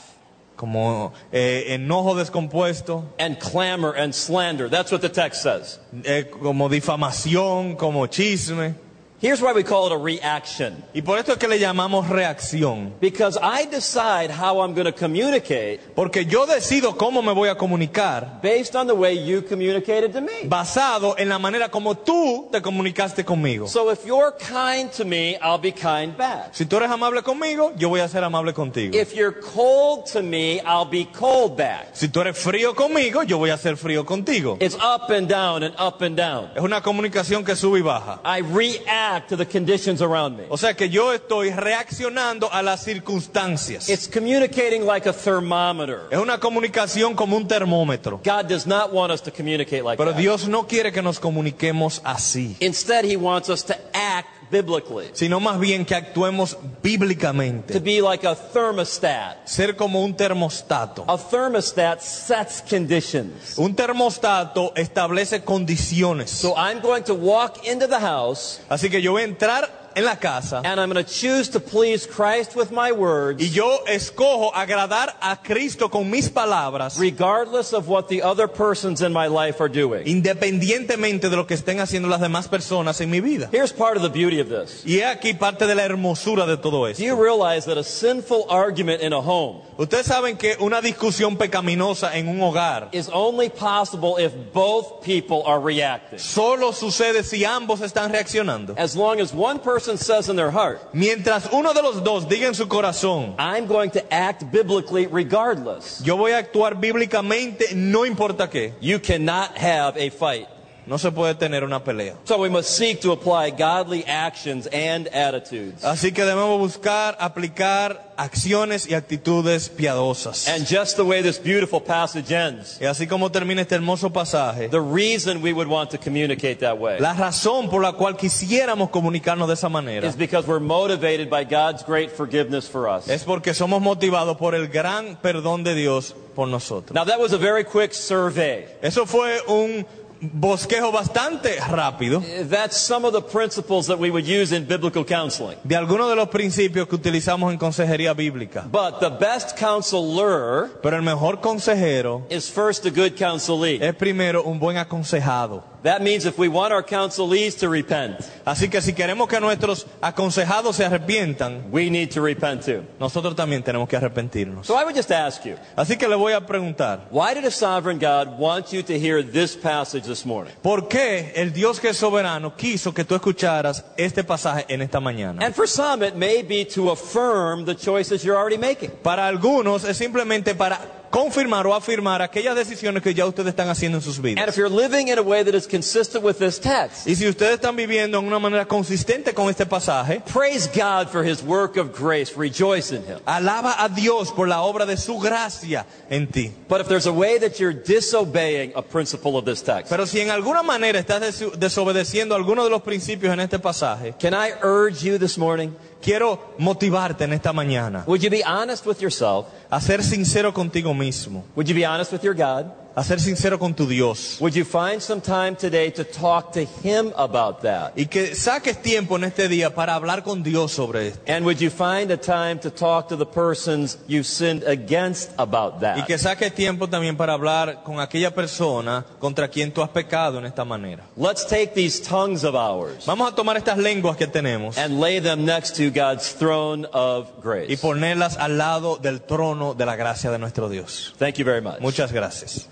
como 0.63 1.13
eh, 1.33 1.75
enojo 1.75 2.15
descompuesto, 2.15 3.03
and 3.19 3.37
clamor 3.41 3.97
and 3.97 4.15
slander. 4.15 4.69
That's 4.69 4.93
what 4.93 5.01
the 5.01 5.09
text 5.09 5.43
says. 5.43 5.81
eh, 6.05 6.31
como 6.31 6.69
difamación, 6.69 7.77
como 7.77 8.07
chisme. 8.07 8.77
Here's 9.23 9.41
why 9.41 9.53
we 9.53 9.63
call 9.63 9.87
it 9.87 9.93
a 9.93 9.97
reaction. 9.97 10.83
Y 10.93 11.01
por 11.03 11.17
esto 11.17 11.35
es 11.35 11.39
que 11.39 11.47
le 11.47 11.61
llamamos 11.61 12.09
reacción. 12.09 12.93
Because 13.01 13.39
I 13.41 13.67
decide 13.67 14.33
how 14.33 14.61
I'm 14.61 14.75
going 14.75 14.87
to 14.87 14.93
communicate 14.93 15.79
Porque 15.95 16.25
yo 16.25 16.45
decido 16.45 16.97
cómo 16.97 17.23
me 17.23 17.33
voy 17.33 17.49
a 17.49 17.55
comunicar 17.55 18.41
based 18.43 18.75
on 18.75 18.89
the 18.89 18.95
way 18.97 19.15
you 19.15 19.43
communicated 19.43 20.13
to 20.15 20.21
me. 20.21 20.49
basado 20.49 21.15
en 21.19 21.29
la 21.29 21.39
manera 21.39 21.69
como 21.69 21.95
tú 21.95 22.49
te 22.51 22.61
comunicaste 22.61 23.25
conmigo. 23.25 23.69
So 23.69 23.93
if 23.93 24.05
you're 24.05 24.33
kind 24.33 24.91
to 24.97 25.05
me, 25.05 25.37
I'll 25.41 25.57
be 25.57 25.71
kind 25.71 26.17
back. 26.17 26.53
Si 26.53 26.67
tú 26.67 26.79
eres 26.79 26.91
amable 26.91 27.23
conmigo, 27.23 27.73
yo 27.77 27.91
voy 27.91 28.01
a 28.01 28.09
ser 28.09 28.25
amable 28.25 28.53
contigo. 28.53 28.93
If 28.93 29.15
you're 29.15 29.39
cold 29.41 30.07
to 30.15 30.23
me, 30.25 30.61
I'll 30.67 30.91
be 30.91 31.05
cold 31.05 31.57
back. 31.57 31.91
Si 31.93 32.09
tú 32.09 32.23
eres 32.23 32.37
frío 32.37 32.75
conmigo, 32.75 33.23
yo 33.23 33.39
voy 33.39 33.51
a 33.51 33.57
ser 33.57 33.77
frío 33.77 34.05
contigo. 34.05 34.57
It's 34.59 34.75
up 34.75 35.11
and 35.11 35.29
down 35.29 35.63
and 35.63 35.77
up 35.79 36.03
and 36.03 36.17
down. 36.17 36.51
Es 36.57 36.63
una 36.63 36.83
comunicación 36.83 37.45
que 37.45 37.55
sube 37.55 37.79
y 37.79 37.83
baja. 37.83 38.21
I 38.25 38.41
react 38.41 39.12
to 39.21 39.37
the 39.37 39.47
conditions 39.47 40.01
around 40.01 40.37
me. 40.37 40.45
O 40.49 40.57
sea 40.57 40.75
que 40.75 40.89
yo 40.89 41.13
estoy 41.13 41.51
reaccionando 41.51 42.53
a 42.53 42.63
las 42.63 42.83
circunstancias. 42.85 43.89
It's 43.89 44.09
communicating 44.09 44.87
like 44.87 45.09
a 45.09 45.13
thermometer. 45.13 46.09
Es 46.11 46.19
una 46.19 46.39
comunicación 46.39 47.15
como 47.15 47.37
un 47.37 47.47
termómetro. 47.47 48.21
God 48.25 48.47
does 48.49 48.67
not 48.67 48.93
want 48.93 49.13
us 49.13 49.21
to 49.23 49.31
communicate 49.31 49.83
like 49.83 49.97
that. 49.97 50.05
Pero 50.05 50.13
that. 50.13 50.21
Dios 50.21 50.49
no 50.49 50.67
quiere 50.67 50.93
que 50.93 51.03
nos 51.03 51.21
comuniquemos 51.21 52.01
así, 52.05 52.57
Instead, 52.61 53.05
He 53.05 53.17
wants 53.17 53.49
us 53.49 53.65
to 53.65 53.75
act 53.95 54.29
biblically, 54.53 55.11
sino 55.15 55.41
más 55.41 55.59
bien 55.59 55.85
que 55.85 55.95
actuemos 55.95 56.57
bíblicamente. 56.83 57.73
to 57.73 57.81
be 57.81 58.01
like 58.01 58.25
a 58.27 58.35
thermostat. 58.37 59.39
Ser 59.47 59.75
como 59.75 60.05
un 60.05 60.15
termostato. 60.15 61.05
A 61.09 61.17
thermostat 61.19 62.01
sets 62.01 62.63
conditions. 62.63 63.57
Un 63.57 63.75
termostato 63.75 64.73
establece 64.77 65.43
condiciones. 65.43 66.31
So 66.31 66.55
I'm 66.57 66.81
going 66.81 67.03
to 67.05 67.15
walk 67.15 67.67
into 67.67 67.89
the 67.89 67.99
house 67.99 68.61
Así 68.69 68.91
que 68.91 69.01
yo 69.01 69.13
voy 69.13 69.23
a 69.23 69.25
entrar 69.25 69.82
en 69.95 70.05
la 70.05 70.17
casa 70.17 70.63
and 70.65 70.81
I'm 70.81 70.91
going 70.91 71.05
to 71.05 71.11
choose 71.11 71.51
to 71.51 71.61
please 71.61 72.07
Christ 72.07 72.57
with 72.57 72.71
my 72.71 72.93
words, 72.93 73.43
y 73.43 73.51
yo 73.51 73.85
escojo 73.87 74.53
agradar 74.55 75.17
a 75.21 75.37
Cristo 75.43 75.89
con 75.89 76.11
mis 76.11 76.29
palabras, 76.29 76.99
regardless 76.99 77.73
of 77.73 77.89
what 77.89 78.09
the 78.09 78.23
other 78.23 78.49
persons 78.49 79.01
in 79.03 79.13
my 79.13 79.27
life 79.27 79.61
are 79.61 79.69
doing. 79.69 80.07
independientemente 80.07 81.29
de 81.29 81.37
lo 81.37 81.47
que 81.47 81.55
estén 81.55 81.81
haciendo 81.81 82.09
las 82.09 82.21
demás 82.21 82.49
personas 82.49 83.01
en 83.01 83.11
mi 83.11 83.21
vida. 83.21 83.49
Here's 83.53 83.73
part 83.73 83.97
of 83.97 84.03
the 84.03 84.09
beauty 84.11 84.41
of 84.41 84.49
this. 84.49 84.85
Y 84.85 85.01
aquí 85.03 85.35
parte 85.35 85.67
de 85.67 85.75
la 85.75 85.85
hermosura 85.85 86.47
de 86.47 86.57
todo 86.57 86.87
esto. 86.87 87.03
Do 87.03 87.07
you 87.07 87.17
realize 87.17 87.67
that 87.67 87.79
a 87.79 87.85
sinful 87.85 88.47
argument 88.49 89.03
in 89.03 89.13
a 89.13 89.21
home 89.21 89.63
Ustedes 89.79 90.07
saben 90.07 90.37
que 90.37 90.57
una 90.61 90.81
discusión 90.81 91.37
pecaminosa 91.37 92.15
en 92.17 92.29
un 92.29 92.41
hogar 92.41 92.89
is 92.93 93.09
only 93.13 93.49
possible 93.49 94.17
if 94.19 94.33
both 94.53 95.03
people 95.03 95.43
are 95.47 95.59
reacting? 95.61 96.19
solo 96.19 96.73
sucede 96.73 97.25
si 97.25 97.45
ambos 97.45 97.81
están 97.81 98.13
reaccionando. 98.13 98.75
As 98.77 98.95
long 98.95 99.21
as 99.21 99.33
one 99.35 99.59
person 99.59 99.82
person 99.83 99.99
says 99.99 100.29
in 100.29 100.37
their 100.37 100.51
heart, 100.51 100.81
Mientras 100.95 101.49
uno 101.53 101.73
de 101.75 101.83
los 101.83 102.03
dos 102.03 102.29
diga 102.29 102.47
en 102.47 102.55
su 102.55 102.67
corazón, 102.67 103.35
I'm 103.39 103.67
going 103.67 103.91
to 103.91 104.15
act 104.15 104.45
biblically 104.51 105.07
regardless, 105.07 106.01
yo 106.05 106.17
voy 106.17 106.33
a 106.33 106.39
actuar 106.39 106.81
bíblicamente, 106.81 107.75
no 107.75 108.05
importa 108.05 108.49
qué, 108.49 108.75
you 108.81 109.01
cannot 109.01 109.57
have 109.57 109.97
a 109.97 110.11
fight. 110.11 110.47
No 110.87 110.99
se 110.99 111.11
puede 111.11 111.35
tener 111.35 111.65
una 111.65 111.83
pelea. 111.85 112.17
So 112.25 112.39
we 112.39 112.49
must 112.49 112.71
seek 112.71 113.01
to 113.01 113.13
apply 113.13 113.51
godly 113.51 114.05
actions 114.07 114.69
and 114.73 115.09
attitudes. 115.15 115.85
Así 115.85 116.13
que 116.13 116.25
debemos 116.25 116.59
buscar, 116.59 117.17
aplicar 117.21 118.13
acciones 118.17 118.89
y 118.89 118.95
actitudes 118.95 119.69
piadosas. 119.69 120.49
And 120.49 120.67
just 120.67 120.97
the 120.97 121.03
way 121.03 121.23
this 121.23 121.39
beautiful 121.39 121.81
passage 121.81 122.33
ends, 122.33 122.79
Y 122.81 122.87
así 122.87 123.07
como 123.07 123.31
termina 123.31 123.63
este 123.63 123.75
hermoso 123.75 124.11
pasaje, 124.13 124.69
the 124.69 124.81
reason 124.81 125.43
we 125.43 125.53
would 125.53 125.69
want 125.69 125.91
to 125.91 125.99
communicate 125.99 126.57
that 126.61 126.79
way 126.79 126.99
la 127.01 127.15
razón 127.15 127.69
por 127.71 127.83
la 127.83 127.93
cual 127.93 128.17
quisiéramos 128.17 128.91
comunicarnos 128.91 129.49
de 129.49 129.55
esa 129.55 129.69
manera 129.69 130.07
is 130.07 130.17
because 130.17 130.47
we're 130.47 130.61
motivated 130.61 131.29
by 131.31 131.45
God's 131.45 131.85
great 131.85 132.11
forgiveness 132.11 132.69
for 132.69 132.89
us. 132.89 133.09
es 133.09 133.25
porque 133.25 133.55
somos 133.55 133.81
motivados 133.81 134.37
por 134.37 134.55
el 134.55 134.69
gran 134.69 135.17
perdón 135.17 135.65
de 135.65 135.75
Dios 135.75 136.15
por 136.35 136.49
nosotros. 136.49 136.95
Now 136.95 137.05
that 137.05 137.21
was 137.21 137.33
a 137.33 137.39
very 137.39 137.65
quick 137.65 137.93
survey. 137.93 138.67
Eso 138.83 139.07
fue 139.07 139.41
un 139.47 139.87
bosquejo 140.23 140.93
bastante 140.93 141.57
rápido 141.69 142.23
eh, 142.25 142.47
That's 142.49 142.77
some 142.77 143.07
of 143.07 143.13
the 143.13 143.21
principles 143.23 143.87
that 143.89 143.99
we 143.99 144.11
would 144.11 144.25
use 144.27 144.55
in 144.57 144.67
biblical 144.67 145.05
counseling. 145.05 145.57
de 145.65 145.75
algunos 145.77 146.09
de 146.09 146.17
los 146.17 146.29
principios 146.29 146.87
que 146.89 146.95
utilizamos 146.95 147.53
en 147.53 147.59
consejería 147.59 148.15
bíblica. 148.15 148.65
But 148.71 149.01
the 149.01 149.11
best 149.11 149.59
counselor 149.59 150.71
Pero 150.83 150.97
el 150.97 151.03
mejor 151.03 151.41
consejero 151.41 152.23
is 152.31 152.51
first 152.51 152.87
a 152.87 152.91
good 152.91 153.17
counselee. 153.19 153.79
es 153.81 153.95
primero 153.95 154.43
un 154.45 154.59
buen 154.59 154.77
aconsejado. 154.77 155.72
That 155.83 156.01
means 156.01 156.27
if 156.27 156.39
we 156.39 156.49
want 156.49 156.73
our 156.73 156.83
counselees 156.83 157.59
to 157.59 157.69
repent, 157.69 158.21
Así 158.45 158.71
que 158.71 158.81
si 158.81 158.93
queremos 158.93 159.29
que 159.29 159.41
nuestros 159.41 159.87
aconsejados 160.01 160.77
se 160.77 160.85
arrepientan, 160.85 161.71
we 161.73 161.91
need 161.91 162.11
to 162.13 162.21
repent 162.23 162.65
too. 162.65 162.85
nosotros 163.01 163.35
también 163.35 163.63
tenemos 163.65 163.89
que 163.89 163.97
arrepentirnos. 163.97 164.67
So 164.67 164.77
I 164.77 164.85
would 164.85 164.95
just 164.95 165.11
ask 165.11 165.45
you, 165.45 165.57
Así 165.77 165.97
que 165.97 166.07
le 166.07 166.15
voy 166.17 166.35
a 166.35 166.41
preguntar, 166.47 167.09
why 167.11 167.35
did 167.35 167.45
a 167.45 167.51
sovereign 167.51 167.99
God 167.99 168.39
want 168.39 168.73
you 168.73 168.83
to 168.83 168.99
hear 168.99 169.23
this 169.23 169.57
passage 169.57 170.05
this 170.05 170.25
morning? 170.25 170.53
¿por 170.63 170.89
qué 170.89 171.33
el 171.35 171.53
Dios 171.53 171.81
que 171.81 171.91
es 171.91 171.97
soberano 171.97 172.57
quiso 172.57 172.93
que 172.93 173.05
tú 173.05 173.15
escucharas 173.15 173.85
este 173.97 174.23
pasaje 174.23 174.65
en 174.69 174.83
esta 174.83 175.01
mañana? 175.01 175.43
And 175.45 175.55
for 175.55 175.67
some, 175.67 176.03
it 176.07 176.15
may 176.15 176.43
be 176.43 176.65
to 176.75 176.91
affirm 176.91 177.65
the 177.65 177.75
choices 177.75 178.23
you're 178.25 178.37
already 178.39 178.59
making. 178.59 178.91
Para 179.03 179.27
algunos 179.27 179.85
es 179.85 179.97
simplemente 179.97 180.55
para 180.55 180.79
confirmar 181.13 181.67
o 181.67 181.75
afirmar 181.75 182.23
aquellas 182.23 182.57
decisiones 182.57 183.03
que 183.03 183.13
ya 183.13 183.27
ustedes 183.27 183.49
están 183.51 183.69
haciendo 183.69 183.99
en 183.99 184.03
sus 184.03 184.17
And 184.17 184.25
vidas. 184.25 184.49
if 184.49 184.57
you're 184.57 184.71
living 184.75 185.09
in 185.09 185.19
a 185.19 185.23
way 185.23 185.45
that 185.45 185.55
is 185.55 185.67
consistent 185.69 186.25
with 186.25 186.39
this 186.39 186.59
text, 186.59 187.07
Y 187.07 187.15
si 187.15 187.29
ustedes 187.29 187.57
están 187.61 187.77
viviendo 187.77 188.19
en 188.19 188.25
una 188.27 188.39
manera 188.39 188.65
consistente 188.67 189.35
con 189.35 189.51
este 189.51 189.67
pasaje, 189.67 190.23
praise 190.33 190.67
God 190.75 191.09
for 191.11 191.23
his 191.23 191.43
work 191.43 191.77
of 191.77 191.93
grace. 191.97 192.33
Rejoice 192.35 192.91
in 192.91 193.03
him. 193.05 193.19
alaba 193.27 193.77
a 193.79 193.91
Dios 193.91 194.33
por 194.33 194.49
la 194.49 194.63
obra 194.63 194.87
de 194.87 194.97
su 194.97 195.19
gracia 195.19 195.85
en 196.09 196.27
ti. 196.29 196.51
But 196.67 196.81
if 196.81 196.89
there's 196.89 197.07
a 197.07 197.13
way 197.13 197.39
that 197.41 197.59
you're 197.61 197.75
disobeying 197.75 198.73
a 198.75 198.83
principle 198.83 199.37
of 199.37 199.45
this 199.45 199.63
text, 199.63 199.91
Pero 199.91 200.07
si 200.07 200.21
en 200.21 200.31
alguna 200.31 200.63
manera 200.63 200.99
estás 200.99 201.21
desobedeciendo 201.59 202.35
alguno 202.35 202.65
de 202.65 202.71
los 202.71 202.81
principios 202.83 203.33
en 203.35 203.41
este 203.41 203.59
pasaje, 203.59 204.15
can 204.19 204.33
I 204.33 204.53
urge 204.63 205.03
you 205.05 205.19
this 205.19 205.37
morning? 205.37 205.73
Quiero 206.03 206.55
motivarte 206.59 207.25
en 207.25 207.33
esta 207.33 207.53
mañana 207.53 208.05
Would 208.07 208.21
you 208.23 208.31
be 208.31 208.43
honest 208.45 208.85
with 208.87 208.99
yourself? 209.01 209.47
a 209.71 209.81
ser 209.81 210.03
sincero 210.03 210.53
contigo 210.53 210.93
mismo, 210.93 211.45
Would 211.57 211.69
you 211.69 211.75
be 211.75 211.85
honest 211.87 212.13
with 212.13 212.23
your 212.23 212.35
God? 212.35 212.67
A 212.95 213.03
ser 213.05 213.21
sincero 213.21 213.59
con 213.59 213.75
tu 213.75 213.87
Dios. 213.87 214.39
Would 214.41 214.55
you 214.55 214.65
find 214.65 215.01
some 215.01 215.21
time 215.21 215.57
today 215.57 215.91
to 215.93 216.05
talk 216.05 216.53
to 216.53 216.61
Him 216.83 217.13
about 217.17 217.63
that? 217.63 217.93
Y 217.97 218.07
que 218.07 218.35
saques 218.35 218.81
tiempo 218.83 219.17
en 219.17 219.25
este 219.25 219.49
día 219.49 219.75
para 219.75 219.95
hablar 219.95 220.23
con 220.23 220.43
Dios 220.43 220.73
sobre 220.73 221.09
esto. 221.09 221.21
And 221.27 221.45
would 221.45 221.59
you 221.59 221.71
find 221.71 222.11
a 222.11 222.17
time 222.17 222.59
to 222.61 222.71
talk 222.71 223.09
to 223.09 223.17
the 223.17 223.27
persons 223.27 223.99
you've 224.07 224.27
sinned 224.27 224.65
against 224.67 225.31
about 225.39 225.81
that? 225.81 225.99
Y 225.99 226.05
que 226.05 226.19
saques 226.19 226.55
tiempo 226.55 226.89
también 226.89 227.17
para 227.17 227.33
hablar 227.35 227.83
con 227.83 228.01
aquella 228.01 228.35
persona 228.35 229.05
contra 229.19 229.49
quien 229.49 229.73
tú 229.73 229.83
has 229.83 229.91
pecado 229.91 230.39
en 230.39 230.47
esta 230.47 230.65
manera. 230.65 231.05
Let's 231.17 231.47
take 231.47 231.75
these 231.75 232.01
tongues 232.01 232.45
of 232.45 232.55
ours 232.55 233.07
Vamos 233.07 233.33
a 233.33 233.35
tomar 233.35 233.57
estas 233.57 233.79
lenguas 233.79 234.17
que 234.17 234.27
tenemos 234.27 234.77
and 234.79 235.01
lay 235.01 235.21
them 235.21 235.45
next 235.45 235.77
to 235.77 235.91
God's 235.91 236.35
throne 236.35 236.87
of 236.93 237.29
grace. 237.43 237.73
y 237.73 237.77
ponerlas 237.77 238.37
al 238.37 238.59
lado 238.59 238.97
del 238.97 239.23
trono 239.23 239.75
de 239.75 239.87
la 239.87 239.97
gracia 239.97 240.31
de 240.31 240.39
nuestro 240.39 240.69
Dios. 240.69 241.15
Thank 241.19 241.37
you 241.37 241.45
very 241.45 241.61
much. 241.63 241.81
Muchas 241.81 242.13
gracias. 242.13 242.69